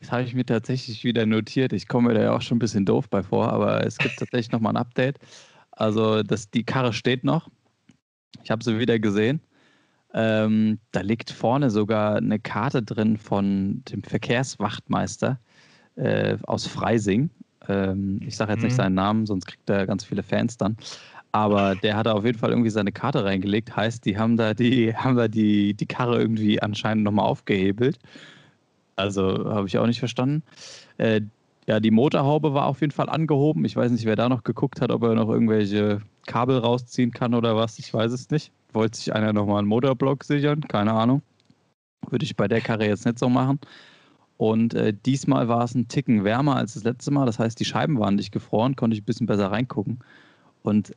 Das 0.00 0.10
habe 0.10 0.24
ich 0.24 0.34
mir 0.34 0.44
tatsächlich 0.44 1.04
wieder 1.04 1.24
notiert. 1.24 1.72
Ich 1.72 1.86
komme 1.86 2.08
mir 2.08 2.14
da 2.14 2.22
ja 2.22 2.32
auch 2.32 2.42
schon 2.42 2.56
ein 2.56 2.58
bisschen 2.58 2.84
doof 2.84 3.08
bei 3.08 3.22
vor, 3.22 3.52
aber 3.52 3.86
es 3.86 3.98
gibt 3.98 4.18
tatsächlich 4.18 4.50
nochmal 4.50 4.72
ein 4.72 4.78
Update. 4.78 5.20
Also, 5.70 6.24
das, 6.24 6.50
die 6.50 6.64
Karre 6.64 6.92
steht 6.92 7.22
noch. 7.22 7.50
Ich 8.42 8.50
habe 8.50 8.64
sie 8.64 8.76
wieder 8.80 8.98
gesehen. 8.98 9.40
Ähm, 10.12 10.80
da 10.90 11.02
liegt 11.02 11.30
vorne 11.30 11.70
sogar 11.70 12.16
eine 12.16 12.40
Karte 12.40 12.82
drin 12.82 13.16
von 13.16 13.84
dem 13.84 14.02
Verkehrswachtmeister 14.02 15.38
äh, 15.94 16.36
aus 16.42 16.66
Freising. 16.66 17.30
Ähm, 17.68 18.20
ich 18.26 18.36
sage 18.36 18.52
jetzt 18.52 18.60
mhm. 18.60 18.66
nicht 18.66 18.76
seinen 18.76 18.94
Namen, 18.94 19.26
sonst 19.26 19.46
kriegt 19.46 19.68
er 19.68 19.86
ganz 19.86 20.04
viele 20.04 20.22
Fans 20.22 20.56
dann. 20.56 20.76
Aber 21.32 21.74
der 21.74 21.96
hat 21.96 22.06
da 22.06 22.12
auf 22.12 22.24
jeden 22.24 22.38
Fall 22.38 22.50
irgendwie 22.50 22.70
seine 22.70 22.92
Karte 22.92 23.24
reingelegt. 23.24 23.76
Heißt, 23.76 24.04
die 24.06 24.18
haben 24.18 24.36
da 24.36 24.54
die, 24.54 24.94
haben 24.96 25.16
da 25.16 25.28
die, 25.28 25.74
die 25.74 25.86
Karre 25.86 26.18
irgendwie 26.20 26.62
anscheinend 26.62 27.04
nochmal 27.04 27.26
aufgehebelt. 27.26 27.98
Also 28.96 29.52
habe 29.52 29.68
ich 29.68 29.76
auch 29.78 29.86
nicht 29.86 29.98
verstanden. 29.98 30.42
Äh, 30.96 31.20
ja, 31.66 31.80
die 31.80 31.90
Motorhaube 31.90 32.54
war 32.54 32.66
auf 32.66 32.80
jeden 32.80 32.92
Fall 32.92 33.08
angehoben. 33.08 33.64
Ich 33.64 33.76
weiß 33.76 33.90
nicht, 33.90 34.06
wer 34.06 34.16
da 34.16 34.28
noch 34.28 34.44
geguckt 34.44 34.80
hat, 34.80 34.90
ob 34.90 35.02
er 35.02 35.14
noch 35.14 35.28
irgendwelche 35.28 36.00
Kabel 36.26 36.58
rausziehen 36.58 37.10
kann 37.10 37.34
oder 37.34 37.56
was. 37.56 37.78
Ich 37.78 37.92
weiß 37.92 38.12
es 38.12 38.30
nicht. 38.30 38.52
Wollte 38.72 38.96
sich 38.96 39.12
einer 39.14 39.32
nochmal 39.32 39.58
einen 39.58 39.68
Motorblock 39.68 40.24
sichern? 40.24 40.60
Keine 40.62 40.92
Ahnung. 40.92 41.22
Würde 42.08 42.24
ich 42.24 42.36
bei 42.36 42.46
der 42.46 42.60
Karre 42.60 42.86
jetzt 42.86 43.04
nicht 43.04 43.18
so 43.18 43.28
machen. 43.28 43.58
Und 44.38 44.74
äh, 44.74 44.92
diesmal 44.92 45.48
war 45.48 45.64
es 45.64 45.74
ein 45.74 45.88
Ticken 45.88 46.24
wärmer 46.24 46.56
als 46.56 46.74
das 46.74 46.84
letzte 46.84 47.10
Mal. 47.10 47.26
Das 47.26 47.38
heißt, 47.38 47.58
die 47.58 47.64
Scheiben 47.64 47.98
waren 47.98 48.16
nicht 48.16 48.32
gefroren, 48.32 48.76
konnte 48.76 48.94
ich 48.94 49.02
ein 49.02 49.06
bisschen 49.06 49.26
besser 49.26 49.50
reingucken. 49.50 49.98
Und 50.62 50.92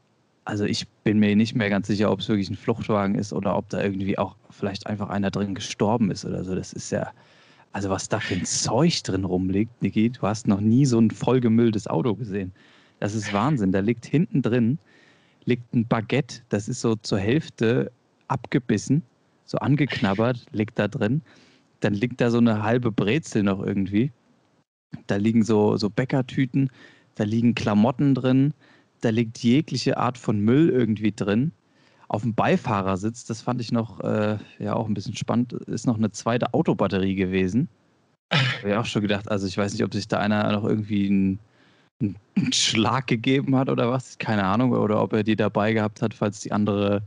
also 0.45 0.65
ich 0.65 0.87
bin 1.03 1.19
mir 1.19 1.35
nicht 1.35 1.55
mehr 1.55 1.69
ganz 1.69 1.87
sicher, 1.87 2.11
ob 2.11 2.19
es 2.19 2.27
wirklich 2.27 2.49
ein 2.49 2.55
Fluchtwagen 2.55 3.15
ist 3.15 3.31
oder 3.31 3.55
ob 3.55 3.69
da 3.69 3.81
irgendwie 3.81 4.17
auch 4.17 4.35
vielleicht 4.49 4.87
einfach 4.87 5.09
einer 5.09 5.31
drin 5.31 5.55
gestorben 5.55 6.11
ist 6.11 6.25
oder 6.25 6.43
so. 6.43 6.55
Das 6.55 6.73
ist 6.73 6.91
ja, 6.91 7.11
also 7.71 7.89
was 7.89 8.09
da 8.09 8.19
für 8.19 8.33
ein 8.33 8.45
Zeug 8.45 9.03
drin 9.03 9.23
rumliegt, 9.23 9.81
Niki, 9.81 10.09
du 10.09 10.21
hast 10.23 10.47
noch 10.47 10.59
nie 10.59 10.85
so 10.85 10.99
ein 10.99 11.11
vollgemülltes 11.11 11.87
Auto 11.87 12.15
gesehen. 12.15 12.51
Das 12.99 13.13
ist 13.13 13.31
Wahnsinn. 13.31 13.71
Da 13.71 13.79
liegt 13.79 14.05
hinten 14.05 14.41
drin 14.41 14.79
liegt 15.49 15.73
ein 15.73 15.85
Baguette, 15.85 16.41
das 16.49 16.69
ist 16.69 16.81
so 16.81 16.95
zur 16.95 17.19
Hälfte 17.19 17.91
abgebissen, 18.27 19.01
so 19.45 19.57
angeknabbert, 19.57 20.45
liegt 20.51 20.77
da 20.79 20.87
drin. 20.87 21.21
Dann 21.79 21.93
liegt 21.93 22.21
da 22.21 22.29
so 22.29 22.37
eine 22.37 22.63
halbe 22.63 22.91
Brezel 22.91 23.43
noch 23.43 23.63
irgendwie. 23.63 24.11
Da 25.07 25.15
liegen 25.15 25.43
so, 25.43 25.77
so 25.77 25.89
Bäckertüten, 25.89 26.69
da 27.15 27.23
liegen 27.23 27.55
Klamotten 27.55 28.15
drin, 28.15 28.53
da 29.01 29.09
liegt 29.09 29.37
jegliche 29.39 29.97
Art 29.97 30.17
von 30.17 30.39
Müll 30.39 30.69
irgendwie 30.69 31.11
drin. 31.11 31.51
Auf 32.07 32.23
dem 32.23 32.33
Beifahrersitz, 32.33 33.25
das 33.25 33.41
fand 33.41 33.61
ich 33.61 33.71
noch 33.71 33.99
äh, 34.01 34.37
ja 34.57 34.73
auch 34.73 34.87
ein 34.87 34.95
bisschen 34.95 35.15
spannend, 35.15 35.53
ist 35.53 35.85
noch 35.85 35.97
eine 35.97 36.11
zweite 36.11 36.53
Autobatterie 36.53 37.15
gewesen. 37.15 37.69
Habe 38.31 38.69
ich 38.69 38.75
auch 38.75 38.85
schon 38.85 39.03
gedacht, 39.03 39.29
also 39.29 39.47
ich 39.47 39.57
weiß 39.57 39.73
nicht, 39.73 39.83
ob 39.83 39.93
sich 39.93 40.07
da 40.07 40.19
einer 40.19 40.51
noch 40.51 40.63
irgendwie 40.63 41.07
einen, 41.07 41.39
einen 42.01 42.53
Schlag 42.53 43.07
gegeben 43.07 43.55
hat 43.55 43.69
oder 43.69 43.91
was, 43.91 44.17
keine 44.17 44.43
Ahnung, 44.43 44.71
oder 44.71 45.01
ob 45.01 45.13
er 45.13 45.23
die 45.23 45.35
dabei 45.35 45.73
gehabt 45.73 46.01
hat, 46.01 46.13
falls 46.13 46.41
die 46.41 46.51
andere 46.51 47.03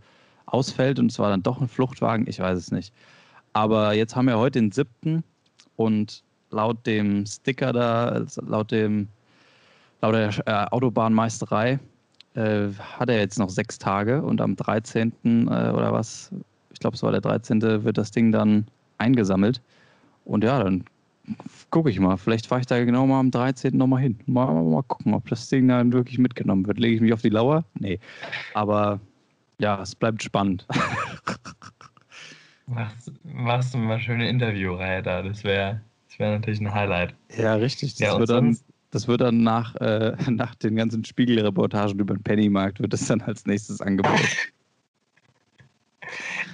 ausfällt 0.46 0.98
und 0.98 1.10
es 1.10 1.18
war 1.18 1.30
dann 1.30 1.42
doch 1.42 1.60
ein 1.60 1.68
Fluchtwagen, 1.68 2.26
ich 2.28 2.38
weiß 2.38 2.58
es 2.58 2.70
nicht. 2.70 2.92
Aber 3.52 3.92
jetzt 3.94 4.16
haben 4.16 4.26
wir 4.26 4.38
heute 4.38 4.60
den 4.60 4.72
siebten 4.72 5.24
und 5.76 6.22
laut 6.50 6.86
dem 6.86 7.26
Sticker 7.26 7.72
da, 7.72 8.24
laut 8.46 8.70
dem 8.70 9.08
laut 10.00 10.14
der 10.14 10.30
äh, 10.46 10.66
Autobahnmeisterei 10.70 11.78
äh, 12.34 12.68
hat 12.78 13.08
er 13.08 13.18
jetzt 13.18 13.38
noch 13.38 13.50
sechs 13.50 13.78
Tage 13.78 14.22
und 14.22 14.40
am 14.40 14.56
13. 14.56 15.12
Äh, 15.24 15.48
oder 15.48 15.92
was, 15.92 16.30
ich 16.72 16.80
glaube 16.80 16.96
es 16.96 17.02
war 17.02 17.12
der 17.12 17.20
13. 17.20 17.62
wird 17.84 17.98
das 17.98 18.10
Ding 18.10 18.32
dann 18.32 18.66
eingesammelt. 18.98 19.60
Und 20.24 20.44
ja, 20.44 20.62
dann 20.62 20.84
gucke 21.70 21.90
ich 21.90 22.00
mal. 22.00 22.16
Vielleicht 22.16 22.46
fahre 22.46 22.60
ich 22.60 22.66
da 22.66 22.82
genau 22.84 23.06
mal 23.06 23.20
am 23.20 23.30
13. 23.30 23.76
nochmal 23.76 24.02
hin. 24.02 24.18
Mal, 24.26 24.46
mal, 24.46 24.62
mal 24.62 24.82
gucken, 24.82 25.14
ob 25.14 25.28
das 25.28 25.48
Ding 25.48 25.68
dann 25.68 25.92
wirklich 25.92 26.18
mitgenommen 26.18 26.66
wird. 26.66 26.78
Lege 26.78 26.96
ich 26.96 27.00
mich 27.00 27.12
auf 27.12 27.22
die 27.22 27.28
Lauer? 27.28 27.64
Nee. 27.78 27.98
Aber 28.54 29.00
ja, 29.58 29.80
es 29.80 29.94
bleibt 29.94 30.22
spannend. 30.22 30.66
machst, 32.66 33.12
machst 33.24 33.74
du 33.74 33.78
mal 33.78 34.00
schöne 34.00 34.28
Interviewreihe 34.28 35.02
da. 35.02 35.22
Das 35.22 35.44
wäre 35.44 35.80
das 36.12 36.18
wär 36.18 36.30
natürlich 36.32 36.60
ein 36.60 36.74
Highlight. 36.74 37.14
Ja, 37.34 37.54
richtig. 37.54 37.94
Das, 37.94 38.00
ja, 38.00 38.18
wird, 38.18 38.28
dann, 38.28 38.58
das 38.90 39.08
wird 39.08 39.22
dann 39.22 39.42
nach, 39.42 39.74
äh, 39.76 40.14
nach 40.30 40.54
den 40.54 40.76
ganzen 40.76 41.04
Spiegelreportagen 41.06 41.98
über 41.98 42.12
den 42.14 42.22
Pennymarkt, 42.22 42.80
wird 42.80 42.92
das 42.92 43.06
dann 43.06 43.22
als 43.22 43.46
nächstes 43.46 43.80
angeboten. 43.80 44.20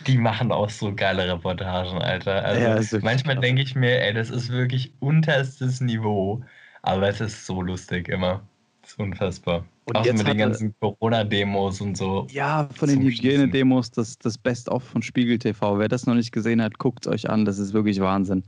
Die 0.06 0.16
machen 0.16 0.52
auch 0.52 0.70
so 0.70 0.94
geile 0.94 1.28
Reportagen, 1.28 1.98
Alter. 1.98 2.44
Also 2.44 2.96
ja, 2.96 3.02
manchmal 3.02 3.36
denke 3.40 3.62
ich 3.62 3.74
mir, 3.74 4.00
ey, 4.00 4.14
das 4.14 4.30
ist 4.30 4.50
wirklich 4.50 4.92
unterstes 5.00 5.80
Niveau. 5.80 6.44
Aber 6.82 7.08
es 7.08 7.20
ist 7.20 7.44
so 7.44 7.60
lustig 7.60 8.08
immer. 8.08 8.46
Das 8.82 8.92
ist 8.92 8.98
unfassbar. 9.00 9.64
Und 9.88 9.96
auch 9.96 10.04
mit 10.04 10.26
den 10.26 10.36
ganzen 10.36 10.74
Corona-Demos 10.80 11.80
und 11.80 11.96
so. 11.96 12.26
Ja, 12.30 12.68
von 12.74 12.90
den 12.90 13.00
Hygienedemos, 13.00 13.90
das, 13.90 14.18
das 14.18 14.36
Best-of 14.36 14.82
von 14.82 15.00
Spiegel 15.02 15.38
TV. 15.38 15.78
Wer 15.78 15.88
das 15.88 16.04
noch 16.06 16.14
nicht 16.14 16.30
gesehen 16.30 16.60
hat, 16.60 16.78
guckt 16.78 17.06
es 17.06 17.12
euch 17.12 17.30
an. 17.30 17.46
Das 17.46 17.58
ist 17.58 17.72
wirklich 17.72 17.98
Wahnsinn. 18.00 18.44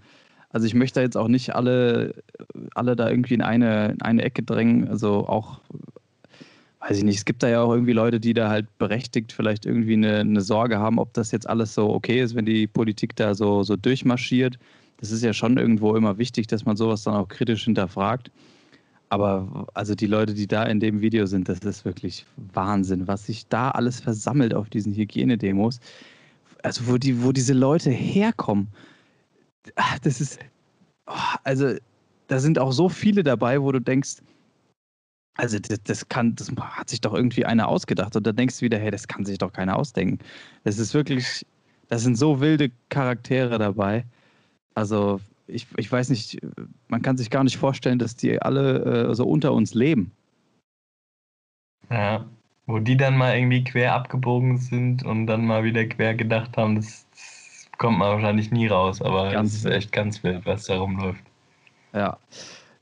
Also 0.51 0.67
ich 0.67 0.75
möchte 0.75 1.01
jetzt 1.01 1.17
auch 1.17 1.29
nicht 1.29 1.55
alle, 1.55 2.15
alle 2.75 2.95
da 2.95 3.09
irgendwie 3.09 3.35
in 3.35 3.41
eine, 3.41 3.93
in 3.93 4.03
eine 4.03 4.23
Ecke 4.23 4.43
drängen. 4.43 4.87
Also 4.89 5.27
auch, 5.27 5.61
weiß 6.81 6.99
ich 6.99 7.05
nicht, 7.05 7.17
es 7.17 7.25
gibt 7.25 7.43
da 7.43 7.49
ja 7.49 7.63
auch 7.63 7.73
irgendwie 7.73 7.95
Leute, 7.95 8.21
die 8.21 8.35
da 8.35 8.51
halt 8.51 8.67
berechtigt 8.77 9.33
vielleicht 9.33 9.65
irgendwie 9.65 9.95
eine, 9.95 10.19
eine 10.19 10.43
Sorge 10.43 10.79
haben, 10.79 10.99
ob 10.99 11.15
das 11.15 11.31
jetzt 11.31 11.49
alles 11.49 11.73
so 11.75 11.89
okay 11.89 12.21
ist, 12.21 12.35
wenn 12.35 12.45
die 12.45 12.67
Politik 12.67 13.17
da 13.17 13.35
so, 13.35 13.63
so 13.63 13.77
durchmarschiert. 13.77 14.59
Das 14.99 15.11
ist 15.11 15.23
ja 15.23 15.33
schon 15.33 15.57
irgendwo 15.57 15.97
immer 15.97 16.19
wichtig, 16.19 16.49
dass 16.49 16.67
man 16.67 16.77
sowas 16.77 17.05
dann 17.05 17.15
auch 17.15 17.29
kritisch 17.29 17.65
hinterfragt. 17.65 18.31
Aber 19.11 19.67
also 19.75 19.97
die 19.97 20.07
Leute, 20.07 20.35
die 20.35 20.47
da 20.47 20.63
in 20.63 20.79
dem 20.79 21.01
Video 21.01 21.27
sind, 21.27 21.49
das 21.49 21.59
ist 21.59 21.85
wirklich 21.85 22.25
Wahnsinn, 22.37 23.09
was 23.09 23.27
sich 23.27 23.47
da 23.49 23.73
alles 23.73 24.01
versammelt 24.01 24.55
auf 24.55 24.71
diesen 24.71 24.95
Hygienedemos. 24.95 25.81
Also 26.63 26.87
wo, 26.87 26.97
die, 26.97 27.23
wo 27.23 27.33
diese 27.33 27.53
Leute 27.53 27.91
herkommen. 27.91 28.69
Ach, 29.75 29.99
das 29.99 30.21
ist, 30.21 30.39
oh, 31.07 31.15
also 31.43 31.75
da 32.29 32.39
sind 32.39 32.59
auch 32.61 32.71
so 32.71 32.89
viele 32.89 33.25
dabei, 33.25 33.61
wo 33.61 33.73
du 33.73 33.81
denkst, 33.81 34.19
also 35.37 35.59
das, 35.59 35.83
das, 35.83 36.09
kann, 36.09 36.37
das 36.37 36.49
hat 36.61 36.91
sich 36.91 37.01
doch 37.01 37.15
irgendwie 37.15 37.45
einer 37.45 37.67
ausgedacht. 37.67 38.15
Und 38.15 38.25
da 38.27 38.33
denkst 38.33 38.59
du 38.59 38.63
wieder, 38.63 38.79
hey, 38.79 38.93
das 38.93 39.09
kann 39.09 39.25
sich 39.25 39.39
doch 39.39 39.53
keiner 39.53 39.77
ausdenken. 39.77 40.19
Das 40.63 40.79
ist 40.79 40.95
wirklich, 40.95 41.45
das 41.89 42.03
sind 42.03 42.17
so 42.17 42.41
wilde 42.41 42.71
Charaktere 42.91 43.59
dabei. 43.59 44.05
Also 44.75 45.21
ich, 45.51 45.67
ich 45.77 45.91
weiß 45.91 46.09
nicht, 46.11 46.39
man 46.89 47.03
kann 47.03 47.17
sich 47.17 47.31
gar 47.31 47.45
nicht 47.45 47.57
vorstellen, 47.57 47.99
dass 47.99 48.17
die 48.17 48.41
alle 48.41 49.11
äh, 49.11 49.15
so 49.15 49.27
unter 49.27 49.53
uns 49.53 49.75
leben. 49.75 50.13
Ja, 51.91 52.25
wo 52.67 52.79
die 52.79 52.97
dann 52.97 53.17
mal 53.17 53.37
irgendwie 53.37 53.65
quer 53.65 53.95
abgebogen 53.95 54.59
sind 54.59 55.05
und 55.05 55.27
dann 55.27 55.45
mal 55.45 55.65
wieder 55.65 55.85
quer 55.87 56.15
gedacht 56.15 56.57
haben, 56.57 56.77
das, 56.77 57.07
das 57.11 57.69
kommt 57.79 57.99
man 57.99 58.11
wahrscheinlich 58.11 58.51
nie 58.51 58.69
raus, 58.69 59.03
aber 59.03 59.31
ganz 59.33 59.53
es 59.53 59.59
ist 59.61 59.67
echt 59.67 59.93
ganz 59.93 60.23
wild, 60.23 60.47
was 60.47 60.65
da 60.65 60.79
rumläuft. 60.79 61.23
Ja. 61.93 62.17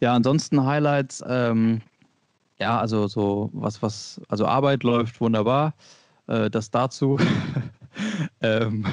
Ja, 0.00 0.14
ansonsten 0.14 0.64
Highlights, 0.64 1.24
ähm, 1.26 1.80
ja, 2.60 2.78
also 2.78 3.08
so 3.08 3.50
was, 3.52 3.82
was, 3.82 4.20
also 4.28 4.46
Arbeit 4.46 4.84
läuft 4.84 5.20
wunderbar. 5.20 5.74
Äh, 6.28 6.50
das 6.50 6.70
dazu. 6.70 7.18
ähm, 8.42 8.86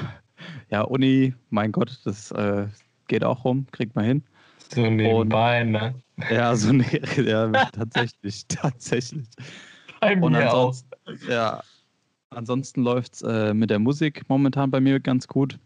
ja, 0.70 0.82
Uni, 0.82 1.34
mein 1.50 1.70
Gott, 1.70 2.00
das 2.04 2.32
äh, 2.32 2.66
geht 3.06 3.24
auch 3.24 3.44
rum, 3.44 3.66
kriegt 3.72 3.94
man 3.94 4.04
hin. 4.04 4.22
So 4.74 4.80
nebenbei, 4.80 5.62
und, 5.62 5.72
ne? 5.72 5.94
Ja, 6.30 6.56
so 6.56 6.72
ne, 6.72 6.84
ja, 7.24 7.50
tatsächlich, 7.66 8.46
tatsächlich. 8.48 9.26
Bei 10.00 10.16
mir 10.16 10.24
und 10.24 10.34
ansonsten, 10.34 10.90
auch. 11.06 11.28
Ja, 11.28 11.62
ansonsten 12.30 12.82
läuft 12.82 13.14
es 13.14 13.22
äh, 13.22 13.54
mit 13.54 13.70
der 13.70 13.78
Musik 13.78 14.22
momentan 14.28 14.70
bei 14.70 14.80
mir 14.80 15.00
ganz 15.00 15.26
gut. 15.28 15.58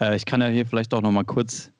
Äh, 0.00 0.16
ich 0.16 0.24
kann 0.24 0.40
ja 0.40 0.48
hier 0.48 0.66
vielleicht 0.66 0.94
auch 0.94 1.02
noch 1.02 1.12
mal 1.12 1.24
kurz, 1.24 1.70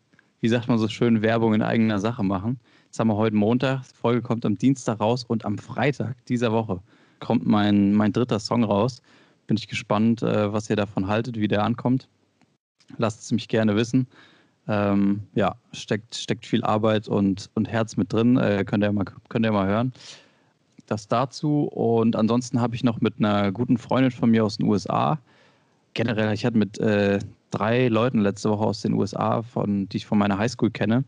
wie 0.41 0.49
sagt 0.49 0.69
man 0.69 0.79
so 0.79 0.89
schön, 0.89 1.23
Werbung 1.23 1.55
in 1.55 1.63
eigener 1.63 1.99
Sache 1.99 2.23
machen. 2.23 2.59
Jetzt 2.87 2.99
haben 2.99 3.09
wir 3.09 3.17
heute 3.17 3.37
Montag, 3.37 3.83
die 3.89 3.97
Folge 3.97 4.23
kommt 4.23 4.45
am 4.45 4.57
Dienstag 4.57 5.01
raus 5.01 5.25
und 5.25 5.45
am 5.45 5.59
Freitag 5.59 6.25
dieser 6.27 6.53
Woche 6.53 6.81
kommt 7.21 7.47
mein, 7.47 7.93
mein 7.95 8.13
dritter 8.13 8.39
Song 8.39 8.65
raus. 8.65 9.01
Bin 9.47 9.57
ich 9.57 9.69
gespannt, 9.69 10.23
äh, 10.23 10.53
was 10.53 10.71
ihr 10.71 10.77
davon 10.77 11.07
haltet, 11.07 11.39
wie 11.39 11.49
der 11.49 11.63
ankommt. 11.63 12.09
Lasst 12.99 13.23
es 13.23 13.33
mich 13.33 13.49
gerne 13.49 13.77
wissen. 13.77 14.07
Ähm, 14.67 15.23
ja, 15.35 15.57
steckt, 15.73 16.15
steckt 16.15 16.47
viel 16.47 16.65
Arbeit 16.65 17.09
und, 17.09 17.51
und 17.55 17.69
Herz 17.69 17.97
mit 17.97 18.13
drin. 18.13 18.37
Äh, 18.37 18.65
könnt, 18.65 18.83
ihr 18.83 18.93
mal, 18.93 19.05
könnt 19.29 19.45
ihr 19.45 19.53
mal 19.53 19.67
hören. 19.67 19.93
Das 20.87 21.09
dazu. 21.09 21.65
Und 21.65 22.17
ansonsten 22.17 22.61
habe 22.61 22.75
ich 22.75 22.85
noch 22.85 23.01
mit 23.01 23.15
einer 23.19 23.53
guten 23.53 23.79
Freundin 23.79 24.11
von 24.11 24.31
mir 24.31 24.45
aus 24.45 24.57
den 24.57 24.67
USA, 24.67 25.19
generell, 25.95 26.33
ich 26.35 26.45
hatte 26.45 26.59
mit 26.59 26.79
äh, 26.79 27.19
drei 27.51 27.89
Leuten 27.89 28.21
letzte 28.21 28.51
Woche 28.51 28.65
aus 28.65 28.83
den 28.83 28.95
USA, 28.95 29.43
von, 29.43 29.89
die 29.89 29.99
ich 29.99 30.07
von 30.07 30.19
meiner 30.19 30.39
Highschool 30.39 30.71
kenne, 30.71 31.05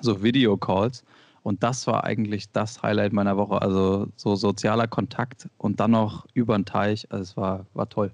so 0.00 0.22
Videocalls. 0.22 1.04
Und 1.42 1.62
das 1.62 1.86
war 1.86 2.04
eigentlich 2.04 2.50
das 2.50 2.82
Highlight 2.82 3.12
meiner 3.12 3.36
Woche. 3.36 3.62
Also 3.62 4.08
so 4.16 4.36
sozialer 4.36 4.88
Kontakt 4.88 5.48
und 5.58 5.80
dann 5.80 5.92
noch 5.92 6.26
über 6.34 6.56
den 6.56 6.66
Teich. 6.66 7.10
Also 7.10 7.22
es 7.22 7.36
war, 7.36 7.66
war 7.72 7.88
toll. 7.88 8.12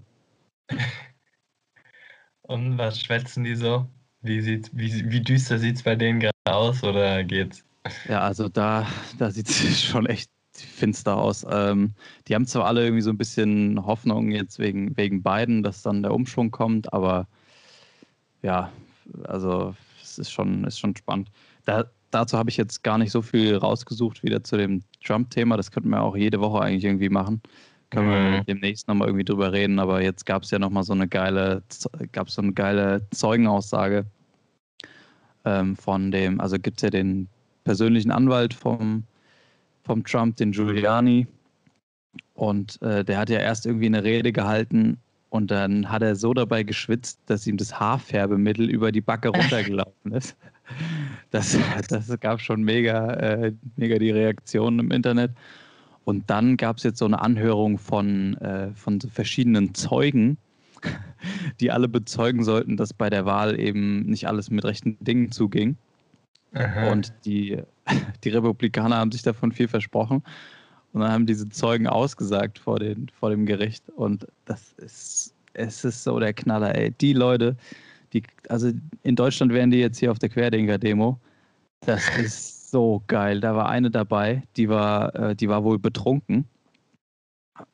Und 2.43 2.79
was 2.79 3.01
schwätzen 3.01 3.43
die 3.43 3.57
so? 3.57 3.89
Wie, 4.23 4.41
sieht, 4.41 4.71
wie, 4.73 5.11
wie 5.11 5.21
düster 5.21 5.59
sieht 5.59 5.77
es 5.77 5.83
bei 5.83 5.95
denen 5.95 6.21
gerade 6.21 6.35
aus 6.45 6.83
oder 6.83 7.23
geht's? 7.25 7.65
Ja, 8.09 8.21
also 8.21 8.49
da, 8.49 8.87
da 9.19 9.31
sieht 9.31 9.49
es 9.49 9.83
schon 9.85 10.07
echt 10.07 10.31
finster 10.53 11.17
aus. 11.17 11.47
Ähm, 11.49 11.95
die 12.27 12.35
haben 12.35 12.47
zwar 12.47 12.67
alle 12.67 12.85
irgendwie 12.85 13.03
so 13.03 13.11
ein 13.11 13.19
bisschen 13.19 13.85
Hoffnung 13.85 14.31
jetzt 14.31 14.59
wegen, 14.59 14.97
wegen 14.97 15.23
beiden, 15.23 15.63
dass 15.63 15.83
dann 15.83 16.03
der 16.03 16.15
Umschwung 16.15 16.51
kommt, 16.51 16.93
aber 16.93 17.29
ja, 18.43 18.73
also 19.25 19.75
es 20.03 20.19
ist 20.19 20.31
schon, 20.31 20.65
ist 20.65 20.79
schon 20.79 20.97
spannend. 20.97 21.31
Da, 21.65 21.91
dazu 22.11 22.39
habe 22.39 22.51
ich 22.51 22.57
jetzt 22.57 22.83
gar 22.83 22.99
nicht 22.99 23.11
so 23.11 23.23
viel 23.23 23.57
rausgesucht 23.57 24.23
wieder 24.23 24.43
zu 24.43 24.57
dem 24.57 24.83
Trump-Thema. 25.05 25.57
Das 25.57 25.71
könnten 25.71 25.91
wir 25.91 26.03
auch 26.03 26.17
jede 26.17 26.41
Woche 26.41 26.61
eigentlich 26.61 26.85
irgendwie 26.85 27.09
machen. 27.09 27.43
Können 27.91 28.09
mhm. 28.09 28.33
wir 28.35 28.45
demnächst 28.45 28.89
nochmal 28.89 29.09
irgendwie 29.09 29.25
drüber 29.25 29.53
reden, 29.53 29.79
aber 29.79 30.03
jetzt 30.03 30.27
gab 30.27 30.43
es 30.43 30.51
ja 30.51 30.59
nochmal 30.59 30.83
so 30.83 30.93
eine 30.93 31.09
geile, 31.09 31.63
gab 32.13 32.31
so 32.31 32.43
eine 32.43 32.53
geile 32.53 33.07
Zeugenaussage 33.13 34.07
ähm, 35.45 35.77
von 35.77 36.11
dem, 36.11 36.41
also 36.41 36.59
gibt 36.59 36.79
es 36.79 36.83
ja 36.83 36.91
den 36.91 37.29
persönlichen 37.65 38.11
Anwalt 38.11 38.55
vom, 38.55 39.05
vom 39.85 40.05
Trump, 40.05 40.37
den 40.37 40.53
Giuliani. 40.53 41.27
Und 42.35 42.81
äh, 42.83 43.05
der 43.05 43.19
hat 43.19 43.31
ja 43.31 43.39
erst 43.39 43.67
irgendwie 43.67 43.87
eine 43.87 44.05
Rede 44.05 44.33
gehalten 44.33 44.99
und 45.31 45.51
dann 45.51 45.91
hat 45.91 46.03
er 46.03 46.17
so 46.17 46.35
dabei 46.35 46.63
geschwitzt, 46.63 47.21
dass 47.27 47.47
ihm 47.47 47.57
das 47.57 47.79
Haarfärbemittel 47.79 48.69
über 48.69 48.93
die 48.93 49.01
Backe 49.01 49.29
runtergelaufen 49.37 50.13
ist. 50.13 50.37
Das, 51.31 51.57
das 51.89 52.21
gab 52.21 52.41
schon 52.41 52.63
mega, 52.63 53.13
äh, 53.15 53.53
mega 53.77 53.99
die 53.99 54.11
Reaktionen 54.11 54.81
im 54.81 54.91
Internet. 54.91 55.33
Und 56.07 56.31
dann 56.31 56.57
gab 56.57 56.77
es 56.77 56.85
jetzt 56.85 56.99
so 57.01 57.05
eine 57.05 57.21
Anhörung 57.21 57.79
von, 57.79 58.37
äh, 58.37 58.73
von 58.75 59.01
verschiedenen 59.01 59.75
Zeugen, 59.75 60.39
die 61.61 61.73
alle 61.73 61.89
bezeugen 61.89 62.45
sollten, 62.45 62.77
dass 62.77 62.95
bei 62.95 63.11
der 63.11 63.27
Wahl 63.27 63.59
eben 63.59 64.07
nicht 64.07 64.29
alles 64.29 64.49
mit 64.49 64.65
rechten 64.65 64.97
Dingen 65.01 65.33
zuging. 65.33 65.77
Aha. 66.55 66.93
Und 66.93 67.13
die, 67.25 67.61
die 68.23 68.29
Republikaner 68.29 68.99
haben 68.99 69.11
sich 69.11 69.23
davon 69.23 69.51
viel 69.51 69.67
versprochen. 69.67 70.23
Und 70.93 71.01
dann 71.01 71.11
haben 71.11 71.27
diese 71.27 71.49
Zeugen 71.49 71.89
ausgesagt 71.89 72.61
vor, 72.61 72.79
den, 72.79 73.09
vor 73.09 73.31
dem 73.31 73.45
Gericht. 73.45 73.91
Und 73.91 74.29
das 74.45 74.75
ist, 74.75 75.35
es 75.55 75.85
ist 75.85 76.05
so 76.05 76.21
der 76.21 76.35
Knaller, 76.35 76.73
ey. 76.77 76.93
Die 77.01 77.15
Leute, 77.15 77.57
die, 78.13 78.23
also 78.49 78.71
in 79.03 79.17
Deutschland 79.17 79.53
wären 79.53 79.73
die 79.73 79.79
jetzt 79.79 79.99
hier 79.99 80.13
auf 80.13 80.21
der 80.21 80.29
Querdenker-Demo. 80.29 81.19
Das 81.81 82.09
ist 82.17 82.53
so 82.71 83.03
geil. 83.07 83.41
Da 83.41 83.55
war 83.55 83.69
eine 83.69 83.91
dabei, 83.91 84.43
die 84.57 84.69
war, 84.69 85.15
äh, 85.15 85.37
die 85.37 85.49
war 85.49 85.65
wohl 85.65 85.79
betrunken 85.79 86.47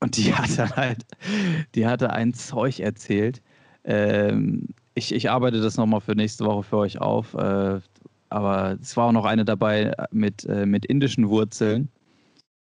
und 0.01 0.17
die 0.17 0.35
hatte 0.35 0.77
halt, 0.77 1.05
die 1.75 1.87
hatte 1.87 2.11
ein 2.11 2.35
Zeug 2.35 2.81
erzählt. 2.81 3.43
Ähm, 3.85 4.69
ich, 4.95 5.15
ich 5.15 5.31
arbeite 5.31 5.61
das 5.61 5.77
nochmal 5.77 6.01
für 6.01 6.15
nächste 6.15 6.45
Woche 6.45 6.63
für 6.63 6.77
euch 6.79 7.01
auf. 7.01 7.35
Äh, 7.35 7.81
aber 8.29 8.79
es 8.81 8.97
war 8.97 9.09
auch 9.09 9.13
noch 9.13 9.25
eine 9.25 9.45
dabei 9.45 9.93
mit, 10.11 10.45
äh, 10.47 10.67
mit 10.67 10.87
indischen 10.87 11.29
Wurzeln. 11.29 11.89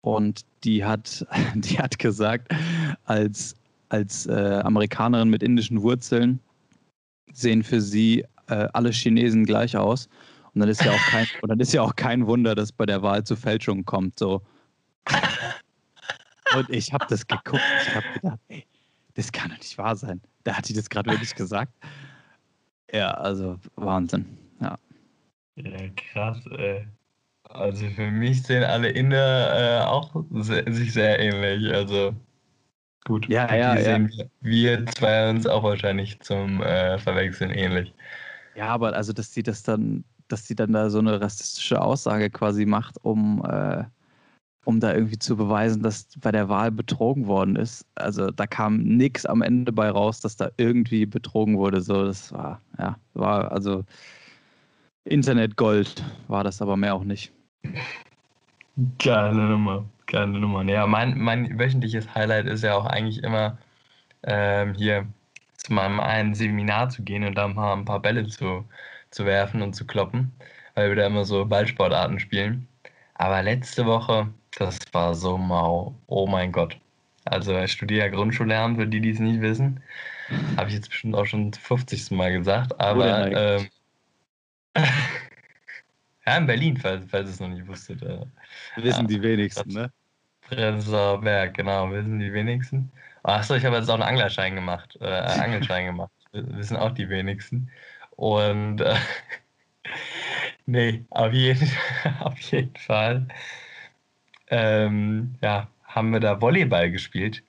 Und 0.02 0.42
die 0.64 0.84
hat, 0.84 1.26
die 1.54 1.78
hat 1.78 1.98
gesagt, 1.98 2.52
als, 3.04 3.54
als 3.88 4.26
äh, 4.26 4.60
Amerikanerin 4.64 5.28
mit 5.28 5.42
indischen 5.42 5.82
Wurzeln 5.82 6.40
sehen 7.32 7.62
für 7.62 7.80
sie 7.80 8.24
äh, 8.48 8.68
alle 8.72 8.90
Chinesen 8.90 9.44
gleich 9.44 9.76
aus. 9.76 10.08
Und 10.56 10.60
dann 10.60 10.70
ist 10.70 10.82
ja 10.82 10.90
auch 10.90 11.06
kein, 11.10 11.26
und 11.42 11.50
dann 11.50 11.60
ist 11.60 11.74
ja 11.74 11.82
auch 11.82 11.94
kein 11.96 12.26
Wunder, 12.26 12.54
dass 12.54 12.72
bei 12.72 12.86
der 12.86 13.02
Wahl 13.02 13.22
zu 13.24 13.36
Fälschungen 13.36 13.84
kommt. 13.84 14.18
So. 14.18 14.40
Und 16.56 16.70
ich 16.70 16.94
habe 16.94 17.04
das 17.10 17.26
geguckt. 17.26 17.60
Ich 17.82 17.94
habe 17.94 18.06
gedacht, 18.14 18.38
ey, 18.48 18.66
das 19.12 19.30
kann 19.30 19.50
doch 19.50 19.58
nicht 19.58 19.76
wahr 19.76 19.94
sein. 19.96 20.22
Da 20.44 20.54
hat 20.54 20.66
die 20.66 20.72
das 20.72 20.88
gerade 20.88 21.10
wirklich 21.10 21.34
gesagt. 21.34 21.74
Ja, 22.90 23.10
also 23.10 23.58
Wahnsinn. 23.74 24.38
Ja. 24.58 24.78
Ja, 25.56 25.88
krass, 25.94 26.38
ey. 26.56 26.86
Also 27.50 27.90
für 27.90 28.10
mich 28.10 28.42
sehen 28.42 28.64
alle 28.64 28.88
Inder 28.88 29.82
äh, 29.82 29.84
auch 29.84 30.24
sehr, 30.30 30.64
sich 30.72 30.94
sehr 30.94 31.20
ähnlich. 31.20 31.70
Also. 31.70 32.14
Gut. 33.04 33.28
Ja, 33.28 33.46
Die 33.46 33.56
ja, 33.56 33.74
ja. 33.74 33.82
sehen 33.82 34.08
Wir, 34.08 34.30
wir 34.40 34.86
zwei 34.86 35.28
uns 35.28 35.46
auch 35.46 35.64
wahrscheinlich 35.64 36.18
zum 36.20 36.62
äh, 36.62 36.98
Verwechseln 36.98 37.50
ähnlich. 37.50 37.92
Ja, 38.54 38.68
aber 38.68 38.94
also, 38.94 39.12
dass 39.12 39.34
sie 39.34 39.42
das 39.42 39.62
dann, 39.62 40.02
dass 40.28 40.46
sie 40.46 40.54
dann 40.54 40.72
da 40.72 40.90
so 40.90 40.98
eine 40.98 41.20
rassistische 41.20 41.80
Aussage 41.80 42.30
quasi 42.30 42.66
macht, 42.66 42.96
um, 43.02 43.44
äh, 43.48 43.84
um 44.64 44.80
da 44.80 44.94
irgendwie 44.94 45.18
zu 45.18 45.36
beweisen, 45.36 45.82
dass 45.82 46.08
bei 46.18 46.32
der 46.32 46.48
Wahl 46.48 46.70
betrogen 46.70 47.26
worden 47.26 47.56
ist. 47.56 47.86
Also 47.94 48.30
da 48.30 48.46
kam 48.46 48.78
nichts 48.78 49.26
am 49.26 49.42
Ende 49.42 49.72
bei 49.72 49.90
raus, 49.90 50.20
dass 50.20 50.36
da 50.36 50.50
irgendwie 50.56 51.06
betrogen 51.06 51.56
wurde. 51.58 51.80
So, 51.80 52.04
das 52.04 52.32
war, 52.32 52.60
ja, 52.78 52.96
war 53.14 53.52
also 53.52 53.84
Internetgold 55.04 56.04
war 56.28 56.42
das 56.42 56.60
aber 56.60 56.76
mehr 56.76 56.94
auch 56.94 57.04
nicht. 57.04 57.32
Geile 58.98 59.34
Nummer, 59.34 59.84
geile 60.06 60.38
Nummer. 60.38 60.62
Ja, 60.64 60.86
mein, 60.86 61.18
mein 61.18 61.58
wöchentliches 61.58 62.14
Highlight 62.14 62.46
ist 62.46 62.62
ja 62.62 62.74
auch 62.74 62.86
eigentlich 62.86 63.22
immer 63.22 63.56
ähm, 64.24 64.74
hier 64.74 65.06
zu 65.56 65.72
meinem 65.72 66.00
einen 66.00 66.34
Seminar 66.34 66.88
zu 66.90 67.02
gehen 67.02 67.24
und 67.24 67.36
da 67.36 67.48
mal 67.48 67.72
ein 67.72 67.84
paar 67.84 68.00
Bälle 68.00 68.26
zu, 68.26 68.64
zu 69.16 69.24
werfen 69.24 69.62
und 69.62 69.74
zu 69.74 69.86
kloppen, 69.86 70.30
weil 70.74 70.90
wir 70.90 70.96
da 70.96 71.06
immer 71.06 71.24
so 71.24 71.46
Ballsportarten 71.46 72.20
spielen. 72.20 72.68
Aber 73.14 73.42
letzte 73.42 73.86
Woche, 73.86 74.28
das 74.58 74.78
war 74.92 75.14
so 75.14 75.38
mau. 75.38 75.94
Oh 76.06 76.26
mein 76.26 76.52
Gott. 76.52 76.78
Also 77.24 77.58
ich 77.58 77.72
studiere 77.72 78.06
ja 78.06 78.12
Grundschullehramt, 78.12 78.78
für 78.78 78.86
die, 78.86 79.00
die 79.00 79.10
es 79.10 79.18
nicht 79.18 79.40
wissen. 79.40 79.82
Habe 80.56 80.68
ich 80.68 80.74
jetzt 80.74 80.90
bestimmt 80.90 81.14
auch 81.14 81.24
schon 81.24 81.52
50. 81.52 82.10
Mal 82.10 82.32
gesagt. 82.32 82.78
Aber 82.78 83.32
ähm, 83.32 83.68
ja, 86.26 86.36
in 86.36 86.46
Berlin, 86.46 86.76
falls, 86.76 87.06
falls 87.08 87.28
ihr 87.28 87.32
es 87.32 87.40
noch 87.40 87.48
nicht 87.48 87.66
wusstet. 87.66 88.02
Äh, 88.02 88.20
Wissen 88.76 89.02
Ja, 89.02 89.06
die 89.08 89.22
wenigsten, 89.22 89.72
ne? 89.72 89.90
Prenzlauer 90.42 91.22
Berg, 91.22 91.54
genau, 91.54 91.90
wissen 91.90 92.20
die 92.20 92.32
wenigsten. 92.32 92.92
Achso, 93.24 93.54
ich 93.54 93.64
habe 93.64 93.76
jetzt 93.76 93.88
auch 93.88 93.94
einen 93.94 94.04
Anglerschein 94.04 94.54
gemacht, 94.54 94.96
äh, 95.00 95.06
Angelschein 95.06 95.86
gemacht. 95.86 96.12
Wissen 96.32 96.76
auch 96.76 96.92
die 96.92 97.08
wenigsten. 97.08 97.70
Und 98.16 98.80
äh, 98.80 98.96
nee, 100.66 101.04
auf 101.10 101.32
jeden, 101.32 101.70
auf 102.20 102.38
jeden 102.38 102.76
Fall 102.76 103.26
ähm, 104.48 105.34
ja, 105.42 105.68
haben 105.84 106.12
wir 106.12 106.20
da 106.20 106.40
Volleyball 106.40 106.90
gespielt. 106.90 107.42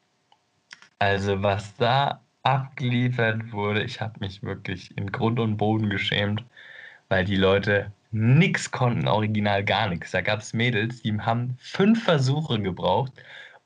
Also 0.99 1.43
was 1.43 1.76
da 1.78 2.22
abgeliefert 2.43 3.51
wurde, 3.51 3.84
ich 3.84 4.01
habe 4.01 4.20
mich 4.20 4.41
wirklich 4.43 4.97
in 4.97 5.11
Grund 5.11 5.39
und 5.39 5.57
Boden 5.57 5.89
geschämt, 5.89 6.43
weil 7.09 7.26
die 7.26 7.36
Leute 7.36 7.91
nix 8.11 8.72
konnten, 8.72 9.07
original 9.07 9.63
gar 9.63 9.89
nichts. 9.89 10.11
Da 10.11 10.22
gab 10.22 10.39
es 10.39 10.53
Mädels, 10.53 11.01
die 11.01 11.20
haben 11.20 11.57
fünf 11.59 12.03
Versuche 12.03 12.59
gebraucht, 12.61 13.11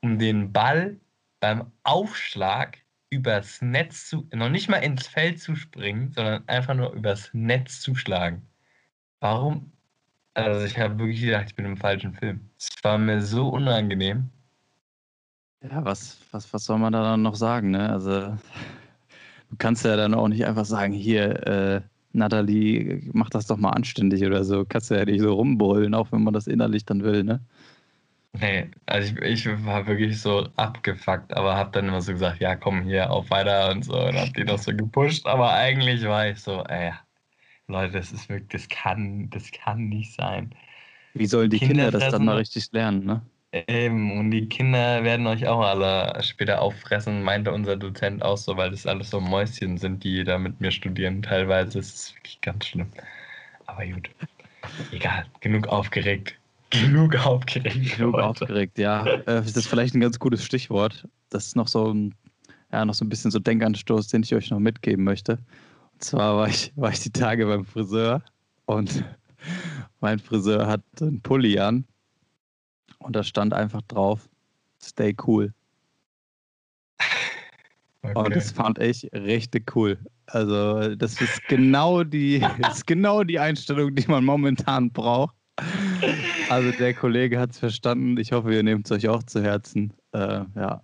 um 0.00 0.18
den 0.18 0.52
Ball 0.52 0.96
beim 1.40 1.70
Aufschlag 1.84 2.78
übers 3.12 3.60
Netz 3.60 4.08
zu, 4.08 4.26
noch 4.32 4.48
nicht 4.48 4.70
mal 4.70 4.78
ins 4.78 5.06
Feld 5.06 5.38
zu 5.38 5.54
springen, 5.54 6.12
sondern 6.12 6.48
einfach 6.48 6.74
nur 6.74 6.92
übers 6.94 7.28
Netz 7.34 7.82
zu 7.82 7.94
schlagen. 7.94 8.42
Warum? 9.20 9.70
Also 10.34 10.64
ich 10.64 10.78
habe 10.78 10.98
wirklich 10.98 11.20
gedacht, 11.20 11.44
ich 11.48 11.54
bin 11.54 11.66
im 11.66 11.76
falschen 11.76 12.14
Film. 12.14 12.40
Es 12.58 12.70
war 12.82 12.96
mir 12.96 13.20
so 13.20 13.48
unangenehm. 13.50 14.30
Ja, 15.62 15.84
was, 15.84 16.20
was, 16.32 16.52
was 16.54 16.64
soll 16.64 16.78
man 16.78 16.94
da 16.94 17.02
dann 17.02 17.22
noch 17.22 17.36
sagen, 17.36 17.70
ne? 17.70 17.90
Also, 17.90 18.10
du 19.50 19.56
kannst 19.58 19.84
ja 19.84 19.94
dann 19.94 20.14
auch 20.14 20.28
nicht 20.28 20.44
einfach 20.46 20.64
sagen, 20.64 20.92
hier, 20.92 21.46
äh, 21.46 21.80
Nathalie, 22.12 23.02
mach 23.12 23.30
das 23.30 23.46
doch 23.46 23.58
mal 23.58 23.70
anständig 23.70 24.24
oder 24.24 24.42
so. 24.42 24.64
Kannst 24.64 24.90
du 24.90 24.94
ja 24.96 25.04
nicht 25.04 25.20
so 25.20 25.34
rumbrüllen, 25.34 25.94
auch 25.94 26.10
wenn 26.12 26.24
man 26.24 26.34
das 26.34 26.46
innerlich 26.46 26.84
dann 26.86 27.02
will, 27.02 27.24
ne? 27.24 27.40
Nee, 28.34 28.70
also 28.86 29.14
ich, 29.22 29.46
ich 29.46 29.66
war 29.66 29.86
wirklich 29.86 30.20
so 30.20 30.48
abgefuckt, 30.56 31.34
aber 31.34 31.56
hab 31.56 31.72
dann 31.72 31.88
immer 31.88 32.00
so 32.00 32.12
gesagt, 32.12 32.40
ja 32.40 32.56
komm 32.56 32.82
hier, 32.82 33.10
auf 33.10 33.28
weiter 33.30 33.70
und 33.70 33.84
so 33.84 33.94
und 33.94 34.16
hab 34.16 34.32
die 34.34 34.44
noch 34.44 34.58
so 34.58 34.74
gepusht, 34.74 35.26
aber 35.26 35.52
eigentlich 35.52 36.02
war 36.04 36.28
ich 36.28 36.40
so, 36.40 36.64
ey, 36.64 36.92
Leute, 37.68 37.92
das 37.92 38.10
ist 38.12 38.28
wirklich, 38.30 38.48
das 38.48 38.68
kann, 38.68 39.28
das 39.30 39.50
kann 39.50 39.88
nicht 39.88 40.14
sein. 40.14 40.54
Wie 41.14 41.26
sollen 41.26 41.50
die 41.50 41.58
Kinder 41.58 41.84
Kinder, 41.84 41.90
das 41.90 42.12
dann 42.12 42.24
mal 42.24 42.36
richtig 42.38 42.72
lernen, 42.72 43.04
ne? 43.04 43.22
Eben, 43.68 44.18
und 44.18 44.30
die 44.30 44.48
Kinder 44.48 45.04
werden 45.04 45.26
euch 45.26 45.46
auch 45.46 45.60
alle 45.60 46.22
später 46.22 46.62
auffressen, 46.62 47.22
meinte 47.22 47.52
unser 47.52 47.76
Dozent 47.76 48.22
auch 48.22 48.38
so, 48.38 48.56
weil 48.56 48.70
das 48.70 48.86
alles 48.86 49.10
so 49.10 49.20
Mäuschen 49.20 49.76
sind, 49.76 50.04
die 50.04 50.24
da 50.24 50.38
mit 50.38 50.58
mir 50.62 50.70
studieren. 50.70 51.20
Teilweise 51.22 51.78
ist 51.78 51.94
es 51.94 52.16
wirklich 52.16 52.40
ganz 52.40 52.66
schlimm. 52.66 52.90
Aber 53.66 53.84
gut, 53.86 54.08
egal, 54.92 55.26
genug 55.40 55.68
aufgeregt. 55.68 56.38
Genug 56.72 57.14
aufgeregt. 57.26 57.96
Genug 57.96 58.14
heute. 58.14 58.24
aufgeregt, 58.24 58.78
ja. 58.78 59.06
Äh, 59.06 59.24
Das 59.26 59.56
ist 59.56 59.66
vielleicht 59.66 59.94
ein 59.94 60.00
ganz 60.00 60.18
gutes 60.18 60.44
Stichwort. 60.44 61.06
Das 61.30 61.46
ist 61.46 61.56
noch 61.56 61.68
so 61.68 61.92
ein, 61.92 62.14
ja, 62.72 62.84
noch 62.84 62.94
so 62.94 63.04
ein 63.04 63.08
bisschen 63.08 63.30
so 63.30 63.38
Denkanstoß, 63.38 64.08
den 64.08 64.22
ich 64.22 64.34
euch 64.34 64.50
noch 64.50 64.58
mitgeben 64.58 65.04
möchte. 65.04 65.38
Und 65.92 66.02
zwar 66.04 66.36
war 66.36 66.48
ich, 66.48 66.72
war 66.76 66.90
ich 66.90 67.00
die 67.00 67.10
Tage 67.10 67.46
beim 67.46 67.64
Friseur 67.64 68.22
und 68.66 69.04
mein 70.00 70.18
Friseur 70.18 70.66
hat 70.66 70.82
einen 71.00 71.20
Pulli 71.20 71.58
an 71.58 71.84
und 72.98 73.14
da 73.16 73.22
stand 73.22 73.52
einfach 73.52 73.82
drauf, 73.82 74.28
stay 74.82 75.14
cool. 75.26 75.52
Und 78.02 78.16
Okay. 78.16 78.34
das 78.34 78.50
fand 78.50 78.80
ich 78.80 79.08
richtig 79.12 79.76
cool. 79.76 79.96
Also, 80.26 80.96
das 80.96 81.20
ist 81.20 81.40
genau 81.46 82.02
die, 82.02 82.40
das 82.60 82.78
ist 82.78 82.86
genau 82.88 83.22
die 83.22 83.38
Einstellung, 83.38 83.94
die 83.94 84.04
man 84.08 84.24
momentan 84.24 84.90
braucht. 84.90 85.36
Also, 86.52 86.70
der 86.70 86.92
Kollege 86.92 87.40
hat 87.40 87.52
es 87.52 87.58
verstanden. 87.58 88.18
Ich 88.18 88.32
hoffe, 88.32 88.52
ihr 88.52 88.62
nehmt 88.62 88.84
es 88.84 88.92
euch 88.92 89.08
auch 89.08 89.22
zu 89.22 89.42
Herzen. 89.42 89.90
Äh, 90.12 90.44
ja, 90.54 90.82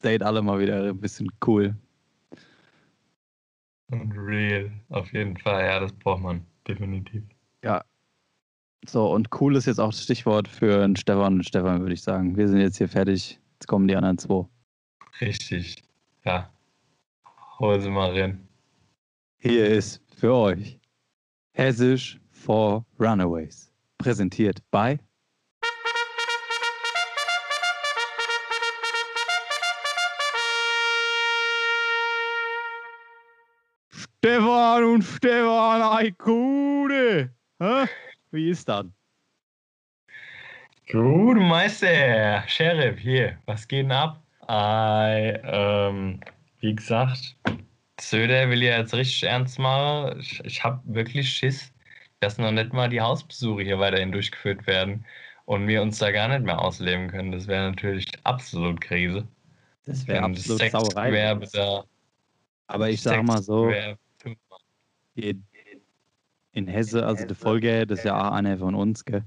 stayt 0.00 0.24
alle 0.24 0.42
mal 0.42 0.58
wieder 0.58 0.82
ein 0.82 1.00
bisschen 1.00 1.30
cool. 1.46 1.76
Und 3.88 4.12
real, 4.18 4.72
auf 4.88 5.12
jeden 5.12 5.36
Fall, 5.36 5.64
ja, 5.64 5.78
das 5.78 5.92
braucht 5.92 6.22
man, 6.22 6.44
definitiv. 6.66 7.22
Ja. 7.62 7.84
So, 8.84 9.08
und 9.12 9.28
cool 9.40 9.54
ist 9.54 9.66
jetzt 9.66 9.78
auch 9.78 9.90
das 9.90 10.02
Stichwort 10.02 10.48
für 10.48 10.82
einen 10.82 10.96
Stefan 10.96 11.34
und 11.34 11.44
Stefan, 11.44 11.82
würde 11.82 11.94
ich 11.94 12.02
sagen. 12.02 12.36
Wir 12.36 12.48
sind 12.48 12.58
jetzt 12.58 12.78
hier 12.78 12.88
fertig. 12.88 13.38
Jetzt 13.54 13.68
kommen 13.68 13.86
die 13.86 13.94
anderen 13.94 14.18
zwei. 14.18 14.44
Richtig, 15.20 15.84
ja. 16.24 16.50
Hol 17.60 17.80
sie 17.80 17.90
mal 17.90 18.10
rein. 18.10 18.48
Hier 19.38 19.68
ist 19.68 20.02
für 20.16 20.34
euch 20.34 20.80
Hessisch 21.52 22.18
for 22.32 22.84
Runaways. 22.98 23.72
Präsentiert 23.98 24.60
bei 24.70 24.98
Stefan 33.90 34.84
und 34.84 35.02
Stefan 35.02 35.82
Eikude. 35.82 37.30
Hä? 37.60 37.86
Wie 38.32 38.50
ist 38.50 38.68
das? 38.68 38.86
Gut, 40.90 41.36
Meister, 41.36 42.44
Sheriff, 42.46 42.98
hier, 42.98 43.38
was 43.46 43.66
geht 43.66 43.84
denn 43.84 43.92
ab? 43.92 44.22
Ei, 44.46 45.40
ähm, 45.42 46.20
wie 46.60 46.74
gesagt, 46.74 47.36
Söder 48.00 48.48
will 48.50 48.62
ja 48.62 48.78
jetzt 48.78 48.94
richtig 48.94 49.24
ernst 49.24 49.58
machen. 49.58 50.20
Ich, 50.20 50.44
ich 50.44 50.62
habe 50.62 50.80
wirklich 50.84 51.28
Schiss, 51.28 51.72
dass 52.20 52.38
noch 52.38 52.50
nicht 52.52 52.72
mal 52.72 52.88
die 52.88 53.00
Hausbesuche 53.00 53.62
hier 53.62 53.78
weiterhin 53.78 54.12
durchgeführt 54.12 54.66
werden 54.66 55.04
und 55.44 55.66
wir 55.68 55.82
uns 55.82 55.98
da 55.98 56.10
gar 56.10 56.28
nicht 56.28 56.44
mehr 56.44 56.60
ausleben 56.60 57.08
können. 57.08 57.32
Das 57.32 57.46
wäre 57.46 57.70
natürlich 57.70 58.06
absolut 58.24 58.80
Krise. 58.80 59.26
Das 59.84 60.06
wäre 60.08 60.24
absolut 60.24 60.60
das 60.60 60.72
Sauerei. 60.72 61.10
Sexgewerbe 61.10 61.48
da. 61.52 61.84
Aber 62.66 62.90
ich 62.90 63.00
sag 63.00 63.22
mal 63.22 63.42
so, 63.42 63.72
in 65.14 66.66
Hesse, 66.66 67.06
also 67.06 67.26
der 67.26 67.36
Folge, 67.36 67.86
das 67.86 68.00
ist 68.00 68.04
ja 68.06 68.16
auch 68.16 68.32
einer 68.32 68.58
von 68.58 68.74
uns, 68.74 69.04
gell? 69.04 69.24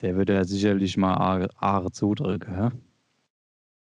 Der 0.00 0.16
würde 0.16 0.34
ja 0.34 0.44
sicherlich 0.44 0.96
mal 0.96 1.14
Aare, 1.14 1.92
zudrücken, 1.92 2.56
hä? 2.56 2.70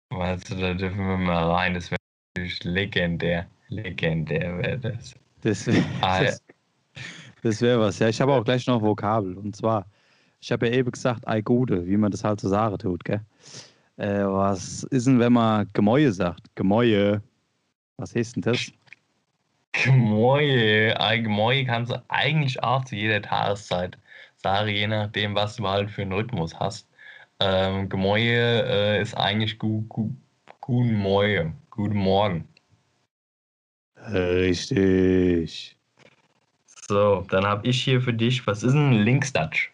Weißt 0.09 0.49
du, 0.49 0.55
da 0.55 0.73
dürfen 0.73 1.07
wir 1.07 1.17
mal 1.17 1.51
rein. 1.51 1.73
Das 1.73 1.91
wäre 1.91 1.99
natürlich 2.35 2.63
legendär. 2.63 3.47
Legendär 3.69 4.57
wäre 4.57 4.79
das. 4.79 5.15
Das 5.41 5.67
Ah, 6.01 6.23
das, 6.23 6.41
das 7.41 7.61
wär 7.61 7.79
was. 7.79 7.99
Ja, 7.99 8.09
ich 8.09 8.21
habe 8.21 8.33
auch 8.33 8.43
gleich 8.43 8.67
noch 8.67 8.81
Vokabel. 8.81 9.37
Und 9.37 9.55
zwar, 9.55 9.85
ich 10.41 10.51
habe 10.51 10.67
ja 10.67 10.73
eben 10.73 10.91
gesagt, 10.91 11.27
ei 11.27 11.41
Gute, 11.41 11.85
wie 11.87 11.97
man 11.97 12.11
das 12.11 12.23
halt 12.23 12.41
so 12.41 12.49
sagen 12.49 12.77
tut, 12.77 13.03
gell? 13.05 13.21
Äh, 13.97 14.25
was 14.25 14.83
ist 14.85 15.07
denn, 15.07 15.19
wenn 15.19 15.33
man 15.33 15.67
Gemäue 15.73 16.11
sagt? 16.13 16.55
Gemäue. 16.55 17.23
Was 17.97 18.15
heißt 18.15 18.37
denn 18.37 18.43
das? 18.43 18.71
Gemäue, 19.73 20.97
Ei- 20.99 21.17
Gemäue 21.19 21.65
kannst 21.65 21.91
du 21.91 22.01
eigentlich 22.09 22.61
auch 22.63 22.85
zu 22.85 22.95
jeder 22.95 23.21
Tageszeit 23.21 23.97
sagen, 24.37 24.69
je 24.69 24.87
nachdem, 24.87 25.35
was 25.35 25.55
du 25.57 25.67
halt 25.67 25.91
für 25.91 26.01
einen 26.03 26.13
Rhythmus 26.13 26.57
hast. 26.59 26.87
Ähm, 27.39 27.89
Gemäue 27.89 28.63
äh, 28.65 29.01
ist 29.01 29.15
eigentlich 29.15 29.59
gu, 29.59 29.81
gu, 29.89 30.11
guten 30.61 30.95
Morgen, 30.95 31.57
guten 31.71 31.97
Morgen. 31.97 32.47
Richtig. 33.95 35.77
So, 36.87 37.25
dann 37.29 37.45
habe 37.45 37.67
ich 37.67 37.83
hier 37.83 38.01
für 38.01 38.13
dich, 38.13 38.45
was 38.47 38.63
ist 38.63 38.73
ein 38.73 38.93
Linksdutch? 38.93 39.71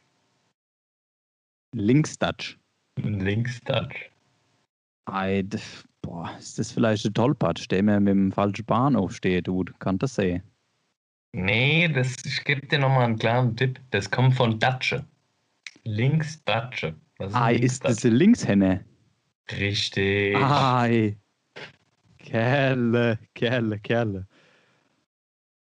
Linksdutch. 1.73 2.57
Linksdutch. 3.01 4.11
Ei, 5.05 5.41
d- 5.43 5.59
Boah, 6.01 6.35
ist 6.39 6.57
das 6.57 6.71
vielleicht 6.71 7.05
ein 7.05 7.13
Tollpatsch, 7.13 7.67
der 7.69 7.83
mir 7.83 7.99
mit 7.99 8.11
dem 8.11 8.31
falschen 8.31 8.65
Bahnhof 8.65 9.13
steht, 9.15 9.47
du? 9.47 9.65
Kann 9.79 9.97
das 9.97 10.15
sein? 10.15 10.41
Nee, 11.33 11.87
das, 11.89 12.15
ich 12.25 12.43
gebe 12.45 12.65
dir 12.65 12.79
nochmal 12.79 13.03
einen 13.05 13.19
kleinen 13.19 13.55
Tipp. 13.57 13.79
Das 13.91 14.09
kommt 14.09 14.35
von 14.35 14.57
Datsche. 14.59 15.05
Links 15.83 16.41
Datsche. 16.45 16.95
Was 17.17 17.31
ist 17.31 17.35
ah, 17.35 17.49
ist 17.49 17.83
das 17.83 18.05
eine 18.05 18.15
Linkshenne? 18.15 18.85
Richtig. 19.51 20.35
Ei. 20.35 21.17
Kerle, 22.19 23.19
Kerle, 23.35 23.79
Kerle. 23.79 24.27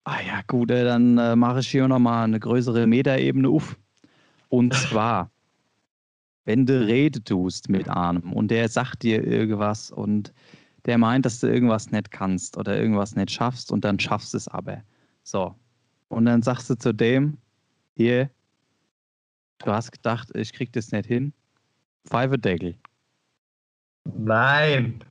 Ah 0.04 0.20
ja, 0.20 0.42
gut, 0.46 0.70
dann 0.70 1.16
äh, 1.16 1.34
mache 1.34 1.60
ich 1.60 1.68
hier 1.68 1.88
nochmal 1.88 2.24
eine 2.24 2.38
größere 2.38 2.86
Metaebene 2.86 3.48
auf. 3.48 3.78
Und 4.48 4.74
zwar, 4.88 5.30
wenn 6.44 6.66
du 6.66 6.86
Rede 6.86 7.24
tust 7.24 7.68
mit 7.70 7.88
einem 7.88 8.32
und 8.32 8.50
der 8.50 8.68
sagt 8.68 9.02
dir 9.02 9.26
irgendwas 9.26 9.90
und 9.90 10.32
der 10.84 10.98
meint, 10.98 11.24
dass 11.24 11.40
du 11.40 11.46
irgendwas 11.46 11.90
nicht 11.90 12.10
kannst 12.10 12.58
oder 12.58 12.78
irgendwas 12.78 13.16
nicht 13.16 13.30
schaffst 13.30 13.72
und 13.72 13.84
dann 13.84 13.98
schaffst 13.98 14.34
du 14.34 14.36
es 14.36 14.48
aber. 14.48 14.82
So. 15.22 15.54
Und 16.08 16.26
dann 16.26 16.42
sagst 16.42 16.68
du 16.68 16.76
zu 16.76 16.92
dem, 16.92 17.38
hier, 17.96 18.30
du 19.58 19.72
hast 19.72 19.90
gedacht, 19.90 20.28
ich 20.34 20.52
krieg 20.52 20.72
das 20.72 20.92
nicht 20.92 21.06
hin. 21.06 21.32
Pfeifedeckel. 22.06 22.76
Nein. 24.04 25.02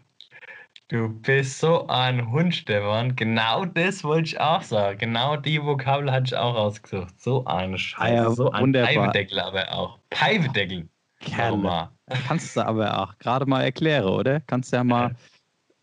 Du 0.90 1.10
bist 1.10 1.60
so 1.60 1.88
ein 1.88 2.30
Hund, 2.32 2.54
Stefan. 2.54 3.16
Genau 3.16 3.66
das 3.66 4.04
wollte 4.04 4.28
ich 4.28 4.40
auch 4.40 4.62
sagen. 4.62 5.00
Genau 5.00 5.38
die 5.38 5.62
Vokabel 5.64 6.12
hatte 6.12 6.26
ich 6.28 6.36
auch 6.36 6.56
rausgesucht. 6.56 7.20
So 7.20 7.46
eine 7.46 7.78
Scheiße. 7.78 8.14
Ja, 8.14 8.30
so 8.32 8.52
ein 8.52 8.74
Pfeifedeckel 8.74 9.40
aber 9.40 9.72
auch. 9.72 9.98
Pfeifedeckel. 10.12 10.88
Kerle. 11.22 11.90
Kannst 12.28 12.56
du 12.56 12.62
aber 12.62 13.00
auch 13.00 13.18
gerade 13.18 13.46
mal 13.46 13.64
erklären, 13.64 14.06
oder? 14.06 14.42
Kannst 14.42 14.74
du 14.74 14.78
ja 14.78 14.84
mal 14.84 15.16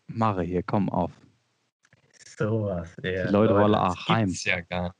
machen 0.07 0.45
hier, 0.45 0.63
komm 0.63 0.89
auf. 0.89 1.11
Sowas, 2.37 2.95
ja. 3.03 3.25
Die 3.25 3.31
Leute 3.31 3.55
wollen 3.55 3.75
auch 3.75 4.07
heim. 4.07 4.33
Ja 4.43 4.61
gar 4.61 4.93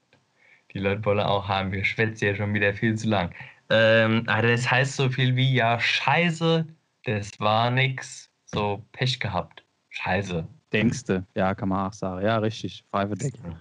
Die 0.74 0.80
Leute 0.80 1.06
wollen 1.06 1.20
auch 1.20 1.48
heim. 1.48 1.72
Wir 1.72 1.86
schwätzen 1.86 2.26
ja 2.26 2.36
schon 2.36 2.54
wieder 2.54 2.74
viel 2.74 2.96
zu 2.96 3.08
lang. 3.08 3.34
Ähm, 3.70 4.24
also 4.28 4.48
das 4.48 4.70
heißt 4.70 4.96
so 4.96 5.10
viel 5.10 5.36
wie, 5.36 5.54
ja, 5.54 5.80
scheiße, 5.80 6.66
das 7.06 7.32
war 7.40 7.72
nix. 7.72 8.30
So 8.46 8.84
Pech 8.92 9.20
gehabt. 9.20 9.64
Scheiße. 9.92 10.48
Denkste, 10.74 11.26
ja, 11.36 11.54
kann 11.54 11.70
man 11.70 11.88
auch 11.88 11.94
sagen. 11.94 12.26
Ja, 12.26 12.38
richtig. 12.38 12.86
Pfeife 12.92 13.16
Deckel. 13.16 13.58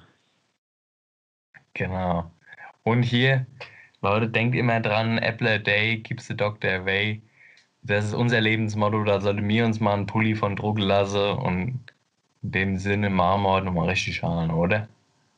Genau. 1.74 2.31
Und 2.85 3.03
hier, 3.03 3.47
Leute, 4.01 4.28
denkt 4.28 4.57
immer 4.57 4.81
dran, 4.81 5.18
Apple 5.18 5.55
a 5.55 5.59
day 5.59 6.01
keeps 6.01 6.28
the 6.28 6.37
doctor 6.37 6.70
away. 6.70 7.20
Das 7.83 8.07
ist 8.07 8.14
unser 8.14 8.41
Lebensmotto, 8.41 9.05
da 9.05 9.20
sollte 9.20 9.43
mir 9.43 9.64
uns 9.64 9.81
mal 9.81 9.95
einen 9.95 10.07
Pulli 10.07 10.35
von 10.35 10.55
Druck 10.55 10.78
lassen 10.78 11.39
und 11.39 11.81
in 12.43 12.51
dem 12.53 12.78
Sinne 12.78 13.11
machen 13.11 13.43
wir 13.43 13.51
heute 13.51 13.66
nochmal 13.66 13.89
richtig 13.89 14.22
an, 14.22 14.51
oder? 14.51 14.89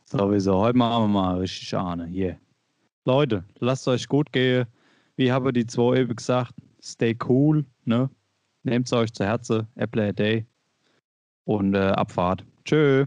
Sowieso, 0.05 0.59
heute 0.59 0.77
machen 0.77 1.05
wir 1.05 1.09
mal 1.09 1.39
richtig 1.39 1.75
an. 1.75 2.07
Hier. 2.07 2.39
Leute, 3.05 3.45
lasst 3.61 3.89
euch 3.89 4.07
gut 4.09 4.33
gehen. 4.33 4.67
Wie 5.17 5.33
habe 5.33 5.53
die 5.53 5.67
zwei 5.67 5.99
eben 5.99 6.15
gesagt, 6.15 6.55
stay 6.83 7.17
cool, 7.29 7.65
ne? 7.85 8.11
Nehmt 8.65 8.87
es 8.87 8.93
euch 8.93 9.13
zu 9.13 9.25
Herzen, 9.25 9.67
Apple 9.77 10.09
a 10.09 10.13
day 10.13 10.47
und 11.45 11.75
äh, 11.75 11.79
Abfahrt. 11.79 12.45
Tschö. 12.65 13.07